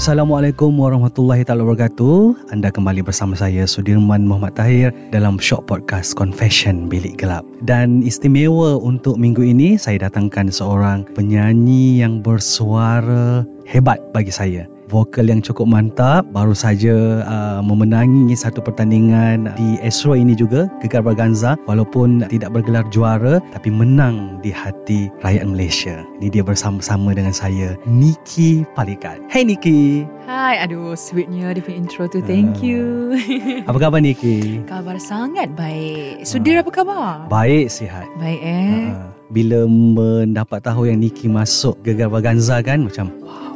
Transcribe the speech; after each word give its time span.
Assalamualaikum 0.00 0.80
warahmatullahi 0.80 1.44
taala 1.44 1.60
wabarakatuh. 1.60 2.48
Anda 2.56 2.72
kembali 2.72 3.04
bersama 3.04 3.36
saya 3.36 3.68
Sudirman 3.68 4.24
Muhammad 4.24 4.56
Tahir 4.56 4.96
dalam 5.12 5.36
Shock 5.36 5.68
Podcast 5.68 6.16
Confession 6.16 6.88
Bilik 6.88 7.20
Gelap. 7.20 7.44
Dan 7.68 8.00
istimewa 8.00 8.80
untuk 8.80 9.20
minggu 9.20 9.44
ini 9.44 9.76
saya 9.76 10.08
datangkan 10.08 10.48
seorang 10.48 11.04
penyanyi 11.12 12.00
yang 12.00 12.24
bersuara 12.24 13.44
hebat 13.68 14.00
bagi 14.16 14.32
saya 14.32 14.64
vokal 14.90 15.30
yang 15.30 15.38
cukup 15.38 15.70
mantap 15.70 16.26
baru 16.34 16.50
saja 16.50 17.22
uh, 17.22 17.62
memenangi 17.62 18.34
satu 18.34 18.58
pertandingan 18.58 19.54
di 19.54 19.78
Astro 19.86 20.18
ini 20.18 20.34
juga 20.34 20.66
Gegar 20.82 21.06
Braganza. 21.06 21.54
Walaupun 21.70 22.26
tidak 22.26 22.50
bergelar 22.50 22.82
juara 22.90 23.38
tapi 23.54 23.70
menang 23.70 24.42
di 24.42 24.50
hati 24.50 25.06
rakyat 25.22 25.46
Malaysia. 25.46 26.02
Ini 26.18 26.28
dia 26.34 26.42
bersama-sama 26.42 27.14
dengan 27.14 27.30
saya 27.30 27.78
Niki 27.86 28.66
Palikat. 28.74 29.22
Hey 29.30 29.46
Niki. 29.46 30.02
Hai, 30.26 30.58
aduh 30.58 30.98
sweetnya 30.98 31.54
di 31.54 31.62
intro 31.70 32.10
tu. 32.10 32.18
Thank 32.26 32.58
Ah. 32.60 32.66
you. 32.66 32.82
Apa 33.70 33.78
khabar 33.78 34.02
Niki? 34.02 34.66
Kabar 34.66 34.98
sangat 34.98 35.54
baik. 35.54 36.26
Sudir 36.26 36.58
apa 36.58 36.70
khabar? 36.74 37.30
baik 37.30 37.70
sihat. 37.70 38.10
Baik 38.18 38.40
eh? 38.42 38.90
Uh, 38.90 39.06
bila 39.30 39.62
mendapat 39.70 40.58
tahu 40.66 40.90
yang 40.90 40.98
Niki 40.98 41.30
masuk 41.30 41.78
Gegar 41.86 42.10
Braganza 42.10 42.58
kan 42.66 42.82
macam 42.82 43.14
Wow 43.22 43.49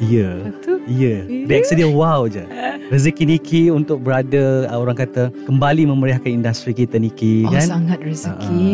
ya 0.00 0.30
Betul 0.48 0.77
Ya, 0.88 1.20
Eh. 1.20 1.44
reaksi 1.44 1.76
dia 1.76 1.84
wow 1.84 2.24
je. 2.24 2.40
Rezeki 2.88 3.24
Niki 3.28 3.62
untuk 3.68 4.00
berada 4.00 4.64
uh, 4.64 4.80
orang 4.80 4.96
kata 4.96 5.28
kembali 5.44 5.84
memeriahkan 5.84 6.32
industri 6.32 6.72
kita 6.72 6.96
Niki 6.96 7.44
Oh 7.44 7.52
kan. 7.52 7.60
sangat 7.68 8.00
rezeki 8.00 8.72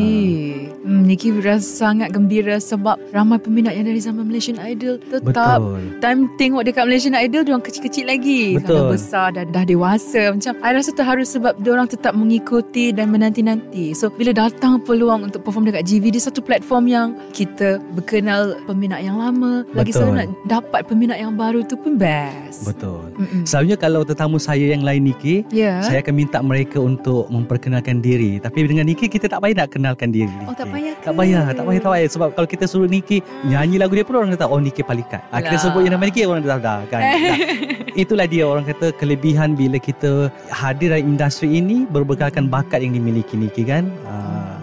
hmm, 0.86 1.02
Niki 1.02 1.34
rasa 1.42 1.90
sangat 1.90 2.14
gembira 2.14 2.54
Sebab 2.56 3.10
ramai 3.10 3.42
peminat 3.42 3.74
yang 3.74 3.82
dari 3.84 3.98
zaman 3.98 4.22
Malaysian 4.22 4.62
Idol 4.62 5.02
Tetap 5.02 5.58
Betul. 5.58 5.98
Time 5.98 6.30
tengok 6.36 6.62
dekat 6.62 6.86
Malaysian 6.86 7.18
Idol 7.18 7.42
Diorang 7.42 7.58
kecil-kecil 7.60 8.06
lagi 8.06 8.54
Betul. 8.54 8.70
Dah 8.70 8.84
besar 8.86 9.26
Dah, 9.34 9.44
dah 9.44 9.64
dewasa 9.66 10.30
Macam 10.30 10.52
I 10.56 10.70
rasa 10.70 10.90
terharu 10.92 11.26
sebab 11.26 11.58
Diorang 11.58 11.90
tetap 11.90 12.14
mengikuti 12.14 12.94
Dan 12.94 13.10
menanti-nanti 13.10 13.98
So 13.98 14.08
bila 14.08 14.30
datang 14.30 14.78
peluang 14.78 15.26
Untuk 15.26 15.42
perform 15.42 15.66
dekat 15.66 15.84
GV 15.84 16.14
Dia 16.14 16.22
satu 16.22 16.38
platform 16.38 16.84
yang 16.86 17.08
Kita 17.34 17.82
berkenal 17.92 18.62
Peminat 18.62 19.02
yang 19.02 19.18
lama 19.18 19.66
Lagi 19.74 19.90
Betul. 19.90 20.06
selalu 20.06 20.12
nak 20.14 20.28
dapat 20.46 20.80
Peminat 20.86 21.18
yang 21.18 21.34
baru 21.34 21.66
tu 21.66 21.74
pun 21.74 21.98
best 22.04 22.44
Betul. 22.62 23.10
Mm-mm. 23.18 23.42
Selalunya 23.44 23.76
kalau 23.76 24.00
tetamu 24.06 24.38
saya 24.38 24.70
yang 24.70 24.86
lain 24.86 25.10
Niki, 25.10 25.42
Ya 25.50 25.82
saya 25.82 26.00
akan 26.00 26.14
minta 26.14 26.38
mereka 26.40 26.78
untuk 26.78 27.26
memperkenalkan 27.28 27.98
diri. 27.98 28.38
Tapi 28.38 28.64
dengan 28.64 28.86
Niki 28.86 29.10
kita 29.10 29.26
tak 29.26 29.42
payah 29.42 29.64
nak 29.64 29.68
kenalkan 29.74 30.14
diri. 30.14 30.32
Oh 30.46 30.54
tak 30.54 30.70
payah 30.70 30.94
ke? 30.96 31.04
Tak 31.04 31.14
payah, 31.18 31.44
tak 31.52 31.64
payah, 31.66 31.80
tak 31.82 31.90
payah. 31.92 32.08
Sebab 32.08 32.28
kalau 32.38 32.48
kita 32.48 32.64
suruh 32.70 32.88
Niki 32.88 33.20
nyanyi 33.46 33.76
lagu 33.80 33.92
dia 33.98 34.06
pun 34.06 34.22
orang 34.22 34.32
kata, 34.38 34.46
oh 34.46 34.60
Niki 34.62 34.86
Palikat. 34.86 35.22
Ah, 35.34 35.42
kita 35.42 35.56
sebut 35.60 35.82
yang 35.84 35.98
nama 35.98 36.04
Niki, 36.06 36.22
orang 36.24 36.44
dah 36.44 36.60
dah 36.60 36.80
kan. 36.88 37.02
Dah. 37.02 37.38
Itulah 38.02 38.26
dia 38.26 38.44
orang 38.46 38.64
kata 38.66 38.90
kelebihan 38.96 39.54
bila 39.54 39.78
kita 39.78 40.30
hadir 40.50 40.94
dalam 40.94 41.14
industri 41.14 41.58
ini 41.58 41.86
berbekalkan 41.86 42.50
bakat 42.50 42.82
yang 42.82 42.94
dimiliki 42.96 43.34
Niki 43.38 43.62
kan. 43.66 43.90
Ah, 44.06 44.14
Thank 44.14 44.48
you 44.48 44.53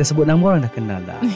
kita 0.00 0.16
sebut 0.16 0.24
nama 0.24 0.40
orang 0.40 0.64
dah 0.64 0.72
kenal 0.72 0.96
dah. 1.04 1.20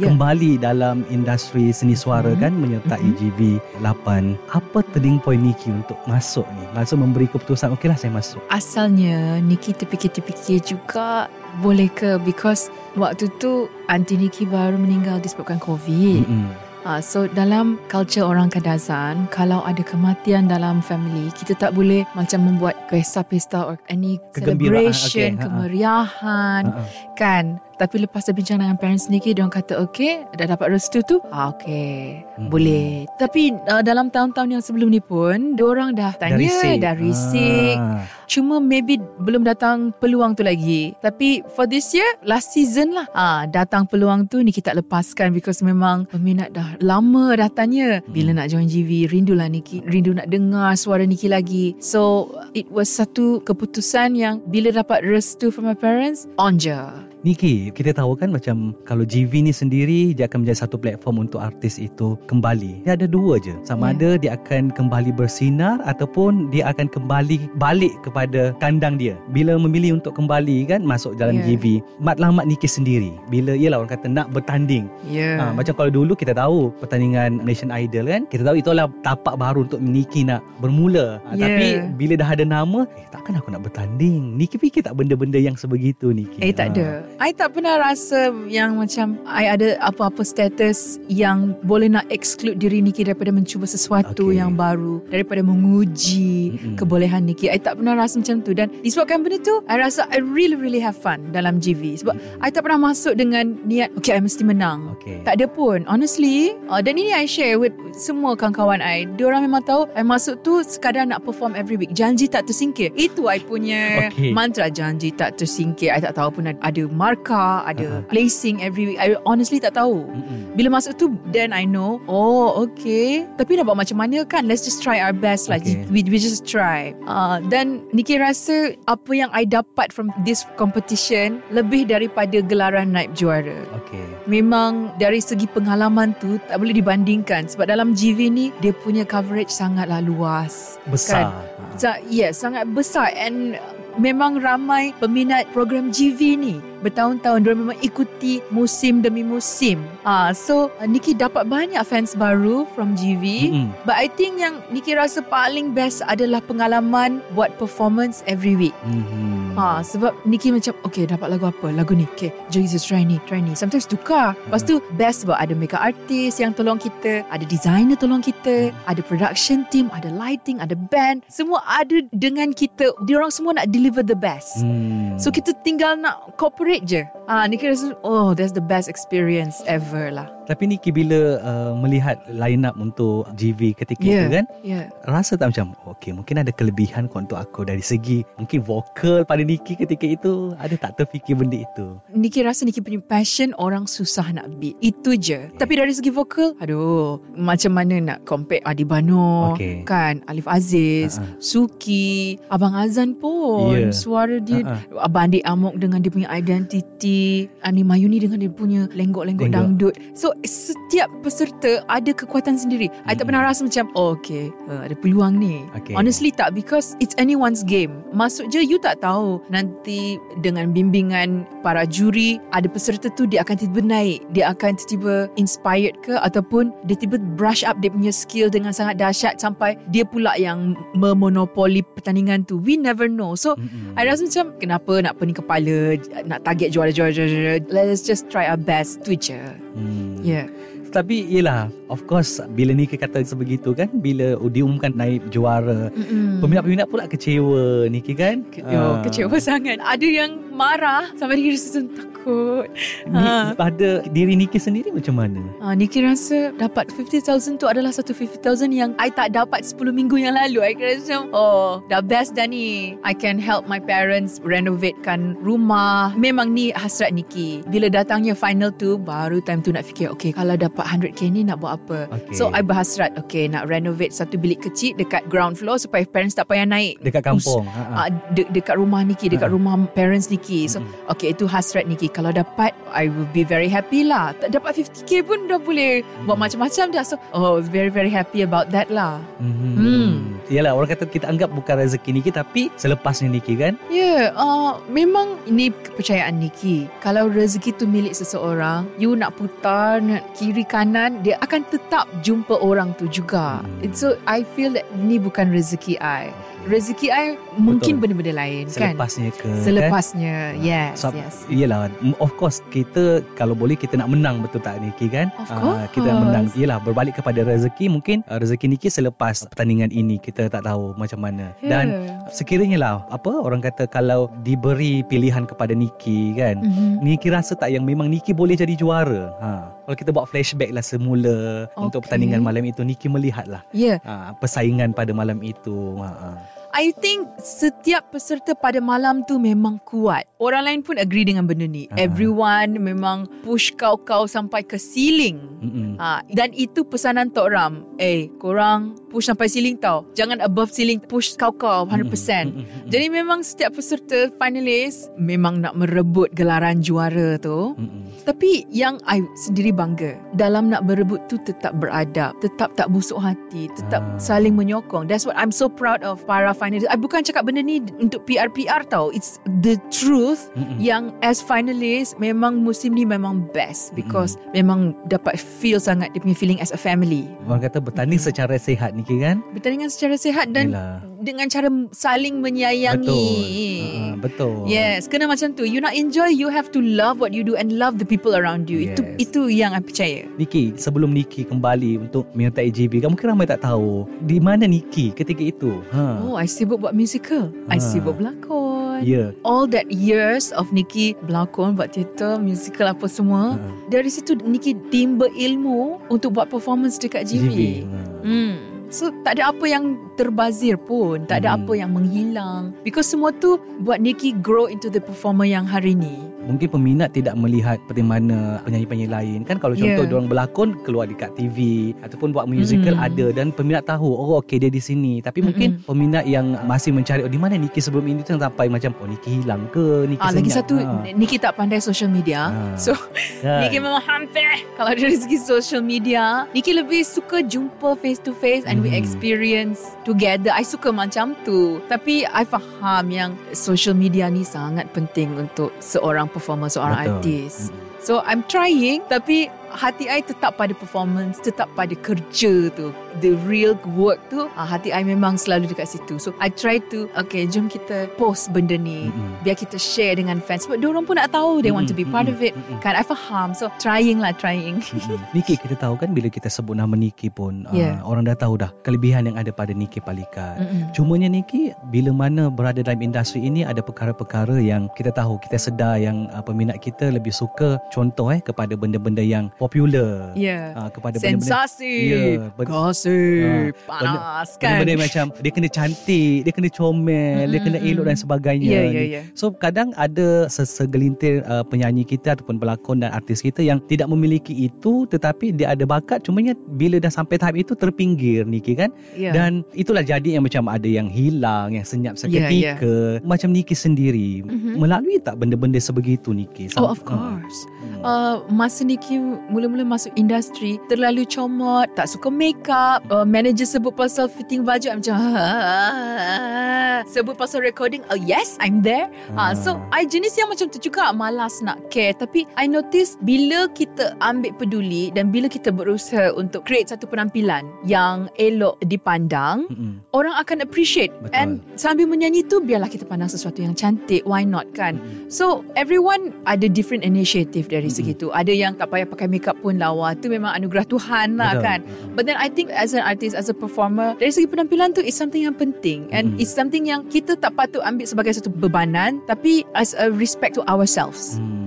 Ya. 0.00 0.08
Kembali 0.08 0.56
dalam 0.56 1.04
industri 1.12 1.68
seni 1.68 1.92
suara 1.92 2.32
Mhm. 2.32 2.40
kan 2.40 2.52
menyertai 2.56 3.04
Mhm. 3.04 3.16
GV 3.20 3.40
8. 3.84 4.32
Apa 4.48 4.80
turning 4.96 5.20
point 5.20 5.36
Niki 5.36 5.68
untuk 5.68 6.00
masuk 6.08 6.48
ni? 6.56 6.64
Maksud 6.72 6.96
memberi 6.96 7.28
keputusan 7.28 7.76
okeylah 7.76 8.00
saya 8.00 8.08
masuk. 8.08 8.40
Asalnya 8.48 9.36
Niki 9.44 9.76
terfikir-terfikir 9.76 10.64
juga 10.64 11.28
boleh 11.60 11.92
ke 11.92 12.16
because 12.24 12.72
waktu 12.96 13.28
tu 13.36 13.68
Aunty 13.92 14.16
Niki 14.16 14.48
baru 14.48 14.80
meninggal 14.80 15.20
disebabkan 15.20 15.60
COVID. 15.60 16.24
Mm-mm. 16.24 16.48
Uh, 16.80 16.96
so 16.96 17.28
dalam 17.36 17.76
culture 17.92 18.24
orang 18.24 18.48
Kadazan, 18.48 19.28
kalau 19.28 19.60
ada 19.68 19.84
kematian 19.84 20.48
dalam 20.48 20.80
family, 20.80 21.28
kita 21.36 21.52
tak 21.52 21.76
boleh 21.76 22.08
macam 22.16 22.40
membuat 22.40 22.88
pesta-pesta 22.88 23.68
or 23.68 23.76
any 23.92 24.16
celebration, 24.32 25.36
okay, 25.36 25.44
kemeriahan, 25.44 26.72
Ha-ha. 26.72 27.09
Kan? 27.20 27.60
Tapi 27.80 28.04
lepas 28.04 28.20
saya 28.20 28.36
bincang 28.36 28.60
dengan 28.60 28.76
parents 28.76 29.08
Niki, 29.08 29.32
dia 29.32 29.40
orang 29.40 29.56
kata, 29.56 29.80
okay, 29.80 30.28
dah 30.36 30.52
dapat 30.52 30.76
restu 30.76 31.00
tu? 31.00 31.16
Ah, 31.32 31.48
okay, 31.48 32.20
Mm-mm. 32.36 32.52
boleh. 32.52 33.08
Tapi 33.16 33.56
uh, 33.56 33.80
dalam 33.80 34.12
tahun-tahun 34.12 34.52
yang 34.52 34.60
sebelum 34.60 34.92
ni 34.92 35.00
pun, 35.00 35.56
dia 35.56 35.64
orang 35.64 35.96
dah 35.96 36.12
tanya, 36.12 36.36
risik. 36.36 36.76
dah 36.84 36.92
risik. 36.92 37.80
Ah. 37.80 38.04
Cuma 38.28 38.60
maybe 38.60 39.00
belum 39.00 39.48
datang 39.48 39.96
peluang 39.96 40.36
tu 40.36 40.44
lagi. 40.44 40.92
Tapi 41.00 41.40
for 41.56 41.64
this 41.64 41.96
year, 41.96 42.04
last 42.20 42.52
season 42.52 42.92
lah. 42.92 43.08
Ah, 43.16 43.48
datang 43.48 43.88
peluang 43.88 44.28
tu 44.28 44.44
Niki 44.44 44.60
tak 44.60 44.76
lepaskan 44.76 45.32
because 45.32 45.64
memang 45.64 46.04
peminat 46.04 46.52
dah 46.52 46.76
lama 46.84 47.32
dah 47.32 47.48
tanya 47.48 48.04
bila 48.12 48.36
nak 48.36 48.52
join 48.52 48.68
GV. 48.68 49.08
Rindulah 49.08 49.48
Niki, 49.48 49.80
rindu 49.88 50.12
nak 50.12 50.28
dengar 50.28 50.76
suara 50.76 51.08
Niki 51.08 51.32
lagi. 51.32 51.80
So 51.80 52.28
it 52.52 52.68
was 52.68 52.92
satu 52.92 53.40
keputusan 53.40 54.20
yang 54.20 54.44
bila 54.44 54.68
dapat 54.68 55.00
restu 55.00 55.48
from 55.48 55.64
my 55.64 55.74
parents, 55.74 56.28
on 56.36 56.60
je. 56.60 56.76
Niki, 57.20 57.68
kita 57.68 57.92
tahu 57.92 58.16
kan 58.16 58.32
macam 58.32 58.72
kalau 58.82 59.04
GV 59.04 59.44
ni 59.44 59.52
sendiri 59.52 60.16
dia 60.16 60.24
akan 60.24 60.40
menjadi 60.40 60.64
satu 60.64 60.80
platform 60.80 61.28
untuk 61.28 61.36
artis 61.38 61.76
itu 61.76 62.16
kembali. 62.24 62.80
Dia 62.80 62.96
ada 62.96 63.04
dua 63.04 63.36
je. 63.36 63.52
Sama 63.60 63.92
Ya. 63.92 63.92
ada 63.92 64.08
dia 64.16 64.30
akan 64.34 64.72
kembali 64.72 65.12
bersinar 65.12 65.84
ataupun 65.84 66.48
dia 66.48 66.64
akan 66.66 66.88
kembali 66.88 67.52
balik 67.60 67.92
kepada 68.00 68.56
kandang 68.56 68.96
dia. 68.96 69.20
Bila 69.28 69.60
memilih 69.60 70.00
untuk 70.00 70.16
kembali 70.16 70.64
kan 70.64 70.80
masuk 70.80 71.12
dalam 71.14 71.36
Ya. 71.36 71.52
GV, 71.52 71.84
matlamat 72.00 72.48
Niki 72.48 72.64
sendiri. 72.64 73.12
Bila 73.28 73.52
ialah 73.52 73.84
orang 73.84 73.92
kata 73.92 74.08
nak 74.08 74.32
bertanding. 74.32 74.88
Ya. 75.04 75.36
Ha, 75.36 75.44
Yeah. 75.44 75.52
macam 75.52 75.76
kalau 75.76 75.92
dulu 75.92 76.16
kita 76.16 76.32
tahu 76.32 76.72
pertandingan 76.80 77.44
Malaysian 77.44 77.68
Idol 77.68 78.08
kan, 78.08 78.24
kita 78.32 78.48
tahu 78.48 78.56
itulah 78.56 78.88
tapak 79.04 79.36
baru 79.36 79.68
untuk 79.68 79.84
Niki 79.84 80.24
nak 80.24 80.40
bermula. 80.56 81.20
Ha, 81.28 81.36
Ya. 81.36 81.52
Tapi 81.52 81.68
bila 82.00 82.16
dah 82.16 82.32
ada 82.32 82.44
nama, 82.48 82.88
eh 82.96 83.04
takkan 83.12 83.36
aku 83.36 83.52
nak 83.52 83.60
bertanding. 83.60 84.40
Niki 84.40 84.56
fikir 84.56 84.88
tak 84.88 84.96
benda-benda 84.96 85.36
yang 85.36 85.52
sebegitu 85.52 86.16
Niki. 86.16 86.40
Eh 86.40 86.56
tak 86.56 86.72
Ha. 86.72 86.72
ada. 86.72 86.88
I 87.20 87.36
tak 87.36 87.52
pernah 87.52 87.76
rasa 87.76 88.32
yang 88.48 88.80
macam 88.80 89.20
I 89.28 89.44
ada 89.52 89.76
apa-apa 89.84 90.24
status 90.24 90.96
yang 91.04 91.52
boleh 91.68 91.92
nak 91.92 92.08
exclude 92.08 92.56
diri 92.56 92.80
Niki 92.80 93.04
daripada 93.04 93.28
mencuba 93.28 93.68
sesuatu 93.68 94.32
Okay. 94.32 94.40
yang 94.40 94.56
baru, 94.56 95.04
daripada 95.12 95.44
menguji 95.44 96.56
Mm-mm. 96.56 96.76
kebolehan 96.80 97.28
Niki. 97.28 97.52
I 97.52 97.60
tak 97.60 97.76
pernah 97.76 97.92
rasa 97.92 98.24
macam 98.24 98.40
tu 98.40 98.56
dan 98.56 98.72
disebabkan 98.80 99.20
benda 99.20 99.36
tu 99.44 99.60
I 99.68 99.76
rasa 99.76 100.08
I 100.08 100.24
really 100.24 100.56
really 100.56 100.80
have 100.80 100.96
fun 100.96 101.28
dalam 101.28 101.60
GV 101.60 102.00
sebab 102.00 102.16
I 102.40 102.48
tak 102.48 102.64
pernah 102.64 102.88
masuk 102.88 103.12
dengan 103.20 103.52
niat 103.68 103.92
okay 104.00 104.16
I 104.16 104.24
mesti 104.24 104.40
menang. 104.40 104.96
Okay. 104.96 105.20
Tak 105.20 105.36
ada 105.36 105.44
pun 105.44 105.84
Honestly 105.84 106.56
uh, 106.72 106.80
Dan 106.80 106.96
ini 106.96 107.12
I 107.12 107.28
share 107.28 107.60
with 107.60 107.72
Semua 107.92 108.32
kawan-kawan 108.36 108.80
I 108.80 109.04
Diorang 109.16 109.44
memang 109.44 109.64
tahu 109.64 109.84
I 109.92 110.00
masuk 110.00 110.40
tu 110.40 110.60
Sekadar 110.64 111.04
nak 111.04 111.24
perform 111.24 111.52
every 111.52 111.76
week 111.76 111.92
Janji 111.92 112.28
tak 112.28 112.48
tersingkir 112.48 112.88
Itu 112.96 113.28
I 113.28 113.40
punya 113.40 114.08
Okay. 114.10 114.32
Mantra 114.32 114.68
janji 114.72 115.12
tak 115.12 115.36
tersingkir 115.36 115.92
I 115.92 116.00
tak 116.00 116.16
tahu 116.16 116.40
pun 116.40 116.48
ada, 116.48 116.56
ada 116.64 116.82
markah, 117.10 117.66
ada 117.66 117.82
Uh-uh. 117.82 118.02
placing 118.06 118.62
every 118.62 118.94
week. 118.94 118.98
I 119.02 119.18
honestly 119.26 119.58
tak 119.58 119.74
tahu. 119.74 120.06
Mm-mm. 120.06 120.54
Bila 120.54 120.78
masuk 120.78 120.94
tu 120.94 121.06
Then 121.30 121.54
I 121.54 121.62
know 121.62 122.02
Oh 122.10 122.66
okay 122.66 123.22
Tapi 123.38 123.54
nak 123.54 123.70
buat 123.70 123.78
macam 123.78 124.02
mana 124.02 124.26
kan 124.26 124.50
Let's 124.50 124.66
just 124.66 124.82
try 124.82 124.98
our 124.98 125.14
best 125.14 125.46
lah 125.46 125.62
Okay. 125.62 125.86
we, 125.86 126.02
we 126.02 126.18
just 126.18 126.42
try 126.42 126.90
uh, 127.06 127.38
Dan 127.38 127.86
Niki 127.94 128.18
rasa 128.18 128.74
Apa 128.90 129.14
yang 129.14 129.30
I 129.30 129.46
dapat 129.46 129.94
From 129.94 130.10
this 130.26 130.42
competition 130.58 131.38
Lebih 131.54 131.86
daripada 131.86 132.42
Gelaran 132.42 132.90
naib 132.90 133.14
juara 133.14 133.62
Okay. 133.86 134.02
Memang 134.26 134.90
Dari 134.98 135.22
segi 135.22 135.46
pengalaman 135.46 136.18
tu 136.18 136.42
Tak 136.50 136.58
boleh 136.58 136.74
dibandingkan 136.74 137.46
Sebab 137.46 137.70
dalam 137.70 137.94
GV 137.94 138.18
ni 138.26 138.46
Dia 138.58 138.74
punya 138.74 139.06
coverage 139.06 139.54
Sangatlah 139.54 140.02
luas 140.02 140.82
Besar. 140.90 141.30
Kan? 141.30 141.30
Ha. 141.30 141.78
Sa- 141.78 142.02
yes, 142.10 142.42
sangat 142.42 142.66
besar 142.66 143.14
and 143.14 143.54
memang 143.98 144.38
ramai 144.38 144.92
peminat 145.00 145.48
program 145.50 145.90
GV 145.90 146.20
ni. 146.36 146.56
Bertahun-tahun 146.80 147.44
dia 147.44 147.52
memang 147.52 147.76
ikuti 147.84 148.40
musim 148.48 149.04
demi 149.04 149.20
musim. 149.20 149.84
Ah, 150.00 150.32
so 150.32 150.72
uh, 150.80 150.88
Niki 150.88 151.12
dapat 151.12 151.44
banyak 151.44 151.80
fans 151.84 152.16
baru 152.16 152.64
from 152.72 152.96
GV. 152.96 153.24
Mm-mm. 153.52 153.66
But 153.84 154.00
I 154.00 154.08
think 154.08 154.40
yang 154.40 154.64
Niki 154.72 154.96
rasa 154.96 155.20
paling 155.20 155.76
best 155.76 156.00
adalah 156.08 156.40
pengalaman 156.40 157.20
buat 157.36 157.52
performance 157.60 158.24
every 158.24 158.56
week. 158.56 158.76
Mhm. 158.86 159.40
Ha, 159.58 159.82
sebab 159.82 160.14
Niki 160.24 160.54
macam 160.54 160.72
Okay 160.86 161.04
dapat 161.10 161.36
lagu 161.36 161.50
apa 161.50 161.74
Lagu 161.74 161.90
ni 161.92 162.06
Okay 162.14 162.30
jom 162.54 162.62
kita 162.64 162.78
try 162.78 163.02
ni 163.02 163.18
Try 163.26 163.42
ni 163.42 163.58
Sometimes 163.58 163.84
tukar 163.84 164.38
Lepas 164.46 164.62
tu 164.62 164.78
best 164.94 165.26
sebab 165.26 165.36
Ada 165.36 165.52
makeup 165.58 165.82
artist 165.82 166.38
Yang 166.38 166.62
tolong 166.62 166.78
kita 166.78 167.26
Ada 167.28 167.44
designer 167.44 167.98
tolong 167.98 168.22
kita 168.22 168.70
Ada 168.86 169.02
production 169.02 169.66
team 169.68 169.90
Ada 169.90 170.14
lighting 170.14 170.62
Ada 170.62 170.78
band 170.78 171.26
Semua 171.26 171.60
ada 171.66 171.98
dengan 172.14 172.54
kita 172.54 172.94
Diorang 173.02 173.34
semua 173.34 173.58
nak 173.58 173.68
deliver 173.80 174.04
the 174.04 174.12
best 174.14 174.60
Hmm. 174.60 175.16
So 175.16 175.32
kita 175.32 175.56
tinggal 175.58 175.96
nak 175.96 176.36
cooperate 176.36 176.84
je 176.84 177.02
Ah, 177.24 177.46
Niki 177.46 177.64
rasa 177.64 177.94
Oh 178.02 178.34
that's 178.34 178.50
the 178.50 178.60
best 178.60 178.90
experience 178.90 179.62
ever 179.64 180.10
lah 180.10 180.26
Tapi 180.44 180.66
Niki 180.66 180.90
bila 180.90 181.38
uh, 181.38 181.72
melihat 181.72 182.18
line 182.28 182.62
up 182.62 182.74
untuk 182.74 183.24
GV 183.32 183.72
ketika 183.72 184.02
Yeah. 184.02 184.18
itu 184.18 184.28
kan 184.34 184.44
Yeah 184.60 184.84
Rasa 185.06 185.38
tak 185.38 185.54
macam 185.54 185.72
Okay 185.88 186.10
mungkin 186.10 186.36
ada 186.36 186.50
kelebihan 186.50 187.06
kau 187.06 187.22
untuk 187.22 187.38
aku 187.38 187.62
Dari 187.62 187.80
segi 187.80 188.26
Mungkin 188.36 188.60
vokal 188.60 189.22
pada 189.22 189.40
Niki 189.40 189.78
ketika 189.78 190.02
itu 190.04 190.50
Ada 190.58 190.74
tak 190.76 190.98
terfikir 190.98 191.38
benda 191.38 191.56
itu 191.56 191.96
Niki 192.10 192.42
rasa 192.42 192.66
Niki 192.66 192.82
punya 192.82 192.98
passion 193.00 193.54
orang 193.54 193.86
susah 193.86 194.26
nak 194.30 194.50
beat. 194.58 194.74
Itu 194.80 195.14
je. 195.14 195.48
Tapi 195.54 195.72
dari 195.72 195.90
segi 195.90 196.10
vokal, 196.10 196.58
aduh, 196.58 197.22
macam 197.32 197.72
mana 197.72 197.94
nak 197.96 198.18
compare 198.24 198.58
Adi 198.62 198.82
Bano, 198.82 199.54
Okey. 199.54 199.86
kan, 199.86 200.18
Alif 200.26 200.44
Aziz, 200.44 201.16
Ha-ha. 201.16 201.38
Suki, 201.38 202.36
Abang 202.48 202.74
Azan 202.74 203.14
pun. 203.14 203.69
Ya. 203.72 203.90
Suara 203.90 204.36
dia, 204.38 204.60
Ha-ha. 204.62 205.06
Abang 205.06 205.28
Adik 205.28 205.44
Amok 205.44 205.74
dengan 205.76 205.98
dia 206.00 206.10
punya 206.10 206.28
identiti, 206.30 207.46
Ani 207.62 207.82
Mayuni 207.82 208.18
dengan 208.18 208.38
dia 208.38 208.50
punya 208.50 208.86
lenggok-lenggok 208.90 209.46
Lenggok. 209.46 209.54
dangdut. 209.54 209.94
So, 210.12 210.32
setiap 210.42 211.06
peserta 211.20 211.84
ada 211.86 212.10
kekuatan 212.10 212.54
sendiri. 212.54 212.90
I 213.04 213.14
tak 213.14 213.24
Hmm. 213.24 213.34
pernah 213.34 213.42
rasa 213.46 213.62
macam, 213.62 213.88
oh, 213.94 214.14
okay, 214.14 214.48
uh, 214.66 214.84
ada 214.84 214.94
peluang 214.94 215.36
ni. 215.36 215.62
Okey. 215.76 215.94
Honestly 215.94 216.30
tak, 216.30 216.52
because 216.52 216.96
it's 216.98 217.14
anyone's 217.16 217.62
game. 217.62 218.02
Masuk 218.10 218.48
je, 218.48 218.60
you 218.60 218.78
tak 218.78 218.98
tahu 218.98 219.38
nanti 219.48 220.16
dengan 220.40 220.70
bimbingan 220.70 221.44
para 221.60 221.84
juri, 221.84 222.40
ada 222.50 222.66
peserta 222.66 223.06
tu 223.12 223.24
dia 223.24 223.42
akan 223.42 223.54
tiba-tiba 223.56 223.82
naik. 223.84 224.18
Dia 224.32 224.50
akan 224.50 224.74
tiba-tiba 224.74 225.14
inspired 225.36 225.94
ke 226.00 226.16
ataupun 226.16 226.72
dia 226.84 226.96
tiba 226.96 227.20
brush 227.36 227.62
up 227.62 227.78
dia 227.78 227.92
punya 227.92 228.10
skill 228.10 228.48
dengan 228.48 228.72
sangat 228.72 228.96
dahsyat 228.96 229.36
sampai 229.36 229.76
dia 229.88 230.02
pula 230.02 230.34
yang 230.34 230.72
memonopoli 230.94 231.84
pertandingan 231.94 232.42
tu. 232.42 232.56
We 232.56 232.74
never 232.74 233.06
know. 233.06 233.36
So, 233.36 233.59
Mm-mm. 233.60 233.92
I 233.98 234.02
rasa 234.08 234.24
macam 234.24 234.56
kenapa 234.56 234.92
nak 235.04 235.14
pening 235.20 235.36
kepala 235.36 235.76
nak 236.24 236.40
target 236.48 236.72
juara-juara. 236.72 237.60
Let's 237.68 238.00
just 238.00 238.32
try 238.32 238.48
our 238.48 238.56
best 238.56 239.04
tu 239.04 239.12
je. 239.12 239.36
Hmm. 239.76 240.16
Yeah. 240.24 240.48
Tapi 240.90 241.22
yelah 241.24 241.70
Of 241.86 242.04
course 242.04 242.38
Bila 242.48 242.70
Niki 242.70 242.94
kata 242.94 243.18
sebegitu 243.20 243.72
kan 243.72 243.90
Bila 243.92 244.34
diumumkan 244.44 244.92
naib 244.92 245.26
juara 245.28 245.88
Mm-mm. 245.90 246.38
Peminat-peminat 246.38 246.86
pula 246.86 247.06
kecewa 247.06 247.86
Niki 247.86 248.12
kan 248.12 248.42
Ke- 248.46 248.62
Ah. 248.62 248.98
kecewa 249.00 249.38
sangat. 249.42 249.78
Ada 249.80 250.04
yang 250.04 250.32
marah 250.50 251.08
sampai 251.14 251.38
dia 251.38 251.52
rasa 251.52 251.80
takut. 251.86 252.68
Ni, 253.06 253.16
Ha. 253.16 253.56
Pada 253.56 254.04
diri 254.06 254.36
Niki 254.36 254.58
sendiri 254.58 254.90
macam 254.90 255.16
mana 255.16 255.40
Ha, 255.58 255.72
Niki 255.72 256.00
rasa 256.00 256.52
dapat 256.52 256.90
50,000 256.90 257.56
tu 257.56 257.64
adalah 257.64 257.88
satu 257.90 258.12
50,000 258.12 258.68
yang 258.70 258.92
I 258.96 259.08
tak 259.08 259.32
dapat 259.32 259.64
10 259.64 259.88
minggu 259.90 260.18
yang 260.18 260.36
lalu. 260.36 260.60
I 260.60 260.76
rasa 260.76 261.00
macam, 261.00 261.22
oh, 261.32 261.80
dah 261.86 262.00
best 262.00 262.34
dah 262.34 262.44
ni. 262.44 262.92
I 263.00 263.14
can 263.14 263.38
help 263.38 263.64
my 263.64 263.80
parents 263.80 264.36
renovatekan 264.42 265.34
rumah. 265.38 266.12
Memang 266.14 266.52
ni 266.52 266.70
hasrat 266.72 267.10
Niki. 267.10 267.64
Bila 267.66 267.88
datangnya 267.88 268.32
final 268.32 268.70
tu, 268.70 268.96
baru 268.96 269.40
time 269.40 269.60
tu 269.60 269.70
nak 269.70 269.82
fikir, 269.82 270.08
okay, 270.08 270.30
kalau 270.30 270.54
dapat 270.54 270.79
100k 270.86 271.28
ni 271.28 271.42
nak 271.42 271.58
buat 271.58 271.76
apa? 271.76 272.06
Okay. 272.08 272.36
So, 272.36 272.48
I 272.50 272.62
berhasrat, 272.62 273.18
okay, 273.18 273.44
nak 273.44 273.66
renovate 273.66 274.12
satu 274.12 274.36
bilik 274.36 274.62
kecil 274.62 274.94
dekat 274.94 275.26
ground 275.26 275.56
floor 275.56 275.76
supaya 275.76 276.04
parents 276.04 276.32
tak 276.32 276.46
payah 276.46 276.64
naik. 276.64 276.96
Dekat 277.00 277.26
kampung 277.26 277.66
ha, 277.66 277.82
ha. 277.82 277.94
Uh, 278.06 278.08
de- 278.32 278.48
dekat 278.50 278.76
rumah 278.76 279.02
Niki, 279.02 279.26
dekat 279.26 279.50
Ha. 279.50 279.54
rumah 279.54 279.74
parents 279.92 280.28
Niki. 280.28 280.64
So, 280.64 280.80
Mm-mm. 280.80 281.10
okay, 281.10 281.32
itu 281.32 281.44
hasrat 281.44 281.84
Niki. 281.84 282.06
Kalau 282.06 282.30
dapat, 282.30 282.70
I 282.90 283.10
will 283.10 283.28
be 283.30 283.42
very 283.42 283.66
happy 283.66 284.06
lah. 284.06 284.32
Tak 284.36 284.54
dapat 284.54 284.78
50k 284.78 285.22
pun 285.22 285.46
dah 285.46 285.58
boleh 285.58 286.00
buat 286.24 286.38
Mm. 286.38 286.42
macam-macam 286.46 286.84
dah. 286.94 287.04
So, 287.04 287.16
oh, 287.30 287.58
very 287.60 287.90
very 287.90 288.10
happy 288.10 288.42
about 288.42 288.70
that 288.70 288.88
lah. 288.88 289.18
Hmm. 289.42 289.54
Hmm. 289.76 290.12
Yalah 290.46 290.74
orang 290.74 290.90
kata 290.90 291.06
kita 291.06 291.30
anggap 291.30 291.54
bukan 291.54 291.78
rezeki 291.78 292.10
Niki 292.10 292.30
Tapi 292.30 292.74
selepasnya 292.74 293.30
Niki 293.30 293.54
kan 293.54 293.78
Ya, 293.86 293.94
yeah, 293.94 294.22
uh, 294.34 294.82
memang 294.90 295.38
ini 295.46 295.70
kepercayaan 295.70 296.42
Niki. 296.42 296.90
Kalau 296.98 297.30
rezeki 297.30 297.78
tu 297.78 297.86
milik 297.86 298.12
seseorang, 298.12 298.90
you 298.98 299.14
nak 299.14 299.38
putar, 299.38 300.02
nak 300.02 300.26
kiri 300.34 300.66
kanan, 300.70 301.18
dia 301.20 301.34
akan 301.42 301.66
tetap 301.66 302.06
jumpa 302.22 302.54
orang 302.62 302.94
tu 302.94 303.10
juga. 303.10 303.58
Hmm. 303.60 303.90
So, 303.90 304.14
I 304.24 304.46
feel 304.54 304.70
that 304.78 304.86
ni 304.94 305.18
bukan 305.18 305.50
rezeki 305.50 305.98
I. 305.98 306.30
Rezeki 306.60 307.08
I 307.08 307.40
mungkin 307.56 308.04
benda-benda 308.04 308.36
lain 308.36 308.68
kan. 308.68 308.92
Selepasnya 308.92 309.32
ke 309.32 309.48
kan? 309.48 309.64
Selepasnya, 309.64 310.36
yes, 310.60 311.00
Sebab, 311.00 311.16
yes. 311.16 311.34
Yelah 311.48 311.88
Of 312.20 312.36
course 312.36 312.60
Kita 312.68 313.24
Kalau 313.32 313.56
boleh 313.56 313.80
kita 313.80 313.96
nak 313.96 314.12
menang 314.12 314.44
Betul 314.44 314.60
tak 314.60 314.76
Niki 314.76 315.08
kan 315.08 315.32
Of 315.40 315.48
Ah, 315.48 315.88
Kita 315.88 316.12
nak 316.12 316.20
menang 316.20 316.44
Yelah 316.52 316.76
berbalik 316.76 317.16
kepada 317.16 317.48
rezeki 317.48 317.88
Mungkin 317.88 318.28
uh, 318.28 318.36
rezeki 318.36 318.76
Niki 318.76 318.92
selepas 318.92 319.48
pertandingan 319.48 319.88
ini 319.88 320.20
Kita 320.20 320.52
tak 320.52 320.68
tahu 320.68 320.92
macam 321.00 321.24
mana 321.24 321.56
Dan 321.64 321.84
Yeah. 321.90 322.28
sekiranya 322.28 322.76
lah 322.76 322.94
Apa 323.08 323.40
orang 323.40 323.64
kata 323.64 323.88
Kalau 323.88 324.28
diberi 324.44 325.00
pilihan 325.00 325.48
kepada 325.48 325.72
Niki 325.72 326.36
kan 326.36 326.60
Mhm. 326.60 327.00
Niki 327.00 327.32
rasa 327.32 327.56
tak 327.56 327.72
yang 327.72 327.88
memang 327.88 328.12
Niki 328.12 328.36
boleh 328.36 328.52
jadi 328.52 328.76
juara 328.76 329.32
ha. 329.40 329.50
Kalau 329.90 329.98
kita 330.06 330.14
buat 330.14 330.30
flashback 330.30 330.70
lah 330.70 330.86
semula 330.86 331.66
Untuk 331.74 331.98
Okay. 331.98 332.14
pertandingan 332.14 332.46
malam 332.46 332.62
itu 332.62 332.86
Niki 332.86 333.10
melihat 333.10 333.50
lah 333.50 333.66
Ya, 333.74 333.98
ha, 334.06 334.30
Persaingan 334.38 334.94
pada 334.94 335.10
malam 335.10 335.42
itu 335.42 335.98
ha, 335.98 336.14
ha. 336.14 336.30
I 336.70 336.94
think 337.02 337.26
setiap 337.42 338.14
peserta 338.14 338.54
pada 338.54 338.78
malam 338.78 339.26
tu 339.26 339.42
memang 339.42 339.82
kuat. 339.82 340.22
Orang 340.38 340.70
lain 340.70 340.80
pun 340.86 341.02
agree 341.02 341.26
dengan 341.26 341.42
benda 341.42 341.66
ni. 341.66 341.90
Ah. 341.90 341.98
Everyone 341.98 342.78
memang 342.78 343.26
push 343.42 343.74
kau-kau 343.74 344.30
sampai 344.30 344.62
ke 344.62 344.78
ceiling. 344.78 345.42
Mm-mm. 345.58 345.98
Ha, 345.98 346.22
dan 346.30 346.54
itu 346.54 346.86
pesanan 346.86 347.34
Tok 347.34 347.50
Ram. 347.50 347.82
Eh, 347.98 348.30
korang 348.38 348.94
push 349.10 349.26
sampai 349.26 349.50
ceiling 349.50 349.74
tau. 349.74 350.06
Jangan 350.14 350.38
above 350.40 350.70
ceiling, 350.70 351.02
push 351.02 351.34
kau-kau 351.34 351.84
100%. 351.84 351.90
Mm-mm. 351.90 352.62
Mm-mm. 352.62 352.86
Jadi 352.86 353.06
memang 353.10 353.42
setiap 353.42 353.74
peserta 353.74 354.30
finalis 354.38 355.10
memang 355.16 355.58
nak 355.58 355.74
merebut 355.74 356.30
gelaran 356.32 356.78
juara 356.78 357.34
tu. 357.36 357.74
Mm-mm. 357.74 358.06
Tapi 358.22 358.68
yang 358.68 359.00
I 359.02 359.18
sendiri 359.34 359.72
bangga 359.72 360.14
dalam 360.32 360.68
nak 360.68 360.86
berebut 360.86 361.26
tu 361.26 361.40
tetap 361.40 361.74
beradab, 361.74 362.36
tetap 362.38 362.70
tak 362.74 362.86
busuk 362.88 363.18
hati, 363.18 363.66
tetap 363.74 363.98
Ah. 364.00 364.16
saling 364.16 364.54
menyokong. 364.54 365.04
That's 365.04 365.26
what 365.26 365.34
I'm 365.34 365.50
so 365.50 365.66
proud 365.66 366.00
of 366.00 366.22
para 366.24 366.54
finalists. 366.54 366.86
I 366.86 366.94
bukan 366.94 367.26
cakap 367.26 367.42
benda 367.42 367.60
ni 367.60 367.82
untuk 367.98 368.22
PR-PR 368.24 368.86
tau. 368.86 369.10
It's 369.10 369.42
the 369.64 369.74
truth 369.90 370.52
Mm-mm. 370.54 370.78
yang 370.78 371.10
as 371.20 371.40
finalist 371.40 372.14
memang 372.16 372.60
musim 372.60 372.92
ni 372.92 373.02
memang 373.02 373.48
best 373.50 373.92
because 373.92 374.36
memang 374.52 374.94
dapat 375.08 375.34
feel 375.34 375.80
sangat 375.80 376.12
dia 376.12 376.20
punya 376.20 376.36
feeling 376.36 376.60
as 376.60 376.70
a 376.70 376.78
family. 376.78 377.26
Orang 377.48 377.64
kata 377.64 377.80
bertanding 377.80 378.20
secara 378.20 378.54
sehat 378.54 378.92
Niki 379.00 379.16
kan 379.18 379.40
Pertandingan 379.50 379.88
secara 379.88 380.14
sihat 380.14 380.46
dan 380.50 380.70
Yelah. 380.70 381.00
dengan 381.18 381.46
cara 381.46 381.68
saling 381.90 382.40
menyayangi. 382.40 383.04
Betul 383.04 384.00
uh, 384.00 384.14
Betul 384.16 384.54
Yes, 384.66 385.04
kena 385.04 385.24
macam 385.24 385.52
tu. 385.52 385.64
You 385.64 385.78
nak 385.78 385.92
enjoy, 385.92 386.28
you 386.30 386.48
have 386.48 386.68
to 386.70 386.80
love 386.80 387.18
what 387.18 387.30
you 387.30 387.40
do 387.40 387.54
and 387.54 387.74
love 387.74 387.96
the 387.96 388.04
people 388.04 388.32
around 388.32 388.66
you. 388.66 388.84
Itu 388.86 389.00
Yes. 389.02 389.16
itu 389.18 389.40
yang 389.48 389.72
I 389.72 389.80
percaya. 389.80 390.24
Niki 390.34 390.76
sebelum 390.76 391.10
Niki 391.10 391.42
kembali 391.42 392.00
untuk 392.00 392.28
menyertai 392.32 392.68
JB 392.68 393.00
kan 393.00 393.10
mungkin 393.10 393.28
ramai 393.28 393.44
tak 393.44 393.60
tahu 393.60 394.04
di 394.22 394.36
mana 394.36 394.64
Niki 394.64 395.12
ketika 395.12 395.40
itu 395.42 395.80
ha 395.90 396.20
Oh, 396.20 396.36
I 396.36 396.44
sibuk 396.44 396.80
buat 396.80 396.92
musical. 396.92 397.48
I 397.66 397.76
Ah. 397.76 397.80
sibuk 397.80 398.16
berlakon. 398.16 399.00
ya 399.02 399.32
All 399.42 399.64
that 399.66 399.88
years 399.88 400.52
of 400.52 400.68
Nikki 400.70 401.16
berlakon, 401.18 401.72
buat 401.72 401.90
teater, 401.90 402.36
musical 402.36 402.84
apa 402.86 403.04
semua. 403.06 403.56
Ha. 403.56 403.68
Dari 403.88 404.08
situ 404.08 404.36
Nikki 404.38 404.76
timba 404.88 405.28
ilmu 405.30 406.00
untuk 406.08 406.32
buat 406.34 406.48
performance 406.48 406.96
dekat 406.96 407.24
GV. 407.26 407.44
JB 407.46 407.60
ha. 407.86 408.00
Hmm. 408.20 408.56
So 408.90 409.14
tak 409.22 409.38
ada 409.38 409.48
apa 409.48 409.64
yang 409.64 409.84
terbazir 410.14 410.74
pun. 410.76 411.22
Tak 411.24 411.40
ada 411.40 411.54
Hmm. 411.54 411.58
apa 411.60 411.72
yang 411.72 411.90
menghilang. 411.90 412.62
Because 412.82 413.06
semua 413.06 413.30
tu 413.32 413.54
buat 413.78 413.98
Nikki 413.98 414.34
grow 414.36 414.66
into 414.66 414.86
the 414.86 414.98
performer 414.98 415.46
yang 415.46 415.62
hari 415.62 415.94
ni. 415.94 416.26
Mungkin 416.40 416.66
peminat 416.68 417.12
tidak 417.12 417.36
melihat 417.36 417.78
seperti 417.78 418.00
mana 418.00 418.58
penyanyi-penyanyi 418.64 419.06
lain 419.08 419.38
kan 419.44 419.56
kalau 419.56 419.72
contoh 419.72 419.86
Yeah. 419.86 420.02
yeah. 420.02 420.16
orang 420.16 420.26
berlakon 420.26 420.68
keluar 420.82 421.04
dekat 421.04 421.30
TV 421.34 421.58
ataupun 422.00 422.32
buat 422.32 422.48
musical 422.48 422.96
Mm. 422.96 423.06
ada 423.06 423.26
dan 423.30 423.46
peminat 423.52 423.84
tahu 423.84 424.08
oh 424.08 424.40
okey 424.40 424.56
dia 424.56 424.66
di 424.66 424.80
sini 424.80 425.20
tapi 425.20 425.44
mungkin 425.44 425.78
peminat 425.84 426.24
yang 426.24 426.58
masih 426.64 426.90
mencari 426.90 427.22
oh 427.22 427.30
di 427.30 427.36
mana 427.36 427.54
Niki 427.54 427.78
sebelum 427.78 428.02
ini 428.04 428.24
tu 428.24 428.34
sampai 428.34 428.66
macam 428.66 428.96
oh 428.96 429.06
Niki 429.06 429.38
hilang 429.38 429.68
ke 429.68 430.08
Niki 430.08 430.18
Ah, 430.18 430.32
lagi 430.32 430.50
satu, 430.50 430.74
ha. 430.80 431.04
Nikki 431.06 431.36
tak 431.36 431.54
pandai 431.54 431.78
social 431.78 432.08
media. 432.08 432.50
Ah. 432.50 432.74
So, 432.74 432.96
Kan? 433.44 433.60
Nikki 433.62 433.78
memang 433.78 434.02
hampir. 434.02 434.48
Kalau 434.74 434.90
dari 434.90 435.14
segi 435.14 435.38
social 435.38 435.84
media, 435.84 436.48
Nikki 436.50 436.72
lebih 436.72 437.04
suka 437.04 437.44
jumpa 437.44 437.94
face 437.96 438.18
to 438.18 438.32
face 438.32 438.64
and 438.64 438.79
we 438.80 438.90
Mhm. 438.90 438.98
experience 438.98 439.80
together. 440.02 440.50
I 440.50 440.64
suka 440.64 440.88
macam 440.90 441.36
tu. 441.44 441.78
Tapi 441.86 442.24
I 442.24 442.42
faham 442.48 443.12
yang 443.12 443.30
social 443.52 443.92
media 443.92 444.26
ni 444.32 444.42
sangat 444.42 444.88
penting 444.96 445.36
untuk 445.36 445.70
seorang 445.78 446.26
performer, 446.26 446.72
seorang 446.72 446.98
Betul. 447.00 447.14
artis. 447.20 447.54
Mm. 447.68 447.90
So 448.00 448.24
I'm 448.24 448.42
trying 448.48 449.04
tapi 449.06 449.52
hati 449.74 450.10
I 450.10 450.20
tetap 450.22 450.58
pada 450.58 450.74
performance, 450.74 451.38
tetap 451.38 451.70
pada 451.78 451.94
kerja 451.98 452.70
tu. 452.74 452.92
The 453.22 453.34
real 453.46 453.74
work 453.94 454.18
tu, 454.30 454.46
ah, 454.54 454.66
hati 454.66 454.94
I 454.94 455.02
memang 455.02 455.38
selalu 455.38 455.70
dekat 455.70 455.90
situ. 455.90 456.18
So 456.22 456.34
I 456.38 456.50
try 456.50 456.78
to, 456.94 457.10
okay 457.18 457.46
jom 457.46 457.66
kita 457.66 458.10
post 458.14 458.54
benda 458.54 458.78
ni. 458.78 459.10
Mm-mm. 459.10 459.42
Biar 459.42 459.58
kita 459.58 459.78
share 459.78 460.18
dengan 460.18 460.38
fans. 460.38 460.66
Sebab 460.66 460.78
diorang 460.82 461.06
pun 461.06 461.18
nak 461.18 461.34
tahu, 461.34 461.62
they 461.62 461.74
want 461.74 461.90
to 461.90 461.96
be 461.96 462.06
part 462.06 462.30
of 462.30 462.38
it. 462.42 462.54
Mm-mm. 462.54 462.78
Kan 462.82 462.94
I 462.94 463.04
faham. 463.06 463.54
So 463.54 463.70
trying 463.82 464.22
lah, 464.22 464.34
trying. 464.34 464.82
Mm-mm. 464.82 465.18
Niki 465.34 465.58
kita 465.58 465.74
tahu 465.78 465.98
kan 465.98 466.14
bila 466.14 466.30
kita 466.30 466.50
sebut 466.50 466.74
nama 466.78 466.94
Niki 466.94 467.30
pun 467.30 467.62
Yeah. 467.70 468.02
uh, 468.02 468.08
orang 468.08 468.26
dah 468.26 468.34
tahu 468.34 468.58
dah 468.58 468.72
kelebihan 468.82 469.30
yang 469.30 469.36
ada 469.38 469.52
pada 469.54 469.70
Niki 469.70 470.02
Palikat. 470.02 470.58
Mm-mm. 470.58 470.90
Cumanya 470.96 471.30
Niki 471.30 471.70
bila 471.92 472.10
mana 472.10 472.50
berada 472.50 472.82
dalam 472.82 472.98
industri 473.02 473.42
ini 473.42 473.62
ada 473.62 473.78
perkara-perkara 473.84 474.58
yang 474.58 474.90
kita 474.98 475.14
tahu 475.14 475.38
kita 475.42 475.60
sedar 475.60 476.00
yang 476.00 476.26
uh, 476.34 476.42
peminat 476.42 476.82
kita 476.82 477.10
lebih 477.12 477.30
suka 477.30 477.78
contoh 477.94 478.32
eh 478.32 478.40
kepada 478.42 478.74
benda-benda 478.74 479.22
yang 479.22 479.52
popular. 479.60 480.32
Yeah. 480.32 480.72
Uh, 480.72 480.88
kepada 480.88 481.20
benda-benda 481.20 481.44
Sensasi. 481.44 481.94
Ya, 482.08 482.18
ben- 482.48 482.64
Gossip. 482.64 483.76
Ah, 483.84 484.00
panas 484.00 484.48
kan. 484.56 484.80
benda-benda 484.80 485.04
macam 485.04 485.24
dia 485.36 485.52
kena 485.52 485.68
cantik, 485.68 486.36
dia 486.42 486.52
kena 486.52 486.68
comel, 486.68 487.44
dia 487.44 487.52
Mm-mm, 487.52 487.66
kena 487.68 487.78
elok 487.78 488.04
dan 488.06 488.16
sebagainya. 488.16 488.66
Ya, 488.66 488.80
ya, 488.82 488.90
ni. 488.96 489.12
ya. 489.12 489.22
So 489.34 489.52
kadang 489.52 489.92
ada 489.94 490.48
segelintir 490.48 491.44
uh, 491.44 491.60
penyanyi 491.62 492.02
kita 492.02 492.32
ataupun 492.32 492.56
pelakon 492.56 493.02
dan 493.02 493.12
artis 493.12 493.40
kita 493.40 493.60
yang 493.60 493.78
tidak 493.84 494.08
memiliki 494.08 494.56
itu 494.62 495.04
tetapi 495.04 495.52
dia 495.52 495.70
ada 495.70 495.84
bakat 495.84 496.22
cumanya 496.22 496.54
bila 496.70 496.96
dah 496.96 497.10
sampai 497.10 497.36
tahap 497.36 497.54
itu 497.54 497.74
terpinggir 497.74 498.42
Niki 498.42 498.72
kan 498.74 498.88
Ya. 499.12 499.30
dan 499.30 499.66
itulah 499.72 500.00
jadi 500.00 500.38
yang 500.38 500.46
macam 500.46 500.64
ada 500.66 500.86
yang 500.86 501.10
hilang 501.10 501.74
yang 501.74 501.84
senyap 501.84 502.14
Ya, 502.14 502.48
seketika 502.48 503.20
macam 503.22 503.50
Niki 503.50 503.74
sendiri 503.74 504.40
Mhm. 504.40 504.78
melalui 504.78 505.18
tak 505.18 505.36
benda-benda 505.36 505.76
sebegitu 505.76 506.30
Niki 506.30 506.72
Oh, 506.76 506.86
of 506.86 507.02
course. 507.02 507.58
Hmm. 507.82 508.00
Uh, 508.00 508.36
masa 508.48 508.80
Nikki 508.80 509.18
mula-mula 509.50 509.82
masuk 509.82 510.14
industri 510.14 510.78
terlalu 510.86 511.26
comot 511.26 511.90
tak 511.98 512.06
suka 512.06 512.30
make 512.30 512.70
up 512.70 513.02
uh, 513.10 513.26
manager 513.26 513.66
sebut 513.66 513.92
pasal 513.92 514.30
fitting 514.30 514.62
baju 514.62 514.86
I'm 514.86 514.98
macam 515.02 515.16
sebut 517.12 517.34
pasal 517.34 517.66
recording 517.66 518.06
oh 518.14 518.18
yes 518.18 518.54
I'm 518.62 518.80
there 518.80 519.10
uh, 519.34 519.52
so 519.52 519.76
I 519.90 520.06
jenis 520.06 520.38
yang 520.38 520.48
macam 520.48 520.70
tu 520.70 520.78
juga 520.78 521.10
malas 521.10 521.58
nak 521.60 521.90
care 521.90 522.14
tapi 522.14 522.46
I 522.54 522.70
notice 522.70 523.18
bila 523.26 523.66
kita 523.74 524.14
ambil 524.22 524.54
peduli 524.54 525.10
dan 525.10 525.34
bila 525.34 525.50
kita 525.50 525.74
berusaha 525.74 526.30
untuk 526.38 526.64
create 526.64 526.94
satu 526.94 527.10
penampilan 527.10 527.66
yang 527.82 528.30
elok 528.38 528.78
dipandang 528.86 529.66
Mm-mm. 529.66 529.98
orang 530.14 530.32
akan 530.38 530.62
appreciate 530.62 531.10
Betul. 531.18 531.34
and 531.34 531.50
sambil 531.74 532.06
menyanyi 532.06 532.46
tu 532.46 532.62
biarlah 532.62 532.88
kita 532.88 533.02
pandang 533.02 533.28
sesuatu 533.28 533.58
yang 533.60 533.74
cantik 533.74 534.22
why 534.22 534.46
not 534.46 534.70
kan 534.72 534.96
Mm-mm. 534.96 535.26
So 535.30 535.64
everyone 535.74 536.36
ada 536.44 536.68
different 536.68 537.06
initiative 537.06 537.70
dari 537.70 537.88
Mm-mm. 537.88 537.96
segi 537.96 538.12
tu. 538.18 538.28
Ada 538.34 538.52
yang 538.52 538.76
tak 538.76 538.92
payah 538.92 539.08
pakai 539.08 539.28
makeup 539.40 539.56
pun 539.64 539.80
lawa. 539.80 540.12
Tu 540.12 540.28
memang 540.28 540.52
anugerah 540.52 540.84
Tuhan 540.84 541.40
lah 541.40 541.56
Betul. 541.56 541.64
kan. 541.64 541.78
But 542.12 542.28
then 542.28 542.36
I 542.36 542.52
think 542.52 542.68
as 542.76 542.92
an 542.92 543.00
artist, 543.00 543.32
as 543.32 543.48
a 543.48 543.56
performer, 543.56 544.12
dari 544.20 544.28
segi 544.28 544.44
penampilan 544.44 544.92
tu 544.92 545.00
is 545.00 545.16
something 545.16 545.40
yang 545.40 545.56
penting. 545.56 546.12
And 546.12 546.36
Mm. 546.36 546.44
it's 546.44 546.52
something 546.52 546.84
yang 546.84 547.08
kita 547.08 547.40
tak 547.40 547.56
patut 547.56 547.80
ambil 547.80 548.04
sebagai 548.04 548.36
satu 548.36 548.52
bebanan. 548.52 549.24
Tapi 549.24 549.64
as 549.72 549.96
a 549.96 550.12
respect 550.12 550.60
to 550.60 550.62
ourselves. 550.68 551.40
Hmm. 551.40 551.59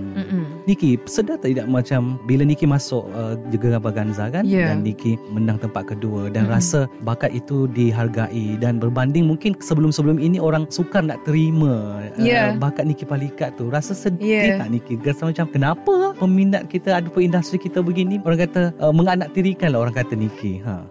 Niki 0.65 0.99
sedar 1.05 1.39
tak 1.39 1.55
tidak 1.55 1.67
macam 1.67 2.15
bila 2.23 2.47
Niki 2.47 2.63
masuk 2.63 3.07
uh, 3.11 3.35
Juga 3.51 3.79
Ganza 3.93 4.31
kan 4.31 4.43
Yeah. 4.43 4.75
dan 4.75 4.83
Niki 4.83 5.15
menang 5.31 5.57
tempat 5.61 5.87
kedua 5.93 6.27
dan 6.29 6.45
Mm-mm. 6.45 6.55
rasa 6.57 6.79
bakat 7.01 7.31
itu 7.33 7.65
dihargai 7.71 8.59
dan 8.59 8.77
berbanding 8.77 9.25
mungkin 9.25 9.55
sebelum-sebelum 9.57 10.19
ini 10.19 10.37
orang 10.37 10.67
sukar 10.69 11.01
nak 11.05 11.21
terima 11.25 12.03
Yeah. 12.19 12.55
uh, 12.55 12.61
bakat 12.61 12.85
Niki 12.87 13.07
Palikat 13.07 13.55
tu 13.57 13.69
rasa 13.69 13.95
sedih 13.95 14.23
Yeah. 14.23 14.59
tak 14.61 14.69
Niki 14.73 14.99
rasa 15.03 15.29
macam 15.29 15.45
kenapa 15.51 16.17
peminat 16.17 16.69
kita 16.71 16.99
ataupun 16.99 17.27
industri 17.27 17.57
kita 17.59 17.83
begini 17.83 18.19
orang 18.23 18.45
kata 18.47 18.73
uh, 18.79 18.93
menganaktirikan 18.93 19.73
lah 19.75 19.85
orang 19.87 19.95
kata 19.95 20.13
Niki 20.15 20.63
ha 20.63 20.85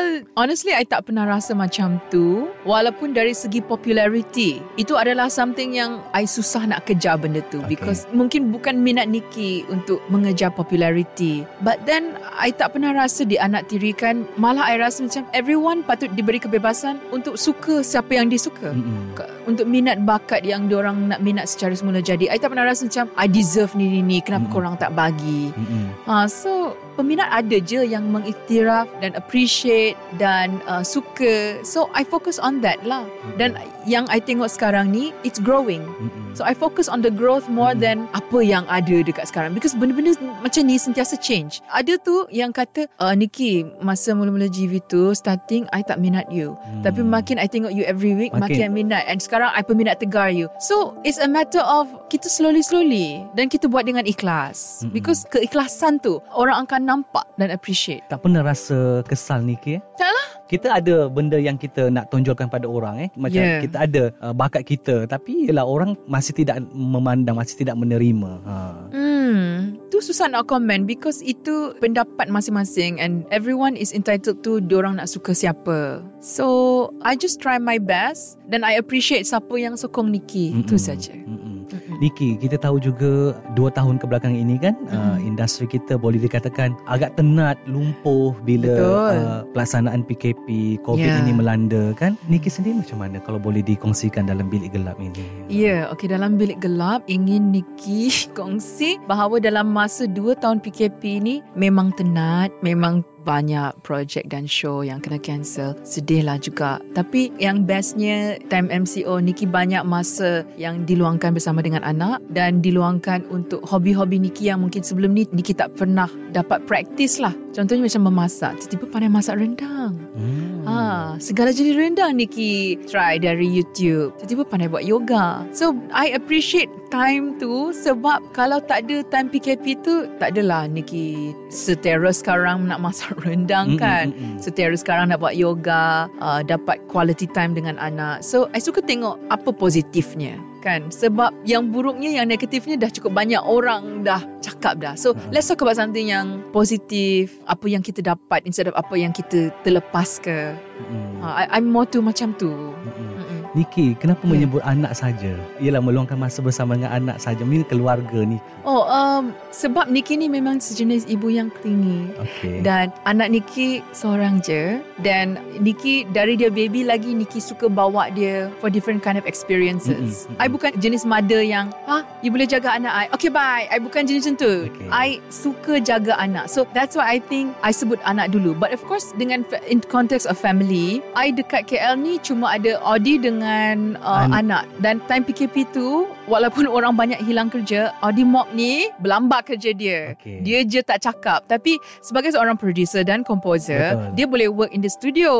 Uh, 0.00 0.24
honestly, 0.32 0.72
I 0.72 0.88
tak 0.88 1.12
pernah 1.12 1.28
rasa 1.28 1.52
macam 1.52 2.00
tu. 2.08 2.48
Walaupun 2.64 3.12
dari 3.12 3.36
segi 3.36 3.60
popularity, 3.60 4.64
itu 4.80 4.96
adalah 4.96 5.28
something 5.28 5.76
yang 5.76 6.00
I 6.16 6.24
susah 6.24 6.64
nak 6.64 6.88
kejar 6.88 7.20
benda 7.20 7.44
tu. 7.52 7.60
Okay. 7.60 7.76
Because 7.76 8.08
mungkin 8.08 8.48
bukan 8.48 8.80
minat 8.80 9.09
Nikki 9.10 9.66
untuk 9.66 9.98
mengejar 10.06 10.54
popularity. 10.54 11.42
But 11.60 11.82
then, 11.84 12.14
I 12.38 12.54
tak 12.54 12.78
pernah 12.78 12.94
rasa 12.94 13.26
dianaktirikan. 13.26 14.24
Malah 14.38 14.70
I 14.70 14.78
rasa 14.78 15.02
macam 15.02 15.26
everyone 15.34 15.82
patut 15.82 16.14
diberi 16.14 16.38
kebebasan 16.38 17.02
untuk 17.10 17.34
suka 17.34 17.82
siapa 17.82 18.14
yang 18.14 18.30
dia 18.30 18.38
suka. 18.38 18.70
Mm-mm. 18.70 19.18
Ke- 19.18 19.28
Untuk 19.50 19.66
minat 19.66 20.06
bakat 20.06 20.46
yang 20.46 20.70
diorang 20.70 21.10
nak 21.10 21.20
minat 21.20 21.50
secara 21.50 21.74
semula 21.74 21.98
jadi. 21.98 22.30
I 22.30 22.38
tak 22.38 22.54
pernah 22.54 22.70
rasa 22.70 22.86
macam, 22.86 23.10
I 23.18 23.26
deserve 23.26 23.74
ni 23.74 23.90
ni 23.90 24.00
ni. 24.00 24.18
Kenapa 24.22 24.46
Mm-mm. 24.46 24.54
korang 24.54 24.74
tak 24.78 24.94
bagi? 24.94 25.50
Mm-mm. 25.50 25.90
Ha, 26.06 26.30
so 26.30 26.78
peminat 26.94 27.26
ada 27.34 27.56
je 27.58 27.82
yang 27.82 28.06
mengiktiraf 28.14 28.86
dan 29.02 29.18
appreciate 29.18 29.98
dan 30.22 30.62
uh, 30.70 30.86
suka. 30.86 31.58
So 31.66 31.90
I 31.98 32.06
focus 32.06 32.38
on 32.38 32.62
that 32.62 32.86
lah. 32.86 33.04
Dan 33.34 33.58
yang 33.84 34.04
I 34.08 34.18
tengok 34.18 34.48
sekarang 34.48 34.90
ni, 34.90 35.12
it's 35.22 35.38
growing. 35.38 35.80
Mm-mm. 35.80 36.32
So 36.32 36.42
I 36.42 36.54
focus 36.54 36.86
on 36.86 37.00
the 37.00 37.10
growth 37.10 37.46
more 37.46 37.74
Mhm. 37.74 37.80
than 37.80 37.96
apa 38.12 38.38
yang 38.38 38.64
ada 38.66 39.02
dekat 39.02 39.26
sekarang. 39.26 39.50
Because 39.50 39.74
benda-benda 39.74 40.14
macam 40.40 40.62
ni 40.62 40.76
sentiasa 40.76 41.16
change. 41.16 41.58
Ada 41.66 41.98
tu 41.98 42.24
yang 42.30 42.50
kata, 42.50 42.86
uh, 42.96 43.12
Nikki, 43.12 43.66
masa 43.78 44.14
mula-mula 44.14 44.46
GV 44.46 44.78
tu, 44.86 45.10
starting, 45.12 45.66
I 45.70 45.82
tak 45.82 45.98
minat 45.98 46.30
you. 46.30 46.54
Hmm. 46.54 46.82
Tapi 46.82 47.02
makin 47.02 47.36
I 47.36 47.46
tengok 47.46 47.70
you 47.70 47.82
every 47.82 48.14
week, 48.14 48.30
makin, 48.30 48.46
Makin- 48.46 48.62
I 48.62 48.72
minat. 48.72 49.04
And 49.04 49.18
sekarang 49.18 49.50
I 49.50 49.60
peminat 49.60 49.98
tegar 49.98 50.30
you. 50.30 50.46
So, 50.62 50.94
it's 51.02 51.18
a 51.18 51.26
matter 51.26 51.60
of 51.60 51.90
kita 52.06 52.30
slowly-slowly. 52.30 53.26
Dan 53.34 53.48
kita 53.48 53.66
buat 53.66 53.84
dengan 53.84 54.06
ikhlas. 54.06 54.82
Mm-mm. 54.82 54.92
Because 54.92 55.26
keikhlasan 55.26 55.98
tu, 55.98 56.22
orang 56.30 56.62
akan 56.62 56.82
nampak 56.84 57.26
dan 57.34 57.50
appreciate. 57.50 58.02
tak 58.06 58.22
pernah 58.22 58.42
rasa 58.42 59.02
kesal 59.02 59.40
Niki 59.40 59.78
eh? 59.78 59.82
Tak 59.94 60.06
lah. 60.06 60.28
Kita 60.50 60.82
ada 60.82 61.06
benda 61.06 61.38
yang 61.38 61.54
kita 61.54 61.94
nak 61.94 62.10
tonjolkan 62.10 62.50
pada 62.50 62.66
orang 62.66 63.06
eh. 63.06 63.10
Macam 63.14 63.38
Yeah. 63.40 63.62
kita 63.62 63.76
ada 63.86 64.02
uh, 64.18 64.34
bakat 64.34 64.66
kita 64.66 65.06
tapi 65.06 65.46
ialah 65.46 65.62
orang 65.62 65.94
masih 66.10 66.34
tidak 66.34 66.58
memandang, 66.74 67.38
masih 67.38 67.62
tidak 67.62 67.78
menerima. 67.78 68.42
Ha. 68.42 68.54
Hmm, 68.90 69.78
tu 69.94 70.02
susah 70.02 70.26
nak 70.26 70.50
komen 70.50 70.90
because 70.90 71.22
itu 71.22 71.72
pendapat 71.78 72.26
masing-masing 72.26 72.98
and 72.98 73.22
everyone 73.30 73.78
is 73.78 73.94
entitled 73.94 74.42
to 74.42 74.58
diorang 74.58 74.98
nak 74.98 75.06
suka 75.06 75.30
siapa. 75.30 76.02
So, 76.18 76.90
I 77.06 77.14
just 77.14 77.38
try 77.38 77.56
my 77.62 77.78
best 77.78 78.42
dan 78.50 78.66
I 78.66 78.76
appreciate 78.76 79.24
siapa 79.30 79.54
yang 79.54 79.78
sokong 79.78 80.10
Nikki. 80.10 80.52
Itu 80.66 80.76
saja. 80.76 81.14
Mm-mm. 81.14 81.64
Niki, 82.00 82.40
kita 82.40 82.56
tahu 82.56 82.80
juga 82.80 83.36
dua 83.52 83.68
tahun 83.68 84.00
kebelakang 84.00 84.32
ini 84.32 84.56
kan 84.56 84.72
uh, 84.88 85.20
Mm. 85.20 85.36
industri 85.36 85.68
kita 85.68 86.00
boleh 86.00 86.16
dikatakan 86.16 86.72
agak 86.88 87.12
tenat, 87.20 87.60
lumpuh 87.68 88.32
bila 88.40 88.72
Betul. 88.72 89.12
uh, 89.20 89.40
pelaksanaan 89.52 90.00
PKP, 90.08 90.80
COVID 90.80 91.04
Ya. 91.04 91.20
ini 91.20 91.36
melanda 91.36 91.92
kan. 91.92 92.16
Niki 92.32 92.48
sendiri 92.48 92.80
macam 92.80 93.04
mana 93.04 93.20
kalau 93.20 93.36
boleh 93.36 93.60
dikongsikan 93.60 94.24
dalam 94.24 94.48
bilik 94.48 94.72
gelap 94.72 94.96
ini? 94.96 95.20
Ya, 95.52 95.52
yeah, 95.52 95.80
okay 95.92 96.08
dalam 96.08 96.40
bilik 96.40 96.64
gelap 96.64 97.04
ingin 97.04 97.52
Nikki 97.52 98.08
kongsi 98.38 98.96
bahawa 99.04 99.36
dalam 99.36 99.68
masa 99.68 100.08
2 100.08 100.40
tahun 100.40 100.64
PKP 100.64 101.02
ni 101.20 101.44
memang 101.52 101.92
tenat, 101.92 102.48
memang 102.64 103.04
banyak 103.20 103.76
projek 103.84 104.32
dan 104.32 104.48
show 104.48 104.80
yang 104.80 104.96
kena 104.96 105.20
cancel. 105.20 105.76
Sedih 105.84 106.24
lah 106.24 106.40
juga. 106.40 106.80
Tapi 106.96 107.28
yang 107.36 107.68
bestnya 107.68 108.40
time 108.48 108.72
MCO 108.72 109.20
Nikki 109.20 109.44
banyak 109.44 109.84
masa 109.84 110.40
yang 110.56 110.88
diluangkan 110.88 111.36
bersama 111.36 111.60
dengan 111.60 111.84
anak 111.90 112.22
dan 112.30 112.62
diluangkan 112.62 113.26
untuk 113.28 113.60
hobi-hobi 113.66 114.22
Nikki 114.22 114.48
yang 114.48 114.62
mungkin 114.62 114.80
sebelum 114.80 115.12
ni 115.12 115.26
Nikki 115.34 115.52
tak 115.52 115.74
pernah 115.74 116.08
dapat 116.30 116.62
praktis 116.64 117.18
lah 117.18 117.34
Contohnya 117.50 117.82
macam 117.90 118.02
memasak. 118.06 118.52
Tiba-tiba 118.62 118.86
pandai 118.86 119.10
masak 119.10 119.34
rendang. 119.42 119.98
Hmm. 120.14 120.62
Ah, 120.70 121.18
segala 121.18 121.50
jenis 121.50 121.74
rendang 121.74 122.14
Nikki 122.14 122.78
try 122.86 123.18
dari 123.18 123.42
YouTube. 123.42 124.14
Tiba-tiba 124.22 124.46
pandai 124.46 124.70
buat 124.70 124.86
yoga. 124.86 125.42
So, 125.50 125.74
I 125.90 126.14
appreciate 126.14 126.70
time 126.94 127.42
tu 127.42 127.74
sebab 127.74 128.22
kalau 128.38 128.62
tak 128.62 128.86
ada 128.86 129.02
time 129.10 129.26
PKP 129.26 129.82
tu, 129.82 130.06
tak 130.22 130.38
adalah 130.38 130.70
Nikki 130.70 131.34
setera 131.50 132.14
sekarang 132.14 132.70
nak 132.70 132.78
masak 132.78 133.18
rendang 133.26 133.74
Mm, 133.74 133.78
kan. 133.82 134.06
mm, 134.10 134.16
mm, 134.16 134.30
mm. 134.34 134.38
Setera 134.42 134.74
sekarang 134.78 135.10
nak 135.10 135.18
buat 135.18 135.34
yoga, 135.34 136.06
uh, 136.22 136.40
dapat 136.46 136.78
quality 136.86 137.26
time 137.34 137.50
dengan 137.50 137.82
anak. 137.82 138.22
So, 138.22 138.46
I 138.54 138.62
suka 138.62 138.78
tengok 138.78 139.18
apa 139.26 139.50
positifnya 139.50 140.38
kan 140.60 140.86
sebab 140.88 141.32
yang 141.42 141.68
buruknya 141.68 142.12
yang 142.12 142.24
negatifnya 142.24 142.76
dah 142.76 142.88
cukup 142.88 143.12
banyak 143.12 143.40
orang 143.40 144.00
dah 144.00 144.20
cakap 144.38 144.76
dah 144.76 144.94
so 144.94 145.10
Hmm. 145.10 145.32
let's 145.32 145.44
talk 145.44 145.58
about 145.58 145.74
something 145.74 146.06
yang 146.06 146.44
positif 146.50 147.40
apa 147.44 147.66
yang 147.66 147.80
kita 147.80 148.00
dapat 148.00 148.44
instead 148.44 148.68
of 148.68 148.76
apa 148.76 148.94
yang 148.94 149.10
kita 149.10 149.50
terlepas 149.60 150.20
ke 150.20 150.52
Mm. 150.80 151.20
uh, 151.20 151.34
I, 151.36 151.60
I'm 151.60 151.68
more 151.68 151.84
to 151.86 152.00
macam 152.00 152.32
tu 152.34 152.48
Mm-mm. 152.48 153.29
Niki, 153.50 153.98
kenapa 153.98 154.22
Ya. 154.22 154.30
menyebut 154.30 154.62
anak 154.62 154.94
saja? 154.94 155.34
Ialah 155.58 155.82
meluangkan 155.82 156.14
masa 156.14 156.38
bersama 156.38 156.78
dengan 156.78 156.94
anak 156.94 157.18
saja. 157.18 157.42
Mungkin 157.42 157.66
keluarga 157.66 158.22
ni. 158.22 158.38
oh 158.62 158.86
um, 158.86 159.34
sebab 159.50 159.90
Nikki 159.90 160.14
ni 160.14 160.28
memang 160.28 160.60
sejenis 160.60 161.08
ibu 161.08 161.32
yang 161.32 161.48
clingy 161.50 162.12
Okey. 162.20 162.60
Dan 162.60 162.92
anak 163.08 163.32
Nikki 163.32 163.80
seorang 163.90 164.44
je 164.44 164.78
Dan 165.00 165.40
Nikki 165.58 166.04
dari 166.12 166.36
dia 166.36 166.52
baby 166.52 166.84
lagi 166.84 167.16
Nikki 167.16 167.40
suka 167.40 167.72
bawa 167.72 168.12
dia 168.12 168.52
For 168.60 168.68
different 168.68 169.00
kind 169.00 169.16
of 169.16 169.24
experiences 169.24 170.28
mm-mm. 170.28 170.36
I 170.36 170.46
bukan 170.46 170.76
jenis 170.76 171.08
mother 171.08 171.40
yang 171.40 171.72
Ha 171.88 172.04
you 172.20 172.30
boleh 172.32 172.48
jaga 172.48 172.76
anak 172.76 172.92
I. 172.92 173.04
Okay 173.16 173.30
bye. 173.32 173.64
I 173.68 173.80
bukan 173.80 174.04
jenis 174.04 174.28
macam 174.28 174.36
tu. 174.40 174.52
Okay. 174.68 174.88
I 174.92 175.08
suka 175.32 175.80
jaga 175.80 176.16
anak. 176.16 176.48
So 176.52 176.68
that's 176.76 176.94
why 176.96 177.16
I 177.16 177.18
think 177.20 177.56
I 177.64 177.72
sebut 177.72 178.00
anak 178.04 178.32
dulu. 178.32 178.56
But 178.56 178.72
of 178.76 178.84
course 178.84 179.12
Dengan 179.16 179.44
in 179.66 179.80
context 179.84 180.28
of 180.28 180.36
family 180.38 181.00
I 181.16 181.32
dekat 181.34 181.66
KL 181.66 181.96
ni 181.98 182.20
Cuma 182.20 182.56
ada 182.56 182.78
Audi 182.84 183.18
dengan 183.20 183.96
uh, 184.00 184.28
An- 184.28 184.46
anak. 184.46 184.64
Dan 184.80 185.00
time 185.08 185.24
PKP 185.24 185.68
tu 185.72 186.06
Walaupun 186.30 186.64
orang 186.64 186.94
banyak 186.94 187.18
hilang 187.20 187.50
kerja 187.50 187.90
Audi 188.00 188.22
Mok 188.22 188.54
ni 188.54 188.86
Berlambak 188.96 189.48
kerja 189.48 189.74
dia 189.74 190.14
Okey. 190.14 190.40
Dia 190.40 190.62
je 190.62 190.78
tak 190.80 191.02
cakap 191.02 191.42
Tapi 191.44 191.74
sebagai 191.98 192.30
seorang 192.30 192.54
producer 192.54 193.02
dan 193.02 193.20
composer 193.20 193.98
Betul. 193.98 194.14
Dia 194.14 194.26
boleh 194.26 194.46
work 194.48 194.70
in 194.70 194.78
the 194.78 194.88
studio 194.88 195.32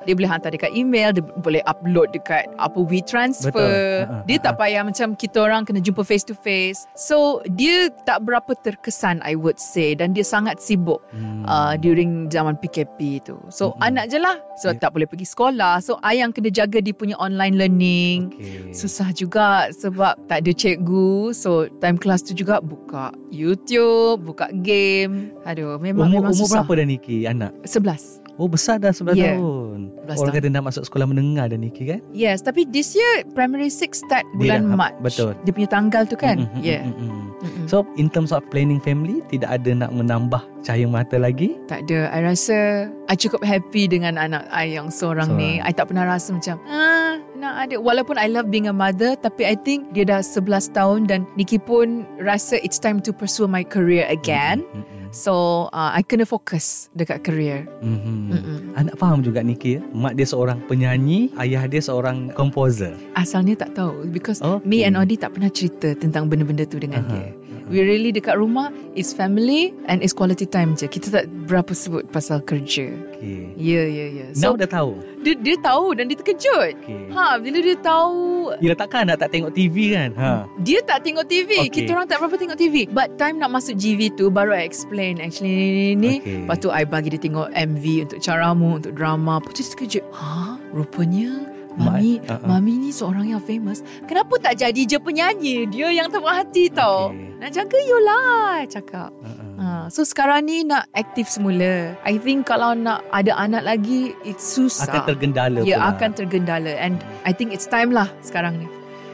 Dia 0.00 0.12
boleh 0.12 0.26
hantar 0.26 0.50
dekat 0.50 0.72
email 0.72 1.12
Dia 1.12 1.22
boleh 1.22 1.62
upload 1.62 2.10
dekat 2.10 2.50
Apa 2.56 2.74
WeTransfer 2.76 3.54
Betul. 3.54 4.10
Ha, 4.10 4.26
Dia 4.26 4.36
ha, 4.36 4.42
tak 4.42 4.54
payah 4.56 4.82
macam 4.82 5.14
Kita 5.14 5.38
orang 5.40 5.62
kena 5.62 5.78
jumpa 5.78 6.02
face 6.02 6.24
to 6.24 6.34
face 6.34 6.90
So 6.92 7.16
dia 7.48 7.86
tak 8.02 8.22
berapa 8.22 8.50
terkesan 8.56 9.22
I 9.22 9.34
would 9.34 9.56
say 9.56 9.94
Dan 9.94 10.10
dia 10.10 10.26
sangat 10.26 10.58
sibuk 10.58 10.98
Hmm. 11.12 11.44
uh, 11.44 11.76
During 11.76 12.26
zaman 12.26 12.56
PKP 12.56 12.98
tu 13.22 13.36
So 13.48 13.72
Mm-mm. 13.72 13.86
anak 13.86 14.04
je 14.08 14.18
lah 14.18 14.36
Sebab 14.56 14.72
Ya. 14.72 14.80
tak 14.80 14.90
boleh 14.90 15.04
pergi 15.04 15.28
sekolah 15.28 15.78
So 15.78 16.00
I 16.00 16.18
yang 16.18 16.32
kena 16.32 16.48
jaga 16.48 16.78
Dia 16.78 16.90
punya 16.90 17.14
online 17.16 17.54
learning 17.54 18.18
Okey. 18.32 18.72
Susah 18.72 19.12
juga 19.12 19.68
sebab 19.70 20.16
tak 20.32 20.40
ada 20.40 20.52
cikgu. 20.54 21.10
So 21.32 21.50
time 21.76 21.94
kelas 21.94 22.24
tu 22.24 22.32
juga 22.32 22.56
buka 22.58 23.12
YouTube, 23.28 24.24
buka 24.24 24.48
game. 24.56 25.36
Aduh, 25.42 25.76
memang 25.76 26.08
Umur, 26.08 26.24
memang 26.24 26.32
umur 26.32 26.40
susah. 26.40 26.64
berapa 26.64 26.72
dah 26.74 26.86
Niki 26.86 27.16
anak? 27.24 27.52
11. 27.62 28.24
Oh 28.34 28.48
besar 28.48 28.80
dah 28.80 28.88
11 28.90 29.12
Ya. 29.14 29.36
tahun. 29.36 29.92
11 30.00 30.16
Orang 30.16 30.32
tahun. 30.32 30.40
kata 30.40 30.48
nak 30.50 30.64
masuk 30.64 30.82
sekolah 30.82 31.04
menengah 31.04 31.44
dah 31.46 31.58
Niki 31.58 31.84
kan? 31.86 32.00
Yes, 32.10 32.40
tapi 32.40 32.64
this 32.66 32.92
year 32.92 33.12
primary 33.30 33.68
6 33.68 33.92
start 33.94 34.24
bulan 34.34 34.64
dah- 34.64 34.72
Mac. 34.74 34.92
betul. 34.98 35.36
Dia 35.42 35.52
punya 35.52 35.68
tanggal 35.68 36.08
tu 36.08 36.16
kan? 36.16 36.40
Mm, 36.40 36.46
mm, 36.46 36.54
mm, 36.54 36.62
yeah. 36.62 36.80
mm, 36.82 36.96
mm. 36.96 37.28
Mm-mm. 37.42 37.66
So 37.66 37.82
in 37.94 38.08
terms 38.08 38.30
of 38.30 38.40
planning 38.48 38.78
family 38.78 39.20
tidak 39.26 39.52
ada 39.52 39.76
nak 39.76 39.90
menambah 39.90 40.40
cahaya 40.60 40.86
mata 40.86 41.18
lagi? 41.18 41.60
tak 41.66 41.84
ada. 41.84 42.08
I 42.08 42.20
rasa 42.24 42.88
I 43.04 43.14
cukup 43.14 43.42
happy 43.42 43.84
dengan 43.84 44.16
anak 44.16 44.48
I 44.48 44.72
yang 44.72 44.88
seorang 44.88 45.34
ni. 45.34 45.58
Seorang. 45.58 45.68
I 45.68 45.76
tak 45.76 45.86
pernah 45.88 46.04
rasa 46.06 46.28
macam, 46.30 46.56
ah, 46.64 47.11
nak 47.42 47.66
ada. 47.66 47.76
Walaupun 47.82 48.14
I 48.14 48.30
love 48.30 48.54
being 48.54 48.70
a 48.70 48.74
mother, 48.74 49.18
tapi 49.18 49.42
I 49.42 49.58
think 49.58 49.90
dia 49.90 50.06
dah 50.06 50.22
11 50.22 50.70
tahun 50.78 51.10
dan 51.10 51.26
Nikki 51.34 51.58
pun 51.58 52.06
rasa 52.22 52.62
it's 52.62 52.78
time 52.78 53.02
to 53.02 53.10
pursue 53.10 53.50
my 53.50 53.66
career 53.66 54.06
again. 54.06 54.62
Mm, 54.70 54.78
mm, 54.78 54.86
mm. 54.86 55.00
So, 55.12 55.68
uh, 55.76 55.92
I 55.92 56.00
kena 56.00 56.24
fokus 56.24 56.88
dekat 56.96 57.20
career. 57.20 57.68
Mhm. 57.84 58.32
Mm-mm. 58.32 58.58
Anak 58.80 58.96
faham 58.96 59.20
juga 59.20 59.44
Niki 59.44 59.76
ya. 59.76 59.80
Mak 59.92 60.16
dia 60.16 60.24
seorang 60.24 60.64
penyanyi, 60.64 61.28
ayah 61.36 61.68
dia 61.68 61.84
seorang 61.84 62.32
komposer. 62.32 62.96
Asalnya 63.12 63.60
tak 63.60 63.76
tahu 63.76 64.08
because 64.08 64.40
Okay. 64.40 64.64
me 64.64 64.88
and 64.88 64.96
Odi 64.96 65.20
tak 65.20 65.36
pernah 65.36 65.52
cerita 65.52 65.92
tentang 65.92 66.32
benda-benda 66.32 66.64
tu 66.64 66.80
dengan 66.80 67.04
Aha, 67.04 67.12
dia. 67.12 67.28
We 67.72 67.80
really 67.80 68.12
dekat 68.12 68.36
rumah 68.36 68.68
is 68.92 69.16
family 69.16 69.72
and 69.88 70.04
is 70.04 70.12
quality 70.12 70.44
time 70.44 70.76
je. 70.76 70.84
Kita 70.84 71.08
tak 71.08 71.24
berapa 71.48 71.72
sebut 71.72 72.04
pasal 72.12 72.44
kerja. 72.44 72.92
Okey. 73.16 73.56
Ya, 73.56 73.80
ya, 73.88 74.06
ya. 74.12 74.26
Now 74.36 74.52
So 74.52 74.60
dah 74.60 74.68
tahu. 74.68 75.00
dia 75.24 75.32
dia 75.40 75.56
tahu 75.56 75.96
dan 75.96 76.12
dia 76.12 76.20
terkejut. 76.20 76.76
Okey. 76.84 77.08
Ha, 77.16 77.40
bila 77.40 77.58
dia 77.64 77.76
tahu 77.80 78.52
Yelah 78.60 78.76
takkan 78.76 79.08
nak 79.08 79.24
tak 79.24 79.32
tengok 79.32 79.56
TV 79.56 79.96
kan? 79.96 80.12
Ha. 80.20 80.44
dia 80.60 80.84
tak 80.84 81.00
tengok 81.00 81.24
TV. 81.24 81.64
Okay. 81.64 81.88
Kita 81.88 81.96
orang 81.96 82.04
tak 82.04 82.20
berapa 82.20 82.36
tengok 82.36 82.58
TV. 82.60 82.84
But 82.92 83.16
time 83.16 83.40
nak 83.40 83.48
masuk 83.56 83.80
GV 83.80 84.20
tu 84.20 84.28
baru 84.28 84.52
I 84.52 84.68
explain 84.68 85.16
actually 85.24 85.56
ni 85.56 85.68
ni 85.72 85.88
ni. 85.96 86.14
Okay. 86.20 86.44
Lepas 86.44 86.60
tu 86.60 86.68
I 86.68 86.84
bagi 86.84 87.08
dia 87.16 87.20
tengok 87.24 87.48
MV 87.56 87.84
untuk 88.04 88.18
caramu, 88.20 88.70
untuk 88.76 88.92
drama. 88.92 89.40
Lepas 89.40 89.56
tu 89.56 89.64
dia 89.64 89.70
terkejut. 89.72 90.04
Ha, 90.12 90.60
rupanya 90.76 91.48
Mami, 91.74 92.18
Ma- 92.18 92.34
uh-uh. 92.34 92.46
Mami 92.46 92.72
ni 92.78 92.90
seorang 92.90 93.26
yang 93.26 93.40
famous. 93.40 93.80
Kenapa 94.04 94.36
tak 94.38 94.58
jadi 94.58 94.82
je 94.82 94.96
penyanyi? 94.96 95.64
Dia 95.66 95.88
yang 95.90 96.08
terperhati 96.08 96.68
tau. 96.68 97.10
Okay. 97.10 97.32
Nak 97.38 97.50
jaga 97.50 97.78
you 97.80 97.98
lah, 98.02 98.62
cakap. 98.66 99.10
Ha-ha. 99.10 99.44
Ha, 99.54 99.66
so 99.88 100.02
sekarang 100.02 100.44
ni 100.44 100.62
nak 100.62 100.90
aktif 100.92 101.26
semula. 101.26 101.94
I 102.02 102.14
think 102.16 102.44
kalau 102.44 102.72
nak 102.72 103.02
ada 103.10 103.34
anak 103.36 103.62
lagi, 103.62 104.12
it's 104.22 104.42
susah. 104.44 104.86
Akan 104.86 105.06
tergendala 105.08 105.62
Ya, 105.62 105.78
pula. 105.78 105.90
akan 105.92 106.10
tergendala. 106.12 106.72
And 106.72 106.96
I 107.22 107.30
think 107.30 107.50
it's 107.50 107.64
time 107.64 107.90
lah 107.90 108.10
sekarang 108.20 108.58
ni. 108.58 108.66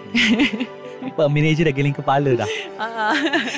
Manager 1.29 1.67
dah 1.67 1.75
geling 1.75 1.95
kepala 1.95 2.35
dah. 2.35 2.51
Ah. 2.79 3.11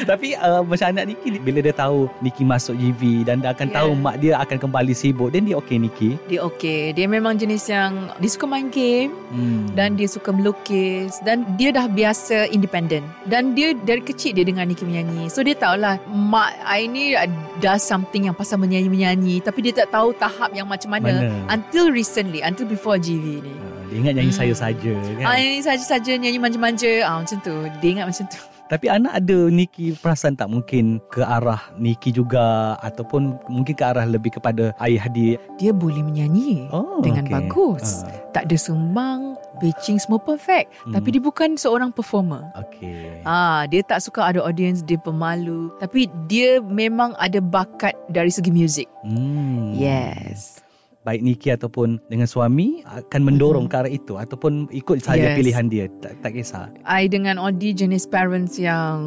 Tapi 0.09 0.33
uh, 0.33 0.64
macam 0.64 0.96
anak 0.96 1.12
Niki 1.12 1.29
ni, 1.29 1.38
bila 1.38 1.61
dia 1.61 1.72
tahu 1.72 2.09
Niki 2.20 2.40
masuk 2.40 2.72
GV 2.72 3.24
dan 3.24 3.40
dia 3.40 3.53
akan 3.53 3.68
Yeah. 3.68 3.76
tahu 3.76 3.90
mak 3.94 4.16
dia 4.16 4.33
akan 4.37 4.57
kembali 4.59 4.92
sibuk, 4.92 5.29
then 5.29 5.44
dia 5.44 5.61
okey 5.61 5.76
Niki. 5.76 6.11
Dia 6.24 6.40
okay. 6.40 6.90
Dia 6.90 7.05
memang 7.05 7.37
jenis 7.37 7.68
yang 7.68 8.09
dia 8.16 8.31
suka 8.33 8.48
main 8.48 8.72
game 8.72 9.12
Hmm. 9.29 9.68
dan 9.72 9.94
dia 9.94 10.09
suka 10.09 10.33
melukis 10.33 11.20
dan 11.20 11.44
dia 11.55 11.68
dah 11.68 11.85
biasa 11.85 12.48
independent. 12.48 13.05
Dan 13.24 13.53
dia 13.53 13.76
dari 13.76 14.00
kecil 14.00 14.33
dia 14.33 14.42
dengar 14.42 14.64
Nicki 14.64 14.83
menyanyi. 14.83 15.29
So 15.29 15.44
dia 15.44 15.55
tahulah 15.55 16.00
mak 16.09 16.57
I 16.64 16.88
ni 16.88 17.12
does 17.61 17.85
something 17.85 18.24
yang 18.24 18.35
pasal 18.35 18.57
menyanyi-menyanyi 18.57 19.40
tapi 19.40 19.61
dia 19.62 19.76
tak 19.76 19.92
tahu 19.92 20.16
tahap 20.16 20.50
yang 20.50 20.64
macam 20.64 20.90
mana, 20.90 21.12
Mana? 21.12 21.44
until 21.53 21.92
recently, 21.92 22.40
until 22.40 22.64
before 22.64 22.96
GV 22.96 23.44
ni. 23.44 23.53
Uh, 23.53 23.80
dia 23.90 23.96
ingat 23.98 24.12
nyanyi 24.14 24.31
Hmm. 24.31 24.40
saya 24.40 24.55
saja 24.57 24.92
kan. 24.94 25.26
Ah, 25.26 25.37
ini 25.37 25.59
saja-saja 25.61 26.12
nyanyi 26.14 26.38
manja-manja. 26.38 26.92
Ah, 27.03 27.18
macam 27.18 27.38
tu. 27.40 27.55
Dia 27.76 27.88
ingat 27.90 28.07
macam 28.07 28.26
tu. 28.26 28.38
Tapi 28.70 28.87
anak 28.87 29.18
ada 29.18 29.50
Niki 29.50 29.98
perasan 29.98 30.38
tak 30.38 30.46
mungkin 30.46 31.03
ke 31.11 31.18
arah 31.20 31.59
Niki 31.74 32.14
juga 32.14 32.79
ataupun 32.79 33.35
mungkin 33.50 33.74
ke 33.74 33.83
arah 33.83 34.07
lebih 34.07 34.31
kepada 34.31 34.70
ayah 34.79 35.11
dia. 35.11 35.42
Dia 35.59 35.74
boleh 35.74 35.98
menyanyi 36.00 36.70
Oh, 36.70 37.03
dengan 37.03 37.26
okey. 37.26 37.35
bagus. 37.35 38.07
Ah, 38.07 38.31
Tak 38.31 38.46
ada 38.46 38.55
sumbang, 38.55 39.35
pitching 39.59 39.98
semua 39.98 40.22
perfect. 40.22 40.70
Hmm. 40.87 40.94
Tapi 40.94 41.09
dia 41.11 41.18
bukan 41.20 41.59
seorang 41.59 41.90
performer. 41.90 42.46
okey. 42.62 43.26
Ah, 43.26 43.66
dia 43.66 43.83
tak 43.83 43.98
suka 44.00 44.22
ada 44.24 44.38
audience, 44.38 44.81
dia 44.81 44.94
pemalu. 44.96 45.74
Tapi 45.83 46.07
dia 46.24 46.62
memang 46.62 47.18
ada 47.18 47.42
bakat 47.42 47.98
dari 48.07 48.31
segi 48.31 48.55
muzik. 48.55 48.87
Hmm. 49.03 49.74
Yes. 49.74 50.60
Baik 51.01 51.25
Niki 51.25 51.49
ataupun 51.49 51.97
dengan 52.07 52.29
suami 52.29 52.85
akan 52.85 53.21
mendorong 53.25 53.67
ke 53.67 53.77
arah 53.79 53.89
itu 53.89 54.21
ataupun 54.21 54.69
ikut 54.69 55.01
saja 55.01 55.33
Yes. 55.33 55.37
pilihan 55.37 55.67
dia. 55.67 55.85
Tak, 55.99 56.21
tak 56.21 56.37
kisah. 56.37 56.69
I 56.85 57.09
dengan 57.09 57.41
Audi 57.41 57.73
jenis 57.73 58.05
parents 58.05 58.61
yang 58.61 59.01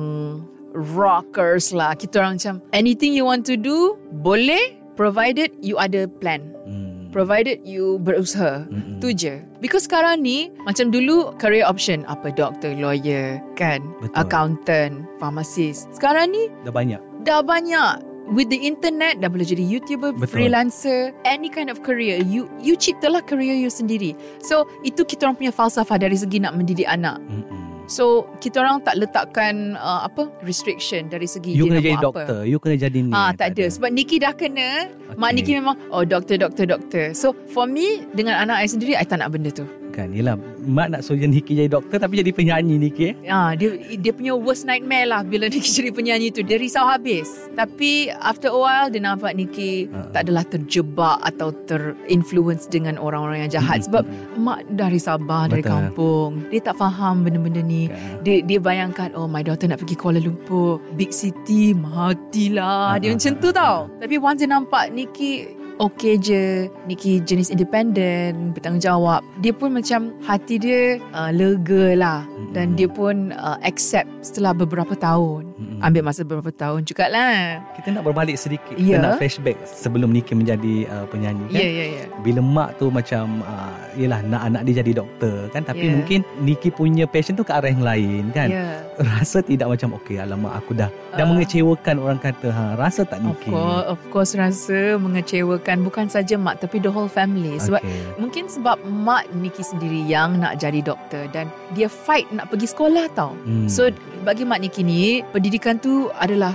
rockers 0.73 1.69
lah. 1.69 1.93
Kita 1.93 2.17
orang 2.17 2.41
macam 2.41 2.55
anything 2.71 3.13
you 3.13 3.21
want 3.21 3.45
to 3.45 3.53
do, 3.53 3.93
boleh 4.19 4.73
provided 4.93 5.53
you 5.61 5.77
ada 5.77 6.09
plan. 6.09 6.41
Hmm. 6.65 7.13
Provided 7.13 7.61
you 7.61 8.01
berusaha. 8.01 8.65
Mm-mm. 8.65 8.97
Tu 8.97 9.13
je. 9.13 9.37
Because 9.61 9.85
sekarang 9.85 10.25
ni 10.25 10.49
macam 10.65 10.89
dulu 10.89 11.29
career 11.37 11.61
option 11.61 12.01
apa 12.09 12.33
doctor, 12.33 12.73
lawyer, 12.73 13.37
kan, 13.53 13.85
Betul. 14.01 14.17
accountant, 14.17 14.93
pharmacist. 15.21 15.93
Sekarang 15.93 16.33
ni 16.33 16.49
Dah 16.65 16.73
banyak. 16.73 16.97
dah 17.21 17.45
banyak 17.45 18.01
with 18.31 18.47
the 18.47 18.59
internet 18.63 19.19
dah 19.19 19.27
boleh 19.27 19.43
jadi 19.43 19.63
YouTuber, 19.63 20.15
Betul. 20.15 20.29
freelancer, 20.31 21.11
any 21.27 21.51
kind 21.51 21.67
of 21.67 21.83
career. 21.83 22.21
You 22.23 22.47
you 22.63 22.79
ciptalah 22.79 23.25
career 23.25 23.55
you 23.55 23.67
sendiri. 23.67 24.15
So 24.39 24.69
itu 24.87 25.03
kita 25.03 25.27
orang 25.27 25.37
punya 25.39 25.51
falsafah 25.51 25.99
dari 25.99 26.15
segi 26.15 26.39
nak 26.39 26.55
mendidik 26.55 26.87
anak. 26.87 27.19
Mm-mm. 27.27 27.63
So 27.83 28.31
kita 28.39 28.63
orang 28.63 28.79
tak 28.87 28.95
letakkan 28.95 29.75
uh, 29.75 30.07
apa 30.07 30.31
restriction 30.47 31.11
dari 31.11 31.27
segi 31.27 31.51
You 31.51 31.67
kena 31.67 31.83
dia 31.83 31.83
nak 31.83 31.83
jadi 31.83 31.91
buat 31.91 32.05
doktor. 32.07 32.39
You 32.47 32.57
kena 32.63 32.75
jadi 32.79 32.99
ni. 33.03 33.11
Ah 33.11 33.35
tak 33.35 33.59
ada 33.59 33.65
sebab 33.67 33.91
Nikki 33.91 34.23
dah 34.23 34.31
kena. 34.31 34.87
Okay. 34.87 35.19
Mak 35.19 35.31
Nikki 35.35 35.51
memang 35.59 35.75
oh 35.91 36.07
doktor 36.07 36.39
doktor 36.39 36.63
doktor. 36.63 37.11
So 37.11 37.35
for 37.51 37.67
me 37.67 38.07
dengan 38.15 38.39
anak 38.39 38.63
I 38.63 38.67
sendiri 38.71 38.95
I 38.95 39.03
tak 39.03 39.19
nak 39.19 39.35
benda 39.35 39.51
tu. 39.51 39.67
Kan 39.93 40.09
Yelah 40.09 40.33
Mak 40.59 40.87
nak 40.89 41.01
suruh 41.01 41.21
Niki 41.21 41.53
jadi 41.53 41.69
doktor 41.69 41.95
Tapi 41.97 42.17
jadi 42.17 42.31
penyanyi 42.31 42.75
Niki 42.77 43.03
eh 43.05 43.15
Ah, 43.25 43.53
dia 43.53 43.69
dia 43.93 44.09
punya 44.09 44.33
worst 44.33 44.63
nightmare 44.63 45.05
lah 45.05 45.21
bila 45.21 45.45
Niki 45.53 45.69
jadi 45.69 45.89
penyanyi 45.89 46.27
tu. 46.29 46.41
Dia 46.41 46.57
risau 46.57 46.83
habis. 46.83 47.29
Tapi 47.51 47.91
after 48.11 48.49
a 48.49 48.57
while 48.57 48.87
dia 48.87 48.99
nampak 48.99 49.33
Niki 49.33 49.85
Ha. 49.85 50.09
tak 50.09 50.25
adalah 50.25 50.41
terjebak 50.43 51.21
atau 51.21 51.53
terinfluence 51.63 52.65
dengan 52.65 52.97
orang-orang 52.97 53.45
yang 53.45 53.51
jahat 53.53 53.79
Mm-mm. 53.79 53.87
sebab 53.87 54.03
mak 54.35 54.59
dari 54.67 54.97
Sabah 54.97 55.45
dari 55.45 55.61
Betul. 55.61 55.69
kampung. 55.69 56.31
Dia 56.49 56.61
tak 56.63 56.75
faham 56.75 57.21
benda-benda 57.21 57.61
ni. 57.61 57.85
Kan. 57.85 58.23
Dia 58.23 58.35
dia 58.41 58.57
bayangkan 58.57 59.13
oh 59.13 59.25
my 59.25 59.41
daughter 59.41 59.67
nak 59.67 59.77
pergi 59.77 59.93
Kuala 59.93 60.17
Lumpur, 60.17 60.81
big 60.93 61.11
city, 61.11 61.75
matilah. 61.75 62.97
Dia 62.97 63.11
Ha, 63.11 63.15
macam 63.15 63.33
tu 63.37 63.49
tau. 63.51 63.77
Tapi 63.97 64.15
once 64.17 64.39
dia 64.39 64.49
nampak 64.49 64.89
Niki 64.89 65.31
okey 65.79 66.15
je. 66.19 66.43
Niki 66.89 67.23
jenis 67.23 67.53
independent, 67.53 68.57
bertanggungjawab. 68.57 69.21
Dia 69.39 69.53
pun 69.55 69.73
macam 69.73 70.13
hati 70.25 70.59
dia 70.59 71.01
uh, 71.13 71.31
lega 71.33 71.97
lah. 71.97 72.19
Dan 72.51 72.73
Mm-mm. 72.73 72.77
dia 72.77 72.89
pun 72.89 73.15
uh, 73.31 73.57
accept 73.61 74.09
setelah 74.19 74.51
beberapa 74.51 74.91
tahun. 74.93 75.47
Mm-mm. 75.53 75.79
Ambil 75.79 76.01
masa 76.03 76.21
beberapa 76.21 76.49
tahun 76.49 76.83
jugalah. 76.83 77.63
Kita 77.73 77.91
nak 77.91 78.03
berbalik 78.03 78.35
sedikit 78.35 78.75
Ya. 78.75 78.97
Kita 78.97 78.99
nak 78.99 79.13
flashback 79.17 79.57
Sebelum 79.63 80.09
Niki 80.09 80.33
menjadi 80.33 80.87
uh, 80.87 81.05
penyanyi 81.05 81.45
kan 81.47 81.55
Ya, 81.55 81.69
ya, 81.69 81.85
ya. 81.93 82.05
bila 82.19 82.41
mak 82.41 82.75
tu 82.77 82.89
macam 82.89 83.43
uh, 83.43 83.75
Yelah 83.93 84.23
nak 84.23 84.41
anak 84.43 84.61
dia 84.65 84.81
jadi 84.81 84.97
doktor 84.97 85.45
kan 85.49 85.61
Tapi 85.61 85.85
Ya. 85.85 85.91
mungkin 85.93 86.19
Niki 86.39 86.67
punya 86.67 87.05
passion 87.05 87.35
tu 87.35 87.45
ke 87.45 87.53
arah 87.53 87.69
yang 87.69 87.85
lain 87.85 88.33
kan 88.33 88.49
Ya. 88.49 88.81
Rasa 88.97 89.39
tidak 89.39 89.69
macam 89.69 89.93
Okay 89.95 90.17
alamak 90.17 90.57
aku 90.57 90.73
dah 90.73 90.89
Dah 91.13 91.21
Ah. 91.21 91.29
mengecewakan 91.29 91.95
orang 92.01 92.17
kata 92.17 92.49
ha, 92.49 92.63
Rasa 92.73 93.05
tak 93.05 93.21
Of 93.21 93.37
Niki 93.37 93.49
course, 93.53 93.85
of 93.85 93.99
course 94.09 94.31
rasa 94.33 94.97
mengecewakan 94.97 95.85
bukan 95.85 96.09
saja 96.09 96.33
mak 96.35 96.57
tapi 96.57 96.81
the 96.81 96.89
whole 96.89 97.07
family. 97.07 97.61
Sebab 97.61 97.79
okay. 97.79 98.01
mungkin 98.17 98.49
sebab 98.49 98.81
mak 98.81 99.29
Niki 99.31 99.61
sendiri 99.61 100.01
yang 100.01 100.41
nak 100.41 100.57
jadi 100.57 100.81
doktor 100.81 101.29
dan 101.29 101.45
dia 101.71 101.85
fight 101.85 102.25
nak 102.33 102.49
pergi 102.49 102.67
sekolah 102.69 103.05
tau. 103.13 103.37
hmm. 103.45 103.69
So 103.69 103.87
bagi 104.23 104.43
mak 104.43 104.59
Niki 104.61 104.81
ni 104.81 105.21
pendidikan 105.31 105.77
tu 105.77 106.09
adalah 106.17 106.51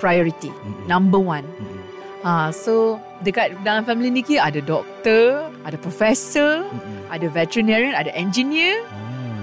priority 0.00 0.48
Mm-mm. 0.50 0.88
number 0.88 1.20
one. 1.20 1.44
Mm-mm. 1.44 1.78
Ha, 2.20 2.52
so 2.52 3.00
dekat 3.24 3.56
dalam 3.64 3.84
family 3.88 4.12
Niki 4.12 4.36
ada 4.36 4.60
doktor, 4.60 5.48
ada 5.64 5.76
profesor, 5.80 6.68
Mm-mm. 6.68 7.08
ada 7.08 7.26
veterinarian, 7.32 7.96
ada 7.96 8.12
engineer. 8.12 8.84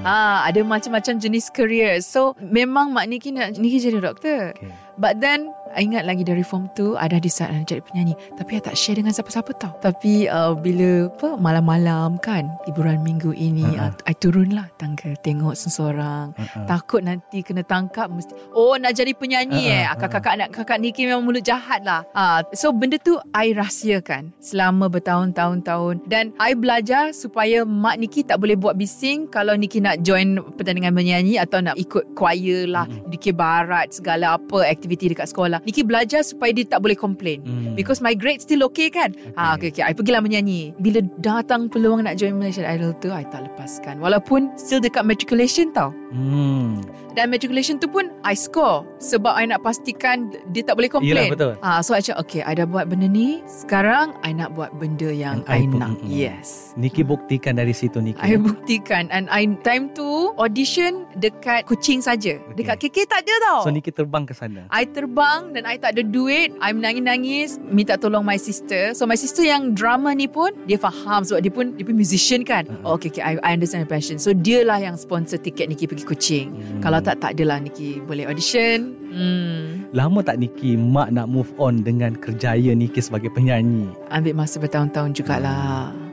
Ah, 0.05 0.45
Ha, 0.45 0.53
ada 0.53 0.61
macam-macam 0.61 1.17
jenis 1.17 1.49
career. 1.49 1.99
So 2.05 2.37
memang 2.37 2.93
mak 2.93 3.09
Niki 3.09 3.33
nak 3.33 3.57
Niki 3.57 3.81
jadi 3.81 3.97
doktor. 3.97 4.53
okay. 4.53 4.71
But 4.95 5.19
then 5.19 5.56
ingat 5.75 6.07
lagi 6.07 6.23
dari 6.23 6.39
form 6.41 6.71
tu 6.71 6.95
Ada 6.95 7.19
decide 7.19 7.51
nak 7.51 7.67
jadi 7.67 7.83
penyanyi. 7.83 8.15
Tapi 8.39 8.55
I 8.55 8.61
tak 8.63 8.79
share 8.79 8.95
dengan 8.95 9.11
siapa-siapa 9.11 9.51
tau. 9.59 9.75
Tapi 9.83 10.25
uh, 10.25 10.55
bila 10.55 11.11
apa 11.11 11.35
Malam-malam 11.35 12.15
kan 12.23 12.47
Liburan 12.63 13.03
minggu 13.03 13.35
ini 13.35 13.67
Ha-ha. 13.75 13.91
uh, 13.91 14.09
I 14.09 14.15
turun 14.15 14.55
lah 14.55 14.71
tangga 14.77 15.11
Tengok 15.19 15.53
seseorang. 15.53 16.31
Uh-uh. 16.33 16.65
Takut 16.65 17.03
nanti 17.03 17.43
kena 17.43 17.61
tangkap 17.61 18.07
mesti 18.07 18.31
Oh 18.55 18.79
nak 18.79 18.95
jadi 18.95 19.11
penyanyi 19.11 19.67
Ha-ha, 19.67 19.77
eh. 19.77 19.85
Kakak-kakak 19.99 20.33
nak 20.39 20.49
kakak 20.55 20.77
Niki 20.79 21.03
memang 21.03 21.27
mulut 21.27 21.43
jahat 21.43 21.83
lah. 21.83 22.07
Ah, 22.15 22.41
So 22.55 22.71
benda 22.71 22.95
tu 22.97 23.19
I 23.35 23.51
rahsiakan 23.51 24.31
Selama 24.39 24.87
bertahun-tahun-tahun. 24.87 26.07
Dan 26.07 26.31
I 26.39 26.55
belajar 26.55 27.11
Supaya 27.11 27.67
mak 27.67 27.99
Niki 27.99 28.23
tak 28.23 28.39
boleh 28.39 28.55
buat 28.55 28.77
bising 28.77 29.27
Kalau 29.27 29.53
Niki 29.57 29.83
nak 29.83 30.01
join 30.01 30.39
Pertandingan 30.55 30.93
menyanyi 30.93 31.37
Atau 31.37 31.59
nak 31.59 31.75
ikut 31.75 32.15
choir 32.15 32.69
lah 32.69 32.85
Mm-mm. 32.87 33.09
Dikir 33.11 33.33
barat 33.33 33.91
Segala 33.91 34.37
apa 34.37 34.63
Aktiviti 34.67 35.09
dekat 35.09 35.29
sekolah 35.29 35.56
Niki 35.63 35.81
belajar 35.81 36.21
Supaya 36.21 36.51
dia 36.53 36.65
tak 36.67 36.83
boleh 36.83 36.97
complain. 36.97 37.41
Hmm. 37.45 37.73
Because 37.73 38.03
my 38.03 38.13
grade 38.13 38.41
still 38.41 38.65
okay 38.67 38.89
kan? 38.89 39.13
Okay. 39.13 39.33
Ah, 39.37 39.55
okay, 39.55 39.69
okay. 39.71 39.83
I 39.85 39.93
pergilah 39.93 40.21
menyanyi. 40.21 40.75
Bila 40.77 41.01
datang 41.21 41.71
peluang 41.71 42.03
nak 42.03 42.17
join 42.17 42.35
Malaysian 42.35 42.67
Idol 42.67 42.93
tu 42.97 43.09
I 43.09 43.23
tak 43.29 43.47
lepaskan. 43.47 43.97
Walaupun 43.97 44.53
still 44.59 44.81
dekat 44.81 45.05
matriculation 45.05 45.71
tau. 45.71 45.93
Hmm. 46.07 46.79
dan 47.17 47.33
matriculation 47.33 47.81
tu 47.81 47.89
pun 47.89 48.13
I 48.21 48.37
score. 48.37 48.85
Sebab 49.01 49.33
I 49.33 49.49
nak 49.49 49.65
pastikan 49.65 50.29
Dia 50.53 50.61
tak 50.61 50.77
boleh 50.77 50.87
Yelah 51.01 51.27
complain 51.27 51.29
betul. 51.33 51.53
Ah, 51.59 51.81
So 51.81 51.97
I 51.97 51.99
cakap 51.99 52.29
Okay 52.29 52.45
I 52.45 52.53
dah 52.53 52.69
buat 52.69 52.87
benda 52.87 53.09
ni. 53.09 53.41
Sekarang 53.49 54.13
I 54.21 54.37
nak 54.37 54.53
buat 54.53 54.69
benda 54.77 55.09
yang, 55.09 55.41
Yang 55.43 55.49
I 55.49 55.57
I, 55.57 55.67
nak. 55.67 55.89
mm-mm. 55.97 56.07
Yes. 56.07 56.77
Niki 56.77 57.01
buktikan 57.01 57.57
dari 57.57 57.73
situ 57.73 57.97
Niki. 57.99 58.21
I 58.21 58.37
buktikan. 58.37 59.09
And 59.09 59.25
I 59.33 59.49
time 59.65 59.89
tu 59.91 60.31
Audition 60.37 61.09
Dekat 61.17 61.65
Kuching 61.65 62.05
saja. 62.05 62.37
Okay. 62.37 62.55
Dekat 62.55 62.75
KK 62.85 62.97
tak 63.09 63.19
ada 63.25 63.33
tau. 63.49 63.59
So 63.65 63.73
Niki 63.73 63.89
terbang 63.89 64.23
ke 64.23 64.37
sana? 64.37 64.69
I 64.69 64.85
terbang 64.85 65.46
dan 65.53 65.63
I 65.67 65.75
tak 65.79 65.95
ada 65.97 66.03
duit. 66.03 66.55
I 66.59 66.71
menangis-nangis 66.71 67.59
minta 67.69 67.95
tolong 67.99 68.23
my 68.23 68.39
sister. 68.39 68.91
So 68.95 69.05
my 69.05 69.19
sister 69.19 69.43
yang 69.43 69.75
drama 69.75 70.11
ni 70.15 70.27
pun 70.27 70.51
dia 70.65 70.79
faham 70.79 71.23
sebab 71.23 71.39
dia 71.43 71.51
pun 71.51 71.75
dia 71.75 71.85
pun 71.85 71.95
musician 71.95 72.41
kan. 72.43 72.67
Uh-uh. 72.67 72.85
Oh, 72.87 72.93
okay, 72.95 73.11
okay, 73.11 73.23
I, 73.23 73.39
I 73.43 73.55
understand 73.55 73.83
the 73.83 73.89
passion. 73.89 74.17
So 74.17 74.31
dia 74.35 74.63
lah 74.63 74.81
yang 74.81 74.95
sponsor 74.95 75.39
tiket 75.39 75.67
Niki 75.71 75.87
pergi 75.87 76.05
Kuching. 76.07 76.47
Hmm. 76.51 76.81
Kalau 76.83 76.99
tak 77.03 77.19
tak 77.19 77.35
adalah 77.35 77.59
Niki 77.59 77.99
boleh 78.03 78.27
audition. 78.27 78.95
Hmm. 79.07 79.87
Lama 79.95 80.19
tak 80.19 80.37
Niki 80.37 80.75
Mak 80.75 81.15
nak 81.15 81.31
move 81.31 81.47
on 81.57 81.79
Dengan 81.79 82.19
kerjaya 82.19 82.75
Niki 82.75 82.99
sebagai 82.99 83.31
penyanyi 83.31 83.87
Ambil 84.11 84.35
masa 84.35 84.59
bertahun-tahun 84.59 85.15
jugalah. 85.15 85.95
Hmm, 85.95 86.06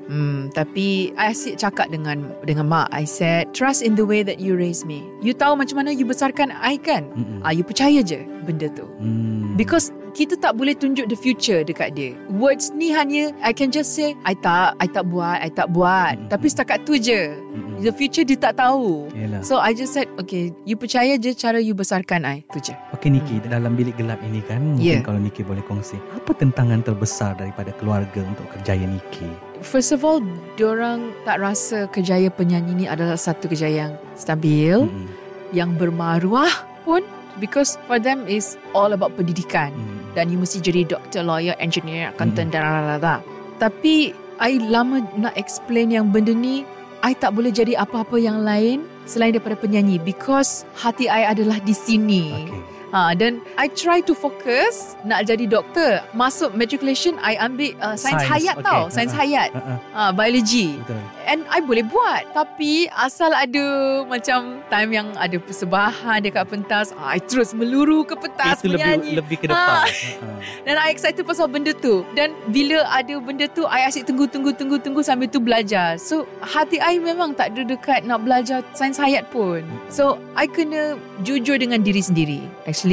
tapi 0.53 1.13
I 1.17 1.33
asyik 1.33 1.57
cakap 1.57 1.89
dengan 1.89 2.33
dengan 2.45 2.69
mak 2.69 2.93
I 2.93 3.09
said 3.09 3.51
trust 3.57 3.81
in 3.81 3.97
the 3.97 4.05
way 4.05 4.21
that 4.23 4.39
you 4.39 4.55
raise 4.55 4.85
me. 4.85 5.03
You 5.25 5.33
tahu 5.33 5.57
macam 5.57 5.81
mana 5.81 5.91
you 5.91 6.05
besarkan 6.05 6.53
I 6.53 6.77
kan? 6.77 7.09
Mm-mm. 7.17 7.41
Ah, 7.41 7.53
you 7.53 7.65
percaya 7.65 8.05
je 8.05 8.23
benda 8.45 8.69
tu. 8.71 8.85
Hmm. 9.01 9.57
Because 9.57 9.91
kita 10.15 10.39
tak 10.39 10.55
boleh 10.55 10.79
tunjuk 10.79 11.11
the 11.11 11.19
future 11.19 11.67
dekat 11.67 11.99
dia. 11.99 12.15
Words 12.31 12.71
ni 12.71 12.95
hanya 12.95 13.35
I 13.43 13.51
can 13.51 13.75
just 13.75 13.99
say 13.99 14.15
I 14.23 14.39
tak 14.39 14.79
I 14.79 14.87
tak 14.87 15.11
buat, 15.11 15.43
I 15.43 15.51
tak 15.51 15.75
buat. 15.75 16.15
Mm-mm. 16.21 16.31
Tapi 16.31 16.47
setakat 16.47 16.87
tu 16.87 16.95
je. 16.95 17.35
Mm-mm. 17.35 17.83
The 17.83 17.91
future 17.91 18.23
dia 18.23 18.39
tak 18.39 18.63
tahu. 18.63 19.11
Yelah. 19.11 19.43
So 19.43 19.59
I 19.59 19.75
just 19.75 19.91
said 19.91 20.07
okay, 20.23 20.55
you 20.63 20.79
percaya 20.79 21.19
je 21.19 21.35
cara 21.35 21.59
you 21.59 21.75
besarkan 21.75 22.23
I. 22.23 22.47
Tu 22.55 22.71
je. 22.71 22.75
Okey 22.95 23.11
Niki, 23.11 23.43
dalam 23.43 23.75
bilik 23.75 23.99
gelap 23.99 24.23
ini 24.23 24.39
kan, 24.47 24.63
mungkin 24.63 24.83
Hmm. 24.85 24.87
Yeah. 24.87 25.03
kalau 25.03 25.19
Niki 25.19 25.43
boleh 25.43 25.65
kongsi, 25.67 25.99
apa 26.15 26.31
tentangan 26.37 26.87
terbesar 26.87 27.35
daripada 27.35 27.75
keluarga 27.75 28.23
untuk 28.23 28.47
kerjaya 28.55 28.87
Niki? 28.87 29.27
First 29.65 29.97
of 29.97 30.05
all, 30.05 30.21
diorang 30.61 31.17
tak 31.25 31.41
rasa 31.41 31.89
kejayaan 31.89 32.37
penyanyi 32.37 32.73
ni 32.77 32.85
adalah 32.87 33.17
satu 33.17 33.49
kejayaan 33.49 33.97
yang 33.97 34.15
stabil, 34.15 34.87
Mm-mm. 34.87 35.09
yang 35.57 35.75
bermaruah 35.75 36.53
pun 36.85 37.01
because 37.41 37.81
for 37.89 37.99
them 37.99 38.29
is 38.29 38.61
all 38.77 38.93
about 38.93 39.17
pendidikan. 39.17 39.73
Mm. 39.73 40.05
dan 40.15 40.31
you 40.31 40.39
mesti 40.39 40.63
jadi 40.63 40.87
doktor, 40.87 41.27
lawyer, 41.27 41.59
engineer, 41.59 42.15
accountant 42.15 42.55
dan 42.55 42.63
lalala. 42.63 43.21
Tapi 43.59 44.15
I 44.39 44.63
lama 44.63 45.03
nak 45.19 45.35
explain 45.35 45.91
yang 45.91 46.15
benda 46.15 46.33
ni 46.33 46.63
I 47.05 47.13
tak 47.13 47.37
boleh 47.37 47.53
jadi 47.53 47.77
apa-apa 47.77 48.17
yang 48.17 48.41
lain 48.47 48.87
selain 49.05 49.37
daripada 49.37 49.59
penyanyi 49.61 50.01
because 50.01 50.65
hati 50.79 51.11
I 51.11 51.29
adalah 51.29 51.61
di 51.61 51.75
sini. 51.77 52.33
Okey. 52.33 52.74
Ha, 52.95 53.11
dan 53.11 53.43
I 53.57 53.67
try 53.67 53.99
to 54.01 54.15
focus 54.15 54.95
nak 55.03 55.27
jadi 55.27 55.51
doktor. 55.51 55.99
Masuk 56.15 56.55
matriculation 56.55 57.19
I 57.19 57.35
ambil 57.37 57.75
uh, 57.79 57.99
sains 57.99 58.23
hayat 58.23 58.55
okey. 58.55 58.63
tau, 58.63 58.87
sains 58.87 59.11
Ha-ha. 59.11 59.19
hayat. 59.21 59.51
Ha-ha, 59.51 59.75
Ha, 59.91 60.03
biology. 60.15 60.79
betul. 60.79 61.03
And 61.25 61.43
I 61.49 61.59
boleh 61.59 61.83
buat 61.83 62.29
Tapi 62.31 62.85
asal 62.93 63.33
ada 63.33 63.65
Macam 64.05 64.61
time 64.69 64.91
yang 64.93 65.09
ada 65.17 65.41
persembahan 65.41 66.21
Dekat 66.21 66.45
pentas 66.45 66.93
I 66.95 67.17
terus 67.19 67.57
meluru 67.57 68.05
ke 68.05 68.13
pentas 68.13 68.61
Itu 68.61 68.69
lebih 68.69 68.85
menyanyi 68.85 69.13
lebih 69.17 69.37
ke 69.41 69.47
depan. 69.49 69.57
Ah. 69.57 69.89
Ha-ha. 69.89 70.29
Dan 70.69 70.77
I 70.77 70.93
excited 70.93 71.25
pasal 71.25 71.49
benda 71.49 71.73
tu 71.73 72.05
Dan 72.13 72.37
bila 72.47 72.85
ada 72.87 73.17
benda 73.19 73.49
tu 73.49 73.65
I 73.65 73.89
asyik 73.89 74.05
tunggu 74.05 74.29
tunggu 74.29 74.53
tunggu 74.53 74.77
tunggu 74.77 75.01
Sambil 75.01 75.27
tu 75.27 75.41
belajar 75.41 75.97
So 75.97 76.29
hati 76.45 76.77
I 76.77 77.01
memang 77.01 77.33
tak 77.33 77.57
ada 77.57 77.65
dekat 77.65 78.05
Nak 78.05 78.21
belajar 78.21 78.61
sains 78.77 79.01
hayat 79.01 79.25
pun 79.33 79.65
So 79.89 80.21
I 80.37 80.45
kena 80.45 81.01
Jujur 81.25 81.57
dengan 81.57 81.81
diri 81.81 82.05
sendiri 82.05 82.45
Actually 82.63 82.84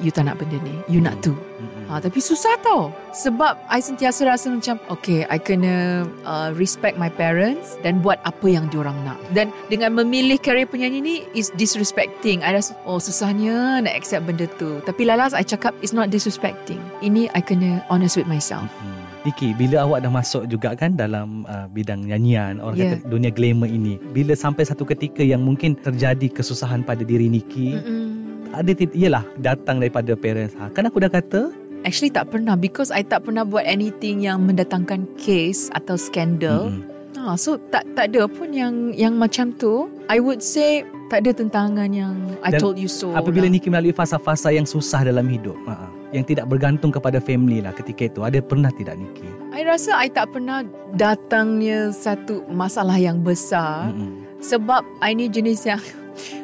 You 0.00 0.14
tak 0.14 0.30
nak 0.30 0.38
benda 0.38 0.56
ni. 0.62 0.78
You 0.86 1.02
nak 1.02 1.18
tu. 1.20 1.34
Mm-mm. 1.34 1.90
Ha, 1.90 1.98
tapi 1.98 2.22
susah 2.22 2.54
tau. 2.62 2.94
Sebab 3.10 3.58
I 3.66 3.82
sentiasa 3.82 4.22
rasa 4.22 4.46
macam 4.48 4.78
Okay 4.88 5.26
I 5.26 5.42
kena 5.42 6.06
uh, 6.22 6.54
Respect 6.54 6.94
my 6.94 7.10
parents 7.10 7.74
Dan 7.82 7.98
buat 7.98 8.22
apa 8.22 8.46
yang 8.46 8.70
diorang 8.70 8.94
nak. 9.02 9.18
Dan 9.34 9.50
dengan 9.66 9.98
memilih 9.98 10.38
Karier 10.38 10.70
penyanyi 10.70 11.02
ni 11.02 11.16
Is 11.34 11.50
disrespecting. 11.58 12.46
I 12.46 12.54
rasa 12.54 12.78
Oh 12.86 13.02
susahnya 13.02 13.82
Nak 13.82 13.92
accept 13.92 14.24
benda 14.24 14.46
tu. 14.56 14.78
Tapi 14.86 15.02
lalas 15.02 15.34
I 15.34 15.42
cakap 15.42 15.74
It's 15.82 15.90
not 15.90 16.14
disrespecting. 16.14 16.78
Ini 17.02 17.26
I 17.34 17.42
kena 17.42 17.82
Honest 17.90 18.14
with 18.16 18.30
myself. 18.30 18.70
Hmm. 18.78 19.00
Niki, 19.20 19.52
bila 19.52 19.84
awak 19.84 20.00
dah 20.00 20.08
masuk 20.08 20.48
juga 20.48 20.72
kan 20.72 20.96
dalam 20.96 21.44
uh, 21.44 21.68
bidang 21.68 22.08
nyanyian, 22.08 22.56
orang 22.56 22.76
Yeah. 22.80 22.96
kata 22.96 23.12
dunia 23.12 23.28
glamour 23.28 23.68
ini, 23.68 24.00
bila 24.16 24.32
sampai 24.32 24.64
satu 24.64 24.88
ketika 24.88 25.20
yang 25.20 25.44
mungkin 25.44 25.76
terjadi 25.76 26.32
kesusahan 26.32 26.80
pada 26.80 27.04
diri 27.04 27.28
Niki, 27.28 27.76
Mm-mm. 27.76 28.39
Ada 28.54 28.70
iyalah 28.74 29.24
datang 29.38 29.78
daripada 29.78 30.14
parents. 30.18 30.54
Ha, 30.58 30.70
kan 30.70 30.86
aku 30.86 31.02
dah 31.02 31.10
kata, 31.10 31.50
Actually 31.80 32.12
tak 32.12 32.28
pernah 32.28 32.60
Because 32.60 32.92
I 32.92 33.00
tak 33.00 33.24
pernah 33.24 33.40
buat 33.40 33.64
anything 33.64 34.20
Yang 34.20 34.52
mendatangkan 34.52 35.08
case 35.16 35.72
Atau 35.72 35.96
skandal 35.96 36.68
mm-mm. 36.68 36.90
Ha, 37.20 37.36
so 37.36 37.60
tak 37.68 37.84
tak 37.92 38.14
ada 38.14 38.24
pun 38.24 38.48
yang 38.54 38.96
yang 38.96 39.20
macam 39.20 39.52
tu. 39.60 39.92
I 40.08 40.22
would 40.22 40.40
say 40.40 40.88
tak 41.12 41.26
ada 41.26 41.36
tentangan 41.36 41.92
yang 41.92 42.16
I 42.40 42.54
Dan 42.54 42.64
told 42.64 42.80
you 42.80 42.88
so. 42.88 43.12
apabila 43.12 43.44
lah. 43.44 43.52
Niki 43.52 43.68
melalui 43.68 43.92
fasa-fasa 43.92 44.48
yang 44.54 44.64
susah 44.64 45.04
dalam 45.04 45.28
hidup, 45.28 45.58
ha, 45.68 45.90
yang 46.16 46.24
tidak 46.24 46.48
bergantung 46.48 46.88
kepada 46.88 47.20
family 47.20 47.60
lah 47.60 47.76
ketika 47.76 48.08
itu. 48.08 48.24
Ada 48.24 48.40
pernah 48.40 48.72
tidak 48.72 48.96
Niki? 48.96 49.28
I 49.52 49.66
rasa 49.68 50.00
I 50.00 50.08
tak 50.08 50.32
pernah 50.32 50.64
datangnya 50.96 51.92
satu 51.92 52.40
masalah 52.48 52.96
yang 52.96 53.20
besar 53.20 53.92
Mm-mm. 53.92 54.40
sebab 54.40 54.80
I 55.04 55.12
ni 55.12 55.28
jenis 55.28 55.68
yang 55.68 55.82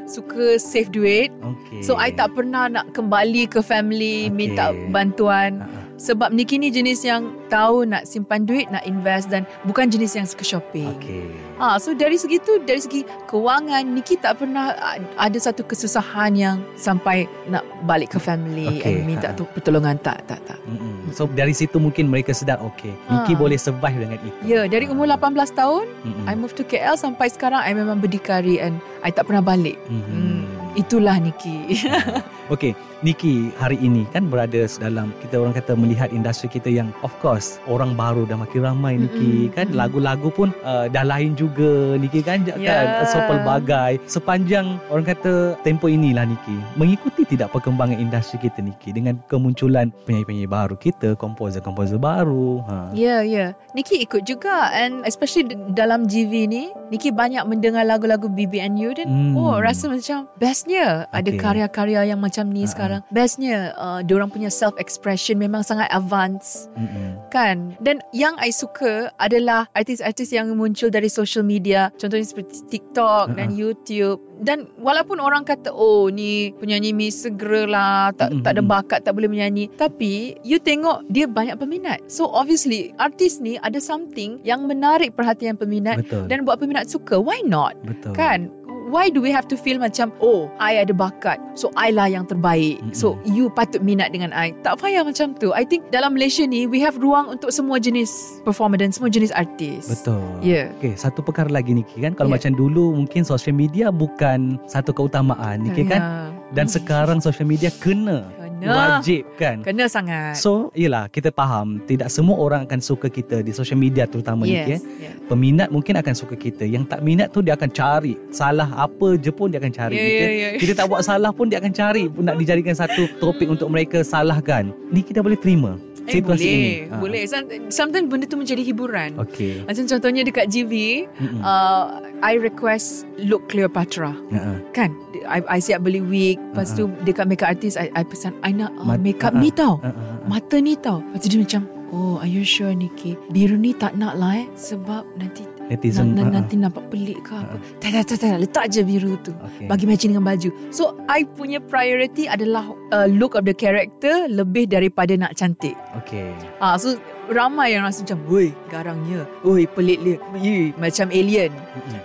suka 0.06 0.58
save 0.58 0.90
duit. 0.94 1.30
Okay. 1.30 1.82
So 1.82 1.98
I 1.98 2.14
tak 2.14 2.34
pernah 2.38 2.70
nak 2.70 2.94
kembali 2.94 3.50
ke 3.50 3.60
family 3.62 4.26
Okay. 4.26 4.34
minta 4.34 4.70
bantuan 4.90 5.62
Ha-ha. 5.62 5.85
Sebab 5.96 6.32
Niki 6.32 6.60
ni 6.60 6.68
jenis 6.68 7.04
yang 7.04 7.32
tahu 7.48 7.88
nak 7.88 8.04
simpan 8.04 8.44
duit, 8.44 8.68
nak 8.68 8.84
invest 8.84 9.32
dan 9.32 9.48
bukan 9.64 9.88
jenis 9.88 10.16
yang 10.16 10.28
suka 10.28 10.44
shopping. 10.44 10.92
Okay. 11.00 11.28
Ah, 11.56 11.80
so 11.80 11.96
dari 11.96 12.20
segi 12.20 12.36
tu, 12.40 12.60
dari 12.62 12.80
segi 12.84 13.00
kewangan, 13.28 13.84
Niki 13.96 14.20
tak 14.20 14.44
pernah 14.44 14.76
ah, 14.76 15.00
ada 15.16 15.38
satu 15.40 15.64
kesusahan 15.64 16.36
yang 16.36 16.56
sampai 16.76 17.24
nak 17.48 17.64
balik 17.88 18.12
ke 18.12 18.18
family 18.20 18.80
Okay, 18.80 19.00
and 19.00 19.08
minta 19.08 19.32
ha. 19.32 19.36
tu 19.36 19.48
pertolongan 19.56 19.96
tak, 20.04 20.20
tak, 20.28 20.40
tak. 20.44 20.60
Mm-mm. 20.68 21.12
So 21.16 21.24
dari 21.30 21.56
situ 21.56 21.80
mungkin 21.80 22.12
mereka 22.12 22.36
sedar 22.36 22.60
okay, 22.60 22.92
Niki 23.08 23.32
Ha. 23.32 23.40
boleh 23.40 23.58
survive 23.58 23.96
dengan 23.96 24.18
itu. 24.20 24.38
Ya, 24.44 24.68
dari 24.68 24.86
umur 24.86 25.08
18 25.08 25.32
tahun, 25.56 25.88
Mm-mm. 26.04 26.26
I 26.28 26.34
move 26.36 26.52
to 26.60 26.64
KL 26.64 27.00
sampai 27.00 27.32
sekarang 27.32 27.64
I 27.64 27.72
memang 27.72 28.04
berdikari 28.04 28.60
and 28.60 28.76
I 29.00 29.08
tak 29.08 29.30
pernah 29.30 29.40
balik. 29.40 29.80
Mhm. 29.88 30.02
Hmm, 30.06 30.42
itulah 30.76 31.16
Niki. 31.16 31.80
Okey, 32.46 32.72
Niki 33.00 33.50
hari 33.56 33.74
ini 33.76 34.06
kan 34.06 34.30
berada 34.30 34.54
dalam 34.78 35.10
kita 35.18 35.36
orang 35.36 35.50
kata 35.50 35.74
melihat 35.74 36.08
industri 36.08 36.46
kita 36.46 36.70
yang 36.70 36.94
of 37.00 37.10
course 37.18 37.58
orang 37.66 37.92
baru 37.92 38.22
dah 38.22 38.38
makin 38.38 38.62
ramai 38.62 38.94
Niki 38.96 39.50
Mm-mm. 39.50 39.52
kan 39.52 39.66
lagu-lagu 39.70 40.30
pun 40.30 40.54
uh, 40.62 40.86
dah 40.86 41.02
lain 41.02 41.34
juga 41.34 41.98
Niki 41.98 42.22
kan 42.22 42.46
Ya. 42.46 42.54
kan 42.54 42.86
so 43.04 43.18
pelbagai 43.20 43.98
sepanjang 44.06 44.78
orang 44.86 45.02
kata 45.04 45.58
tempoh 45.60 45.88
inilah 45.88 46.22
Niki 46.24 46.54
mengikuti 46.74 47.26
tidak 47.26 47.50
perkembangan 47.50 47.98
industri 47.98 48.38
kita 48.38 48.62
Niki 48.62 48.94
dengan 48.94 49.18
kemunculan 49.26 49.90
penyanyi-penyanyi 50.06 50.46
baru 50.46 50.78
kita 50.78 51.16
komposer-komposer 51.16 51.98
baru 51.98 52.62
ha 52.64 52.94
Ya, 52.94 53.20
ya. 53.20 53.58
Niki 53.72 53.98
ikut 54.00 54.22
juga 54.22 54.70
and 54.70 55.02
especially 55.02 55.44
dalam 55.74 56.06
GV 56.06 56.32
ni, 56.46 56.62
Niki 56.88 57.10
banyak 57.10 57.42
mendengar 57.44 57.82
lagu-lagu 57.82 58.28
BBNU 58.28 58.94
dan 58.94 59.06
Hmm. 59.06 59.34
oh 59.34 59.56
rasa 59.56 59.88
macam 59.88 60.28
bestnya 60.66 61.06
ada 61.14 61.30
Okay. 61.30 61.38
karya-karya 61.38 62.00
yang 62.10 62.18
macam 62.18 62.50
ni 62.50 62.66
Ha-ha. 62.66 62.70
sekarang. 62.74 63.00
Bestnya 63.10 63.70
uh, 63.74 64.00
diorang 64.02 64.30
punya 64.30 64.50
self 64.50 64.74
expression 64.78 65.38
memang 65.38 65.62
sangat 65.62 65.86
advance 65.94 66.66
Mm-mm. 66.74 67.14
kan. 67.30 67.74
Dan 67.78 68.02
yang 68.10 68.34
I 68.38 68.50
suka 68.50 69.14
adalah 69.16 69.70
artis-artis 69.70 70.34
yang 70.34 70.50
muncul 70.54 70.88
dari 70.88 71.06
social 71.06 71.42
media, 71.42 71.90
contohnya 71.94 72.26
seperti 72.26 72.66
TikTok 72.66 73.38
dan 73.38 73.54
Ha-ha. 73.54 73.58
YouTube. 73.58 74.18
Dan 74.36 74.68
walaupun 74.76 75.16
orang 75.16 75.48
kata 75.48 75.72
oh 75.72 76.12
ni 76.12 76.52
penyanyi 76.60 76.92
mi 76.92 77.08
segera 77.08 77.62
lah, 77.64 78.02
tak 78.12 78.34
Mm-mm. 78.34 78.44
tak 78.44 78.50
ada 78.52 78.62
bakat, 78.62 78.98
tak 79.00 79.16
boleh 79.16 79.32
menyanyi, 79.32 79.70
tapi 79.74 80.36
you 80.42 80.58
tengok 80.58 81.06
dia 81.08 81.24
banyak 81.24 81.56
peminat. 81.56 82.04
So 82.10 82.28
obviously 82.28 82.92
artis 82.98 83.40
ni 83.40 83.56
ada 83.56 83.80
something 83.80 84.44
yang 84.44 84.68
menarik 84.68 85.16
perhatian 85.16 85.56
peminat 85.56 86.04
betul 86.04 86.28
dan 86.28 86.44
buat 86.44 86.60
peminat 86.60 86.90
suka. 86.90 87.16
Why 87.16 87.40
not? 87.46 87.80
betul 87.82 88.12
Kan? 88.12 88.52
Why 88.86 89.10
do 89.10 89.18
we 89.18 89.34
have 89.34 89.50
to 89.50 89.58
feel 89.58 89.76
macam 89.76 90.14
Oh 90.22 90.46
I 90.56 90.78
ada 90.78 90.94
bakat 90.94 91.42
So 91.58 91.74
I 91.74 91.90
lah 91.90 92.06
yang 92.06 92.22
terbaik. 92.22 92.78
Mm-mm. 92.78 92.94
So 92.94 93.18
you 93.24 93.50
patut 93.50 93.82
minat 93.82 94.12
dengan 94.12 94.30
I. 94.30 94.54
Tak 94.62 94.78
payah 94.78 95.02
macam 95.02 95.34
tu. 95.34 95.50
I 95.50 95.66
think 95.66 95.90
dalam 95.90 96.14
Malaysia 96.14 96.44
ni 96.44 96.64
We 96.64 96.78
have 96.80 96.94
ruang 96.96 97.32
untuk 97.32 97.50
semua 97.50 97.76
jenis 97.76 98.38
Performer 98.46 98.78
dan 98.78 98.94
semua 98.94 99.10
jenis 99.10 99.32
artis. 99.32 99.90
Betul. 99.90 100.22
Ya. 100.38 100.70
Okey, 100.78 100.94
satu 100.94 101.18
perkara 101.20 101.50
lagi 101.50 101.74
Niki 101.74 101.98
kan? 101.98 102.14
Kalau 102.14 102.30
Ya. 102.30 102.38
macam 102.38 102.52
dulu 102.54 102.94
mungkin 102.94 103.26
social 103.26 103.52
media 103.52 103.90
bukan 103.90 104.60
satu 104.64 104.92
keutamaan 104.92 105.66
Niki 105.66 105.82
kan? 105.84 105.98
Ya. 105.98 106.14
dan 106.54 106.70
sekarang 106.70 107.18
social 107.18 107.42
media 107.42 107.74
kena 107.82 108.22
Kena 108.56 108.98
wajib 108.98 109.22
kan 109.36 109.60
Kena 109.60 109.84
sangat 109.86 110.34
so 110.40 110.72
yelah 110.72 111.06
kita 111.12 111.28
faham 111.34 111.82
tidak 111.84 112.08
semua 112.08 112.36
orang 112.40 112.64
akan 112.64 112.80
suka 112.80 113.12
kita 113.12 113.44
di 113.44 113.52
social 113.52 113.76
media 113.76 114.08
terutama 114.08 114.48
ni 114.48 114.56
Yes 114.56 114.80
eh. 114.80 115.10
yeah. 115.10 115.14
peminat 115.28 115.68
mungkin 115.68 115.98
akan 116.00 116.14
suka 116.16 116.34
kita 116.38 116.64
yang 116.64 116.88
tak 116.88 117.04
minat 117.04 117.32
tu 117.34 117.44
dia 117.44 117.52
akan 117.58 117.68
cari 117.68 118.16
salah 118.32 118.68
apa 118.74 119.20
je 119.20 119.28
pun 119.28 119.52
dia 119.52 119.60
akan 119.60 119.72
cari 119.72 119.94
Ya, 119.96 120.04
gitu, 120.04 120.24
ya, 120.24 120.28
eh. 120.28 120.34
ya. 120.36 120.48
kita 120.60 120.72
tak 120.76 120.86
buat 120.92 121.02
salah 121.04 121.30
pun 121.32 121.48
dia 121.48 121.58
akan 121.60 121.72
cari 121.72 122.08
nak 122.20 122.36
dijadikan 122.36 122.74
satu 122.76 123.08
topik 123.20 123.48
untuk 123.48 123.68
mereka 123.68 124.00
salahkan 124.04 124.72
ni 124.92 125.00
kita 125.04 125.20
boleh 125.20 125.36
terima 125.36 125.76
Eh 126.06 126.14
situasi 126.14 126.22
boleh 126.22 126.46
ini 126.48 126.72
Ha. 126.86 126.94
Boleh 126.96 127.22
Some- 127.24 127.50
Sometimes 127.68 128.06
benda 128.06 128.24
tu 128.24 128.34
menjadi 128.34 128.62
hiburan 128.62 129.18
okey 129.18 129.62
Macam 129.62 129.84
contohnya 129.84 130.22
dekat 130.22 130.46
GV 130.46 130.72
Mm-mm. 131.12 131.40
uh, 131.40 131.84
I 132.20 132.34
request 132.36 133.04
Look 133.18 133.46
Cleopatra 133.46 134.14
Ha-ha. 134.30 134.54
Kan 134.70 134.94
I, 135.24 135.42
I 135.42 135.58
siap 135.58 135.82
beli 135.82 135.98
wig 135.98 136.38
Lepas 136.38 136.72
tu 136.72 136.86
dekat 137.02 137.26
makeup 137.26 137.50
artist 137.50 137.74
I, 137.74 137.90
I 137.92 138.02
pesan 138.02 138.38
I 138.40 138.50
nak 138.50 138.70
uh, 138.74 138.86
Mat- 138.86 139.00
makeup 139.00 139.30
uh-uh. 139.30 139.42
ni 139.42 139.50
tau 139.50 139.78
Ha-ha. 139.78 140.22
Mata 140.24 140.56
ni 140.56 140.74
tau 140.74 141.02
Lepas 141.02 141.20
tu 141.20 141.28
dia 141.28 141.40
macam 141.40 141.62
Oh 141.88 142.16
are 142.16 142.26
you 142.28 142.42
sure 142.42 142.70
Nikki 142.70 143.14
Biru 143.28 143.54
ni 143.54 143.70
tak 143.70 143.94
nak 143.94 144.14
lah 144.14 144.34
eh 144.36 144.46
Sebab 144.52 145.06
nanti 145.14 145.42
netizen 145.68 146.14
na, 146.14 146.22
na, 146.22 146.22
ha-ha. 146.22 146.34
Nanti 146.40 146.54
nampak 146.54 146.84
pelik 146.90 147.22
ke 147.26 147.34
apa. 147.34 147.56
Tak 147.82 147.90
tak 147.90 148.04
tak 148.06 148.16
tak 148.22 148.38
Letak 148.38 148.64
je 148.70 148.82
biru 148.86 149.18
tu. 149.20 149.32
Okey. 149.34 149.66
Bagi 149.66 149.84
matching 149.86 150.10
dengan 150.14 150.26
baju. 150.26 150.50
So 150.70 150.94
I 151.10 151.26
punya 151.26 151.58
priority 151.58 152.30
adalah 152.30 152.70
uh, 152.92 153.08
Look 153.10 153.34
of 153.34 153.46
the 153.46 153.54
character 153.56 154.30
Lebih 154.30 154.70
daripada 154.70 155.14
nak 155.18 155.34
cantik. 155.34 155.74
Okey. 155.98 156.30
Ah, 156.58 156.78
So 156.78 156.94
ramai 157.30 157.74
yang 157.74 157.82
rasa 157.84 158.06
macam 158.06 158.18
Woi 158.26 158.54
garangnya. 158.68 159.26
Woi 159.42 159.66
pelik 159.66 159.98
dia. 160.02 160.16
Yee, 160.38 160.70
Macam 160.76 161.10
alien. 161.10 161.50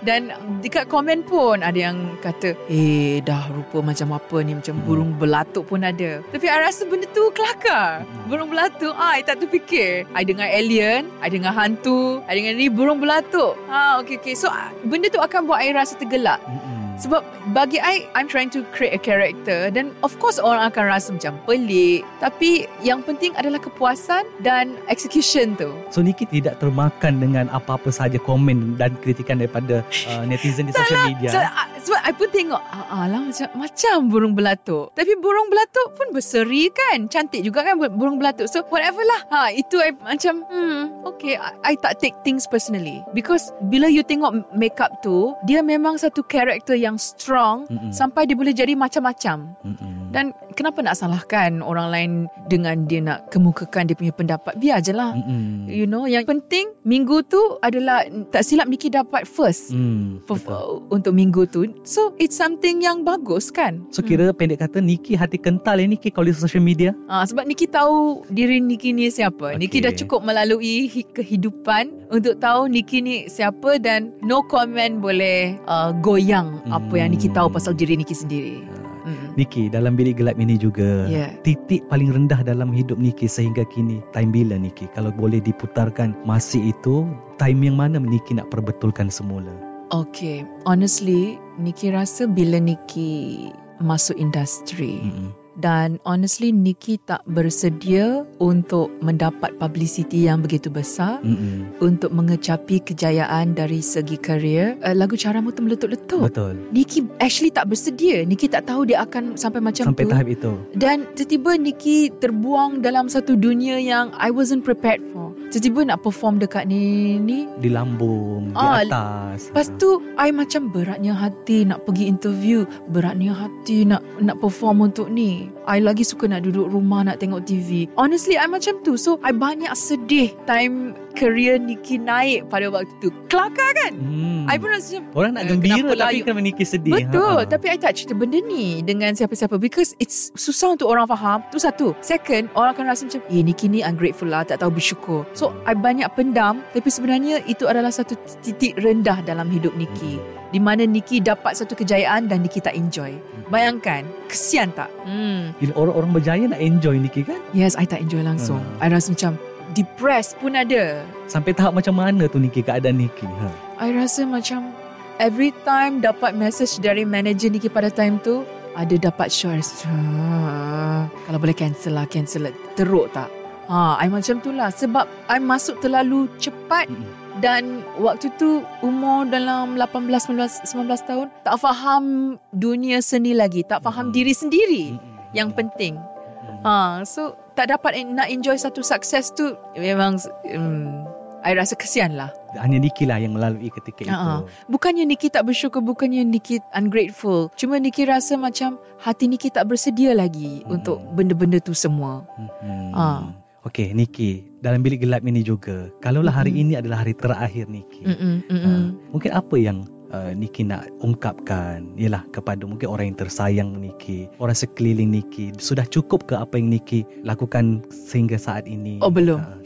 Dan 0.02 0.34
dekat 0.60 0.90
komen 0.90 1.22
pun 1.22 1.62
ada 1.62 1.78
yang 1.78 2.18
kata 2.18 2.58
Eh 2.66 3.22
dah 3.22 3.46
rupa 3.50 3.82
macam 3.82 4.14
apa 4.14 4.36
ni? 4.42 4.58
Macam 4.58 4.74
Hmm. 4.78 4.84
burung 4.86 5.12
belatuk 5.14 5.68
pun 5.68 5.82
ada. 5.82 6.20
Tapi 6.32 6.46
I 6.48 6.58
rasa 6.58 6.88
benda 6.88 7.06
tu 7.12 7.28
kelakar. 7.30 8.02
Hmm. 8.02 8.26
Burung 8.26 8.50
belatuk 8.50 8.94
ah, 8.94 9.14
I 9.14 9.22
tak 9.22 9.38
terfikir. 9.38 10.04
I 10.12 10.22
dengar 10.26 10.48
alien 10.48 11.06
I 11.22 11.28
dengar 11.30 11.54
hantu 11.54 12.20
I 12.26 12.38
dengar 12.38 12.52
ni 12.58 12.66
burung 12.66 12.98
belatuk. 12.98 13.54
Ha, 13.70 14.02
okay, 14.02 14.18
okay. 14.18 14.34
So 14.34 14.50
ah, 14.50 14.74
benda 14.82 15.06
tu 15.08 15.22
akan 15.22 15.46
buat 15.46 15.62
I 15.62 15.70
rasa 15.72 15.94
tergelak. 15.94 16.42
Mm-mm. 16.42 16.81
Sebab 16.98 17.24
bagi 17.56 17.78
I 17.80 18.08
I'm 18.16 18.28
trying 18.28 18.50
to 18.56 18.64
create 18.74 18.94
a 18.94 19.00
character 19.00 19.72
Dan 19.72 19.92
of 20.04 20.14
course 20.20 20.36
orang 20.38 20.72
akan 20.72 20.84
rasa 20.88 21.08
macam 21.14 21.36
pelik. 21.44 22.04
Tapi 22.20 22.66
yang 22.84 23.00
penting 23.04 23.32
adalah 23.36 23.60
kepuasan 23.60 24.24
Dan 24.40 24.78
execution 24.88 25.54
tu. 25.56 25.72
So 25.92 26.04
Niki 26.04 26.28
tidak 26.28 26.60
termakan 26.60 27.20
dengan 27.20 27.46
apa-apa 27.52 27.88
saja 27.92 28.16
komen 28.20 28.76
dan 28.76 28.94
kritikan 29.00 29.40
daripada 29.40 29.84
uh, 30.08 30.22
netizen 30.24 30.68
di 30.68 30.74
social 30.74 31.08
media. 31.08 31.30
So, 31.32 31.40
ah, 31.40 31.68
sebab 31.82 32.00
I 32.02 32.12
pun 32.14 32.28
tengok 32.30 32.62
ah, 32.62 32.86
ah 32.88 33.04
lah 33.10 33.20
macam, 33.20 33.48
macam 33.58 33.96
burung 34.06 34.34
belatuk. 34.38 34.94
Tapi 34.94 35.12
burung 35.18 35.50
belatuk 35.50 35.98
pun 35.98 36.14
berseri 36.14 36.70
kan? 36.70 37.10
Cantik 37.10 37.42
juga 37.42 37.66
kan 37.66 37.74
bur- 37.76 37.92
burung 37.92 38.16
belatuk? 38.22 38.46
So 38.46 38.62
whatever 38.70 39.02
lah. 39.02 39.20
Ha, 39.28 39.40
Itu 39.50 39.82
I 39.82 39.90
macam 39.94 40.46
hmm, 40.46 41.02
Okay 41.14 41.34
I, 41.34 41.74
I 41.74 41.74
tak 41.74 41.98
take 41.98 42.14
things 42.22 42.46
personally. 42.46 43.02
Because 43.10 43.50
bila 43.66 43.90
you 43.90 44.06
tengok 44.06 44.54
makeup 44.54 45.02
tu 45.02 45.34
Dia 45.42 45.60
memang 45.60 45.98
satu 45.98 46.22
karakter 46.22 46.78
yang 46.78 46.94
strong 46.96 47.66
Mm-mm. 47.66 47.90
Sampai 47.90 48.30
dia 48.30 48.38
boleh 48.38 48.54
jadi 48.54 48.78
macam-macam. 48.78 49.58
Mm-mm. 49.66 50.01
Dan 50.12 50.24
kenapa 50.52 50.78
nak 50.78 50.94
salahkan 50.94 51.58
orang 51.58 51.88
lain 51.88 52.10
Dengan 52.44 52.84
dia 52.84 53.00
nak 53.00 53.28
kemukakan 53.28 53.84
dia 53.84 53.94
punya 53.94 54.12
pendapat 54.12 54.54
Biar 54.54 54.78
je 54.78 54.92
lah 54.92 55.12
Mm-mm. 55.12 55.66
You 55.66 55.84
know 55.84 56.04
Yang 56.04 56.28
penting 56.28 56.76
Minggu 56.82 57.24
tu 57.24 57.40
adalah 57.58 58.04
Tak 58.28 58.42
silap 58.42 58.66
Niki 58.66 58.88
dapat 58.88 59.24
first 59.24 59.72
Hmm, 59.72 60.20
perf- 60.22 60.44
betul. 60.44 60.84
untuk 60.90 61.12
minggu 61.12 61.42
tu. 61.46 61.64
So 61.82 62.12
it's 62.16 62.34
something 62.34 62.80
yang 62.80 63.02
bagus 63.02 63.48
kan? 63.48 63.86
So 63.88 64.00
kira 64.00 64.28
pendek 64.30 64.60
kata 64.60 64.78
Niki 64.78 65.14
hati 65.14 65.36
kental 65.36 65.76
ya 65.76 65.86
Niki 65.86 66.08
kalau 66.08 66.26
di 66.26 66.34
social 66.34 66.60
media. 66.60 66.92
Ah 67.06 67.22
sebab 67.22 67.44
Niki 67.44 67.64
tahu 67.64 68.20
diri 68.28 68.58
Niki 68.58 68.90
ni 68.90 69.08
siapa. 69.08 69.54
Okey. 69.54 69.58
Niki 69.58 69.78
dah 69.78 69.94
cukup 69.94 70.20
melalui 70.20 70.86
hi- 70.86 71.06
kehidupan 71.06 71.88
untuk 72.08 72.36
tahu 72.36 72.66
Niki 72.66 72.98
ni 72.98 73.16
siapa 73.26 73.78
dan 73.78 74.12
no 74.20 74.42
comment 74.42 74.98
boleh 74.98 75.56
uh, 75.64 75.94
goyang 75.96 76.60
apa 76.68 76.92
yang 76.94 77.08
Niki 77.08 77.28
tahu 77.28 77.46
Hmm. 77.46 77.56
pasal 77.56 77.72
diri 77.72 77.94
Niki 77.94 78.12
sendiri. 78.12 78.60
Mm. 79.02 79.34
Niki 79.34 79.66
dalam 79.68 79.98
bilik 79.98 80.22
gelap 80.22 80.38
ini 80.38 80.54
juga 80.54 81.06
Ya. 81.10 81.34
titik 81.42 81.82
paling 81.90 82.10
rendah 82.14 82.40
dalam 82.46 82.70
hidup 82.70 82.96
Niki 82.98 83.26
sehingga 83.26 83.66
kini 83.66 83.98
time 84.14 84.30
bila 84.30 84.54
Niki 84.56 84.86
kalau 84.94 85.10
boleh 85.10 85.42
diputarkan 85.42 86.14
masih 86.22 86.70
itu 86.70 87.06
time 87.38 87.66
yang 87.66 87.76
mana 87.78 87.98
Niki 87.98 88.38
nak 88.38 88.48
perbetulkan 88.50 89.10
semula. 89.10 89.50
Okay, 89.92 90.48
honestly, 90.64 91.36
Niki 91.60 91.92
rasa 91.92 92.24
bila 92.24 92.56
Niki 92.56 93.50
masuk 93.82 94.16
industri 94.16 95.02
Mm-mm. 95.04 95.34
Dan 95.58 96.00
honestly 96.04 96.48
Niki 96.48 96.96
tak 97.02 97.20
bersedia 97.26 98.24
untuk 98.38 98.88
mendapat 99.00 99.52
publicity 99.56 100.24
yang 100.24 100.40
begitu 100.40 100.72
besar. 100.72 101.20
Mm-mm. 101.22 101.68
untuk 101.78 102.08
mengecapi 102.10 102.80
kejayaan 102.80 103.52
dari 103.52 103.78
segi 103.78 104.16
karier 104.16 104.78
uh, 104.80 104.94
lagu 104.94 105.12
caramu 105.14 105.50
tu 105.50 105.60
meletup-letup 105.60 106.24
Betul. 106.24 106.56
Niki 106.70 107.04
actually 107.18 107.50
tak 107.50 107.68
bersedia 107.68 108.24
Niki 108.24 108.46
tak 108.46 108.64
tahu 108.64 108.86
dia 108.86 109.02
akan 109.02 109.36
sampai 109.36 109.60
macam 109.60 109.92
Sampai 109.92 110.04
tu 110.04 110.10
tahap 110.10 110.28
itu. 110.28 110.52
dan 110.74 111.04
tiba-tiba 111.12 111.58
Niki 111.58 111.98
terbuang 112.16 112.80
dalam 112.80 113.06
satu 113.06 113.34
dunia 113.34 113.76
yang 113.76 114.14
I 114.16 114.32
wasn't 114.32 114.62
prepared 114.62 115.02
for 115.12 115.30
tiba-tiba 115.52 115.92
nak 115.92 116.00
perform 116.00 116.38
dekat 116.38 116.64
ni 116.64 117.16
ni 117.18 117.44
Di 117.60 117.68
lambung, 117.68 118.56
Ah, 118.56 118.82
di 118.82 118.88
atas. 118.88 119.52
Lepas 119.52 119.68
tu 119.76 120.00
I 120.16 120.32
macam 120.32 120.70
beratnya 120.70 121.12
hati 121.12 121.64
nak 121.64 121.84
pergi 121.84 122.08
interview 122.08 122.64
Beratnya 122.88 123.36
hati 123.36 123.84
nak 123.84 124.00
nak 124.18 124.40
perform 124.40 124.86
untuk 124.86 125.08
ni 125.08 125.41
I 125.66 125.78
lagi 125.80 126.04
suka 126.04 126.28
nak 126.28 126.44
duduk 126.44 126.68
rumah 126.68 127.06
nak 127.06 127.22
tengok 127.22 127.42
TV. 127.46 127.88
Honestly, 127.96 128.36
I 128.36 128.46
macam 128.46 128.78
tu. 128.84 128.94
So, 129.00 129.18
I 129.24 129.32
banyak 129.34 129.72
sedih 129.72 130.34
time 130.44 130.94
career 131.12 131.56
Nikki 131.56 131.96
naik 131.96 132.48
pada 132.48 132.66
waktu 132.68 132.90
tu. 132.98 133.08
Kelakar 133.26 133.70
kan? 133.76 133.92
Hmm. 133.94 134.44
I 134.44 134.58
pun 134.58 134.68
rasa 134.68 134.98
macam, 134.98 135.04
Orang 135.14 135.30
nak 135.32 135.42
Eh, 135.42 135.48
gembira 135.54 135.76
kenapa 135.78 135.94
tapi 136.02 136.18
kan 136.20 136.34
Niki 136.36 136.64
sedih. 136.64 136.92
Betul, 136.92 137.38
Ha-ha. 137.38 137.46
tapi 137.46 137.66
I 137.68 137.78
tak 137.78 137.92
cerita 137.94 138.12
benda 138.12 138.38
ni 138.38 138.82
dengan 138.82 139.14
siapa-siapa 139.14 139.54
because 139.56 139.94
it's 139.96 140.34
susah 140.34 140.74
untuk 140.74 140.90
orang 140.90 141.06
faham. 141.06 141.46
Tu 141.48 141.56
satu. 141.56 141.94
Second, 142.00 142.50
orang 142.52 142.74
akan 142.74 142.84
rasa 142.90 143.06
macam, 143.06 143.22
eh 143.28 143.40
Nikki 143.40 143.66
ni 143.68 143.80
ungrateful 143.80 144.26
lah, 144.26 144.42
tak 144.42 144.58
tahu 144.58 144.74
bersyukur. 144.74 145.22
So, 145.32 145.54
I 145.62 145.72
banyak 145.72 146.10
pendam 146.12 146.64
tapi 146.72 146.88
sebenarnya 146.88 147.46
itu 147.46 147.70
adalah 147.70 147.94
satu 147.94 148.18
titik 148.40 148.76
rendah 148.76 149.22
dalam 149.22 149.46
hidup 149.46 149.78
Nikki. 149.78 150.18
Di 150.50 150.60
mana 150.60 150.84
Nikki 150.84 151.22
dapat 151.22 151.56
satu 151.56 151.72
kejayaan 151.72 152.28
dan 152.28 152.44
Nikki 152.44 152.60
tak 152.60 152.76
enjoy. 152.76 153.16
Bayangkan, 153.48 154.04
kesian 154.28 154.72
tak? 154.72 154.88
Hmm. 155.04 155.52
Orang-orang 155.72 156.12
berjaya 156.12 156.44
nak 156.44 156.60
enjoy 156.60 156.96
Niki 156.96 157.24
kan? 157.24 157.36
Yes, 157.52 157.76
I 157.76 157.84
tak 157.84 158.00
enjoy 158.00 158.20
langsung. 158.20 158.60
Hmm. 158.60 158.80
I 158.80 158.88
rasa 158.88 159.12
macam 159.12 159.36
depressed 159.72 160.36
pun 160.38 160.54
ada. 160.54 161.02
Sampai 161.26 161.52
tahap 161.52 161.72
macam 161.72 161.96
mana 161.96 162.28
tu 162.28 162.38
Niki 162.38 162.60
keadaan 162.60 163.00
Niki? 163.00 163.24
Ha. 163.24 163.48
I 163.82 163.90
rasa 163.92 164.22
macam 164.22 164.70
every 165.18 165.50
time 165.64 165.98
dapat 165.98 166.36
message 166.36 166.78
dari 166.78 167.02
manager 167.02 167.48
Nikki 167.48 167.68
pada 167.68 167.88
time 167.88 168.20
tu, 168.20 168.46
ada 168.72 168.96
dapat 168.96 169.28
rasa, 169.28 169.84
"Ah, 169.84 171.04
kalau 171.28 171.38
boleh 171.38 171.52
cancel 171.52 171.96
lah, 171.96 172.08
cancel 172.08 172.48
lah. 172.48 172.52
Teruk 172.72 173.12
tak? 173.12 173.28
Ha, 173.68 174.00
I 174.00 174.08
macam 174.08 174.40
tu 174.40 174.52
lah. 174.52 174.68
Sebab 174.68 175.06
I 175.28 175.40
masuk 175.40 175.80
terlalu 175.80 176.28
cepat 176.36 176.90
Mm-mm. 176.90 177.40
dan 177.40 177.80
waktu 177.96 178.28
tu 178.36 178.60
umur 178.82 179.24
dalam 179.24 179.78
18, 179.78 180.28
19, 180.28 180.60
19 180.66 181.00
tahun. 181.06 181.26
Tak 181.40 181.56
faham 181.56 182.04
dunia 182.52 183.00
seni 183.00 183.32
lagi. 183.32 183.64
Tak 183.64 183.80
faham 183.80 184.10
Mm. 184.10 184.12
diri 184.12 184.34
sendiri 184.34 184.84
yang 185.32 185.54
penting. 185.54 185.96
Mm. 185.96 186.60
Ha, 186.66 186.74
so 187.06 187.38
tak 187.52 187.70
dapat 187.70 188.00
nak 188.08 188.28
enjoy 188.28 188.56
satu 188.56 188.80
sukses 188.80 189.32
tu 189.32 189.52
memang 189.76 190.16
um, 190.52 191.04
I 191.42 191.58
rasa 191.58 191.74
kesian 191.74 192.14
lah. 192.14 192.30
Hanya 192.54 192.78
Niki 192.78 193.02
lah 193.02 193.18
yang 193.18 193.34
melalui 193.34 193.66
ketika 193.74 194.06
itu. 194.06 194.14
Ha-ha. 194.14 194.46
Bukannya 194.70 195.02
Nikki 195.02 195.26
tak 195.26 195.42
bersyukur, 195.42 195.82
bukannya 195.82 196.22
Nikki 196.22 196.62
ungrateful. 196.70 197.50
Cuma 197.58 197.82
Nikki 197.82 198.06
rasa 198.06 198.38
macam 198.38 198.78
hati 199.02 199.26
Nikki 199.26 199.50
tak 199.50 199.66
bersedia 199.66 200.14
lagi 200.14 200.62
Hmm. 200.62 200.78
untuk 200.78 201.02
benda-benda 201.18 201.58
tu 201.58 201.74
semua. 201.74 202.22
Hmm. 202.38 202.94
Ah. 202.94 203.22
Okey, 203.62 203.94
Niki, 203.94 204.42
dalam 204.58 204.82
bilik 204.82 205.06
gelap 205.06 205.22
ini 205.22 205.38
juga, 205.38 205.86
kalaulah 206.02 206.34
hari 206.34 206.50
Mm-mm. 206.50 206.62
ini 206.66 206.72
adalah 206.82 207.06
hari 207.06 207.14
terakhir 207.14 207.70
Niki, 207.70 208.02
mm-mm. 208.02 208.34
ah, 208.50 208.90
mungkin 209.14 209.30
apa 209.30 209.54
yang 209.54 209.86
uh, 210.12 210.30
Niki 210.36 210.62
nak 210.62 210.88
ungkapkan 211.00 211.96
ialah 211.96 212.22
kepada 212.30 212.62
mungkin 212.68 212.88
orang 212.92 213.12
yang 213.12 213.18
tersayang 213.18 213.70
Niki, 213.80 214.28
orang 214.38 214.54
sekeliling 214.54 215.10
Niki, 215.10 215.50
sudah 215.58 215.88
cukup 215.88 216.28
ke 216.28 216.34
apa 216.36 216.60
yang 216.60 216.70
Niki 216.70 217.02
lakukan 217.24 217.82
sehingga 217.90 218.36
saat 218.38 218.68
ini? 218.68 219.00
Oh, 219.00 219.10
belum. 219.10 219.40
Ah. 219.40 219.58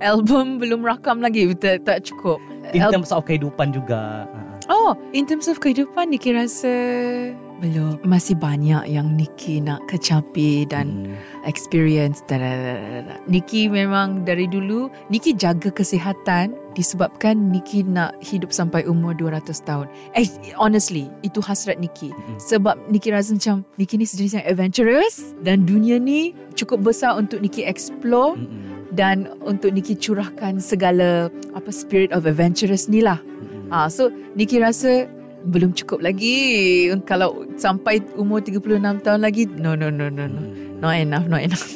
Album 0.10 0.58
belum 0.58 0.82
rakam 0.82 1.22
lagi, 1.22 1.46
tak, 1.54 1.84
tak 1.86 2.02
cukup. 2.02 2.40
in 2.74 2.82
Al- 2.84 2.92
terms 2.92 3.12
of 3.12 3.24
kehidupan 3.24 3.70
juga. 3.72 4.26
ah. 4.26 4.47
Oh, 4.68 4.92
in 5.12 5.24
terms 5.24 5.48
of 5.48 5.58
kehidupan, 5.58 6.08
Nikki 6.08 6.32
rasa 6.32 6.72
belum. 7.58 7.98
Masih 8.06 8.38
banyak 8.38 8.86
yang 8.86 9.18
Nikki 9.18 9.58
nak 9.58 9.82
kecapi 9.90 10.62
dan 10.62 11.10
Hmm. 11.10 11.18
experience. 11.42 12.22
Da, 12.22 12.38
da, 12.38 12.46
da, 12.54 12.74
da, 12.78 12.98
da. 13.02 13.14
Nikki 13.26 13.66
memang 13.66 14.22
dari 14.22 14.46
dulu, 14.46 14.86
Nikki 15.10 15.34
jaga 15.34 15.74
kesihatan 15.74 16.54
disebabkan 16.78 17.50
Nikki 17.50 17.82
nak 17.82 18.14
hidup 18.22 18.54
sampai 18.54 18.86
umur 18.86 19.10
200 19.18 19.58
tahun. 19.66 19.90
Eh, 20.14 20.30
honestly, 20.54 21.10
itu 21.26 21.42
hasrat 21.42 21.82
Nikki. 21.82 22.14
Mm-mm. 22.14 22.38
Sebab 22.38 22.78
Nikki 22.86 23.10
rasa 23.10 23.34
macam 23.34 23.66
Nikki 23.74 23.98
ni 23.98 24.06
sejenis 24.06 24.38
yang 24.38 24.46
adventurous 24.46 25.34
dan 25.42 25.66
dunia 25.66 25.98
ni 25.98 26.38
cukup 26.54 26.86
besar 26.86 27.18
untuk 27.18 27.42
Nikki 27.42 27.66
explore 27.66 28.38
Mm-mm. 28.38 28.94
dan 28.94 29.34
untuk 29.42 29.74
Nikki 29.74 29.98
curahkan 29.98 30.62
segala 30.62 31.26
apa 31.58 31.70
spirit 31.74 32.14
of 32.14 32.22
adventurous 32.22 32.86
ni 32.86 33.02
lah. 33.02 33.18
Mm-mm. 33.18 33.57
Ah, 33.68 33.88
so 33.92 34.08
Nikki 34.32 34.58
rasa 34.58 35.06
belum 35.44 35.70
cukup 35.76 36.02
lagi 36.02 36.88
kalau 37.06 37.46
sampai 37.54 38.02
umur 38.18 38.42
36 38.42 39.04
tahun 39.06 39.20
lagi 39.22 39.46
no 39.46 39.78
no 39.78 39.88
no 39.88 40.10
no 40.10 40.26
no 40.26 40.40
Mm. 40.78 40.82
not 40.82 40.94
enough 40.94 41.26
not 41.26 41.42
enough 41.42 41.66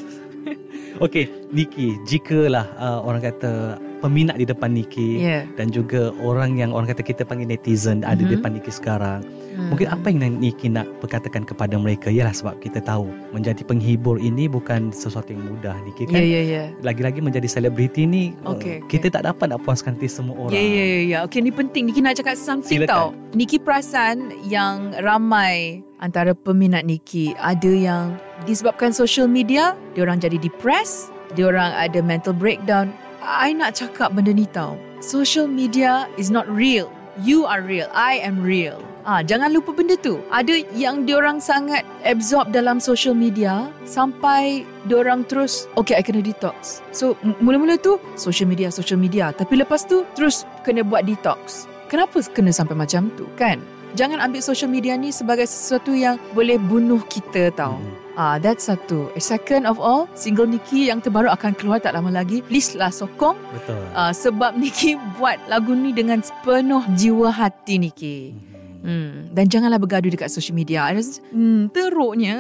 Okey, 1.02 1.26
Niki, 1.50 1.98
jikalah 2.06 2.68
uh, 2.78 3.02
orang 3.02 3.26
kata 3.26 3.74
peminat 4.02 4.34
di 4.34 4.44
depan 4.44 4.68
Niki 4.68 5.22
yeah 5.22 5.46
dan 5.52 5.68
juga 5.68 6.10
orang 6.18 6.56
yang 6.56 6.70
orang 6.70 6.88
kata 6.88 7.00
kita 7.00 7.22
panggil 7.22 7.46
netizen 7.46 8.02
ada 8.02 8.16
di 8.16 8.26
Mhm. 8.26 8.32
depan 8.34 8.50
Niki 8.52 8.68
sekarang. 8.68 9.20
Hmm. 9.52 9.68
Mungkin 9.68 9.84
apa 9.86 10.06
yang 10.08 10.40
Niki 10.40 10.66
nak 10.66 10.88
perkatakan 10.98 11.44
kepada 11.44 11.76
mereka 11.76 12.08
ialah 12.08 12.32
sebab 12.32 12.56
kita 12.58 12.80
tahu 12.80 13.04
menjadi 13.30 13.60
penghibur 13.62 14.16
ini 14.16 14.48
bukan 14.48 14.88
sesuatu 14.90 15.28
yang 15.28 15.44
mudah 15.44 15.76
Niki 15.82 16.08
kan. 16.08 16.16
ya 16.16 16.40
ya 16.40 16.64
Lagi-lagi 16.80 17.20
menjadi 17.20 17.44
selebriti 17.46 18.02
ni 18.02 18.32
uh, 18.42 18.56
Okey, 18.56 18.80
okey. 18.80 18.88
kita 18.90 19.12
tak 19.12 19.22
dapat 19.24 19.52
nak 19.52 19.60
puaskan 19.60 19.92
hati 19.92 20.08
semua 20.08 20.34
orang. 20.38 20.50
Ya, 20.50 20.60
ya, 20.60 20.84
ya, 20.84 21.00
ya. 21.04 21.18
Okay, 21.22 21.38
ni 21.38 21.52
penting. 21.52 21.84
Niki 21.84 22.00
nak 22.00 22.16
cakap 22.16 22.34
something 22.34 22.80
Silakan. 22.80 22.90
tau. 22.90 23.08
Niki 23.30 23.56
perasan 23.56 24.16
yang 24.42 24.96
ramai 24.98 25.84
antara 25.98 26.32
peminat 26.32 26.82
Niki 26.82 27.36
ada 27.36 27.68
yang 27.68 28.16
disebabkan 28.42 28.90
social 28.90 29.28
media, 29.28 29.76
dia 29.92 30.02
orang 30.02 30.16
jadi 30.16 30.34
depressed, 30.34 31.12
dia 31.32 31.46
orang 31.46 31.70
ada 31.72 32.00
mental 32.00 32.32
breakdown. 32.32 32.88
I 33.22 33.54
nak 33.54 33.78
cakap 33.78 34.18
benda 34.18 34.34
ni 34.34 34.50
tau. 34.50 34.74
Social 34.98 35.46
media 35.46 36.10
is 36.18 36.26
not 36.26 36.50
real. 36.50 36.90
You 37.22 37.46
are 37.46 37.62
real. 37.62 37.86
I 37.94 38.18
am 38.18 38.42
real. 38.42 38.82
Ah, 39.06 39.22
jangan 39.22 39.54
lupa 39.54 39.74
benda 39.74 39.94
tu. 39.98 40.18
Ada 40.30 40.62
yang 40.74 41.06
diorang 41.06 41.38
sangat 41.38 41.86
absorb 42.02 42.50
dalam 42.50 42.82
social 42.82 43.14
media 43.14 43.70
sampai 43.86 44.66
diorang 44.90 45.26
terus 45.26 45.70
okay 45.78 45.98
I 45.98 46.02
kena 46.02 46.22
detox. 46.22 46.82
So 46.90 47.18
mula-mula 47.42 47.78
tu 47.78 47.98
social 48.18 48.46
media 48.50 48.74
social 48.74 48.98
media 48.98 49.30
tapi 49.30 49.58
lepas 49.58 49.86
tu 49.86 50.02
terus 50.18 50.42
kena 50.66 50.82
buat 50.82 51.06
detox. 51.06 51.66
Kenapa 51.90 52.22
kena 52.30 52.50
sampai 52.50 52.74
macam 52.74 53.10
tu 53.14 53.26
kan? 53.38 53.62
Jangan 53.98 54.22
ambil 54.24 54.40
social 54.40 54.70
media 54.70 54.96
ni 54.98 55.14
sebagai 55.14 55.44
sesuatu 55.44 55.92
yang 55.92 56.16
boleh 56.32 56.56
bunuh 56.58 57.02
kita 57.06 57.54
tau. 57.54 57.78
Hmm. 57.78 58.01
Ah, 58.12 58.36
that's 58.36 58.68
satu. 58.68 59.08
Second 59.16 59.64
of 59.64 59.80
all, 59.80 60.04
single 60.12 60.44
Nikki 60.44 60.92
yang 60.92 61.00
terbaru 61.00 61.32
akan 61.32 61.56
keluar 61.56 61.80
tak 61.80 61.96
lama 61.96 62.12
lagi. 62.12 62.44
Please 62.44 62.76
lah 62.76 62.92
sokong 62.92 63.40
Betul. 63.56 63.80
uh, 63.96 64.12
sebab 64.12 64.52
Nikki 64.60 65.00
buat 65.16 65.40
lagu 65.48 65.72
ni 65.72 65.96
dengan 65.96 66.20
sepenuh 66.20 66.84
jiwa 66.92 67.32
hati 67.32 67.80
Nikki. 67.80 68.18
Hmm. 68.36 68.52
Hmm. 68.82 69.30
Dan 69.30 69.46
janganlah 69.46 69.78
bergaduh 69.78 70.10
dekat 70.10 70.28
social 70.28 70.58
media. 70.58 70.82
I 70.90 70.98
rasa, 70.98 71.22
hmm, 71.30 71.70
teruknya. 71.70 72.36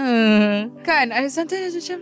Kan? 0.82 1.14
I 1.14 1.30
sometimes 1.30 1.78
macam, 1.78 1.98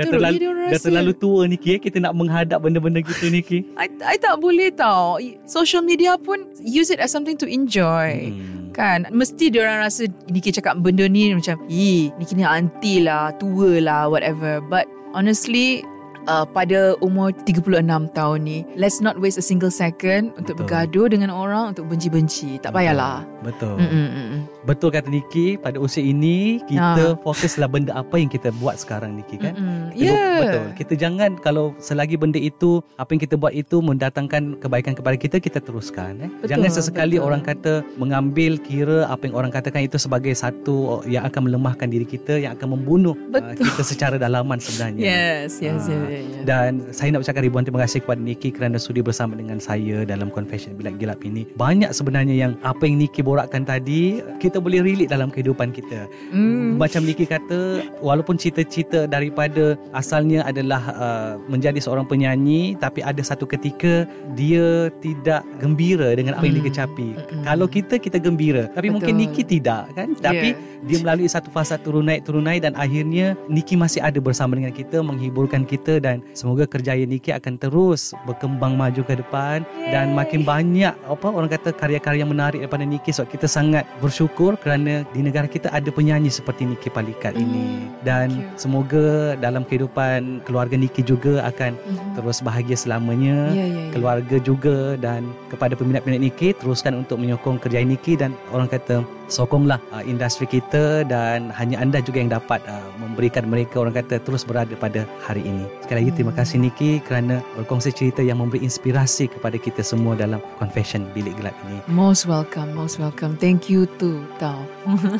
Dah 0.00 0.04
teruk 0.08 0.14
terlalu, 0.16 0.36
dia 0.40 0.48
orang 0.48 0.64
dah 0.64 0.72
rasa. 0.72 0.86
terlalu 0.88 1.12
tua 1.12 1.42
Niki 1.44 1.68
eh 1.76 1.80
kita 1.80 1.98
nak 2.00 2.12
menghadap 2.16 2.58
benda-benda 2.64 3.04
gitu 3.04 3.28
Niki. 3.28 3.58
I, 3.82 3.86
I 4.00 4.16
tak 4.16 4.40
boleh 4.40 4.72
tau. 4.72 5.20
Social 5.44 5.84
media 5.84 6.16
pun 6.16 6.48
use 6.64 6.88
it 6.88 6.98
as 6.98 7.12
something 7.12 7.36
to 7.36 7.44
enjoy. 7.44 8.32
Hmm. 8.32 8.60
Kan 8.70 9.10
Mesti 9.10 9.50
diorang 9.50 9.82
rasa 9.82 10.06
Niki 10.30 10.54
cakap 10.54 10.78
benda 10.78 11.06
ni 11.10 11.34
Macam 11.34 11.58
Ih 11.66 12.14
Niki 12.22 12.38
ni 12.38 12.46
auntie 12.46 13.02
lah 13.02 13.34
Tua 13.36 13.82
lah 13.82 14.06
Whatever 14.06 14.62
But 14.62 14.86
honestly 15.10 15.82
uh, 16.30 16.46
Pada 16.46 16.94
umur 17.02 17.34
36 17.34 17.66
tahun 18.14 18.38
ni 18.46 18.62
Let's 18.78 19.02
not 19.02 19.18
waste 19.18 19.42
a 19.42 19.44
single 19.44 19.74
second 19.74 20.30
Untuk 20.38 20.58
Betul. 20.58 20.86
bergaduh 20.86 21.06
dengan 21.10 21.30
orang 21.34 21.74
Untuk 21.74 21.90
benci-benci 21.90 22.62
Tak 22.62 22.70
payahlah 22.70 23.26
Betul. 23.40 23.76
Mm-mm-mm. 23.76 24.44
Betul 24.62 24.88
kata 24.90 25.08
Niki, 25.08 25.56
pada 25.56 25.76
usia 25.76 26.00
ini 26.00 26.60
kita 26.64 27.16
fokuslah 27.20 27.66
benda 27.66 27.92
apa 27.94 28.16
yang 28.16 28.28
kita 28.28 28.52
buat 28.56 28.76
sekarang 28.76 29.16
Niki 29.16 29.36
kan. 29.36 29.54
Mm-mm. 29.54 29.92
Kita- 29.92 29.98
Yeah 30.00 30.38
Betul. 30.40 30.66
Kita 30.76 30.92
jangan 30.96 31.30
kalau 31.36 31.72
selagi 31.78 32.16
benda 32.16 32.36
itu 32.36 32.80
apa 32.96 33.12
yang 33.12 33.20
kita 33.20 33.34
buat 33.36 33.52
itu 33.52 33.80
mendatangkan 33.80 34.56
kebaikan 34.58 34.92
kepada 34.92 35.16
kita 35.16 35.36
kita 35.36 35.58
teruskan 35.58 36.16
eh. 36.18 36.30
Betul, 36.30 36.48
jangan 36.48 36.70
sesekali 36.70 37.16
betul. 37.16 37.26
orang 37.26 37.42
kata 37.42 37.72
mengambil 37.96 38.56
kira 38.56 39.04
apa 39.06 39.24
yang 39.24 39.34
orang 39.36 39.52
katakan 39.52 39.84
itu 39.84 39.96
sebagai 39.96 40.32
satu 40.32 41.00
yang 41.04 41.24
akan 41.24 41.48
melemahkan 41.48 41.86
diri 41.86 42.04
kita 42.04 42.36
yang 42.36 42.56
akan 42.56 42.74
membunuh 42.74 43.12
uh, 43.30 43.40
Betul. 43.40 43.64
kita 43.66 43.82
secara 43.84 44.16
dalaman 44.16 44.58
sebenarnya. 44.58 45.00
Yes 45.00 45.18
Yes, 45.20 45.52
Ah, 45.60 45.64
yes, 45.64 45.84
yes, 45.86 46.02
yes. 46.10 46.44
Dan 46.44 46.70
saya 46.90 47.08
nak 47.10 47.22
ucapkan 47.22 47.42
ribuan 47.42 47.62
terima 47.62 47.80
kasih 47.80 48.02
kepada 48.02 48.18
Niki 48.18 48.50
kerana 48.50 48.76
sudi 48.76 49.00
bersama 49.00 49.32
dengan 49.32 49.56
saya 49.56 50.02
dalam 50.02 50.28
Confession 50.28 50.74
Bilik 50.74 50.96
Gelap 50.96 51.20
ini. 51.22 51.46
Banyak 51.54 51.92
sebenarnya 51.92 52.34
yang 52.34 52.52
apa 52.60 52.82
yang 52.82 52.98
Niki 52.98 53.20
borakkan 53.30 53.64
tadi, 53.64 54.18
kita 54.42 54.58
boleh 54.58 54.82
relate 54.82 55.10
dalam 55.10 55.30
kehidupan 55.30 55.70
kita. 55.70 56.06
mm. 56.34 56.78
Macam 56.78 57.06
Niki 57.06 57.26
kata, 57.26 57.86
walaupun 58.02 58.36
cita-cita 58.36 59.06
daripada 59.06 59.74
asalnya 59.94 60.42
adalah 60.42 60.82
uh, 60.94 61.32
menjadi 61.46 61.78
seorang 61.78 62.06
penyanyi, 62.06 62.74
tapi 62.78 63.00
ada 63.02 63.20
satu 63.22 63.46
ketika 63.46 64.06
dia 64.34 64.90
tidak 65.00 65.42
gembira 65.58 66.14
dengan 66.14 66.36
apa 66.36 66.46
yang 66.46 66.54
Mm. 66.54 66.58
dia 66.60 66.68
kecapi. 66.70 67.08
Mm-mm. 67.14 67.42
Kalau 67.46 67.66
kita, 67.66 67.94
kita 67.96 68.18
gembira. 68.18 68.66
Tapi 68.74 68.90
mungkin 68.90 69.14
Betul. 69.16 69.22
Niki 69.30 69.42
tidak 69.46 69.94
kan? 69.94 70.12
Tapi 70.18 70.38
Yeah. 70.50 70.88
dia 70.88 70.98
melalui 71.04 71.28
satu 71.28 71.52
fasa 71.52 71.76
turun 71.76 72.08
naik 72.08 72.24
turun 72.24 72.48
naik 72.48 72.64
dan 72.64 72.72
akhirnya 72.72 73.36
Niki 73.52 73.76
masih 73.76 74.00
ada 74.00 74.16
bersama 74.16 74.56
dengan 74.56 74.72
kita 74.72 75.04
menghibur 75.04 75.30
menghiburkan 75.30 75.62
kita 75.64 76.02
dan 76.02 76.20
semoga 76.36 76.66
kerjaya 76.66 77.06
Niki 77.06 77.30
akan 77.32 77.56
terus 77.56 78.12
berkembang 78.26 78.76
maju 78.76 79.00
ke 79.00 79.14
depan 79.16 79.64
dan 79.88 80.12
makin 80.12 80.44
banyak 80.44 80.92
apa 80.92 81.26
orang 81.30 81.48
kata 81.48 81.70
karya-karya 81.72 82.26
menarik 82.26 82.60
daripada 82.60 82.84
Niki 82.84 83.14
sebab 83.20 83.36
kita 83.36 83.44
sangat 83.44 83.84
bersyukur 84.00 84.56
kerana 84.56 85.04
di 85.12 85.20
negara 85.20 85.44
kita 85.44 85.68
ada 85.68 85.92
penyanyi 85.92 86.32
seperti 86.32 86.64
Niki 86.64 86.88
Palikat 86.88 87.36
ini 87.36 87.84
dan 88.00 88.32
Thank 88.32 88.40
you. 88.40 88.56
semoga 88.56 89.06
dalam 89.36 89.60
kehidupan 89.68 90.40
keluarga 90.48 90.80
Niki 90.80 91.04
juga 91.04 91.44
akan 91.44 91.76
Mhm. 91.76 92.16
terus 92.16 92.40
bahagia 92.40 92.80
selamanya 92.80 93.52
Ya, 93.52 93.68
ya, 93.68 93.76
ya. 93.76 93.92
keluarga 93.92 94.36
juga 94.40 94.96
dan 94.96 95.28
kepada 95.52 95.76
peminat-peminat 95.76 96.22
Niki 96.24 96.56
teruskan 96.56 97.04
untuk 97.04 97.20
menyokong 97.20 97.60
kerjaya 97.60 97.84
Niki 97.84 98.16
dan 98.16 98.32
orang 98.56 98.72
kata 98.72 99.04
sokonglah 99.28 99.78
uh, 99.92 100.02
industri 100.02 100.42
kita 100.42 101.04
dan 101.06 101.52
hanya 101.54 101.78
anda 101.78 102.00
juga 102.00 102.18
yang 102.18 102.32
dapat 102.32 102.58
uh, 102.66 102.88
memberikan 102.98 103.46
mereka 103.46 103.84
orang 103.84 103.94
kata 103.94 104.16
terus 104.18 104.42
berada 104.42 104.72
pada 104.74 105.04
hari 105.22 105.44
ini. 105.44 105.68
Sekali 105.84 106.08
lagi 106.08 106.12
terima 106.16 106.32
Hmm. 106.32 106.40
kasih 106.40 106.56
Niki 106.58 106.90
kerana 107.04 107.44
berkongsi 107.54 107.92
cerita 107.92 108.24
yang 108.24 108.40
memberi 108.40 108.64
inspirasi 108.64 109.28
kepada 109.28 109.54
kita 109.54 109.84
semua 109.84 110.16
dalam 110.16 110.40
Confession 110.56 111.04
Bilik 111.12 111.36
Gelap 111.36 111.54
ini. 111.68 111.78
Most 111.86 112.24
welcome, 112.26 112.72
most 112.72 112.96
welcome. 112.96 113.09
Thank 113.38 113.70
you 113.70 113.86
too, 113.98 114.22
Tau. 114.38 114.62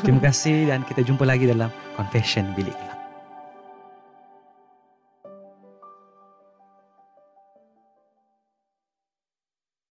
Terima 0.03 0.21
kasih 0.21 0.67
dan 0.67 0.83
kita 0.85 1.05
jumpa 1.05 1.23
lagi 1.23 1.47
dalam 1.47 1.71
Confession 1.95 2.51
Bilik. 2.55 2.90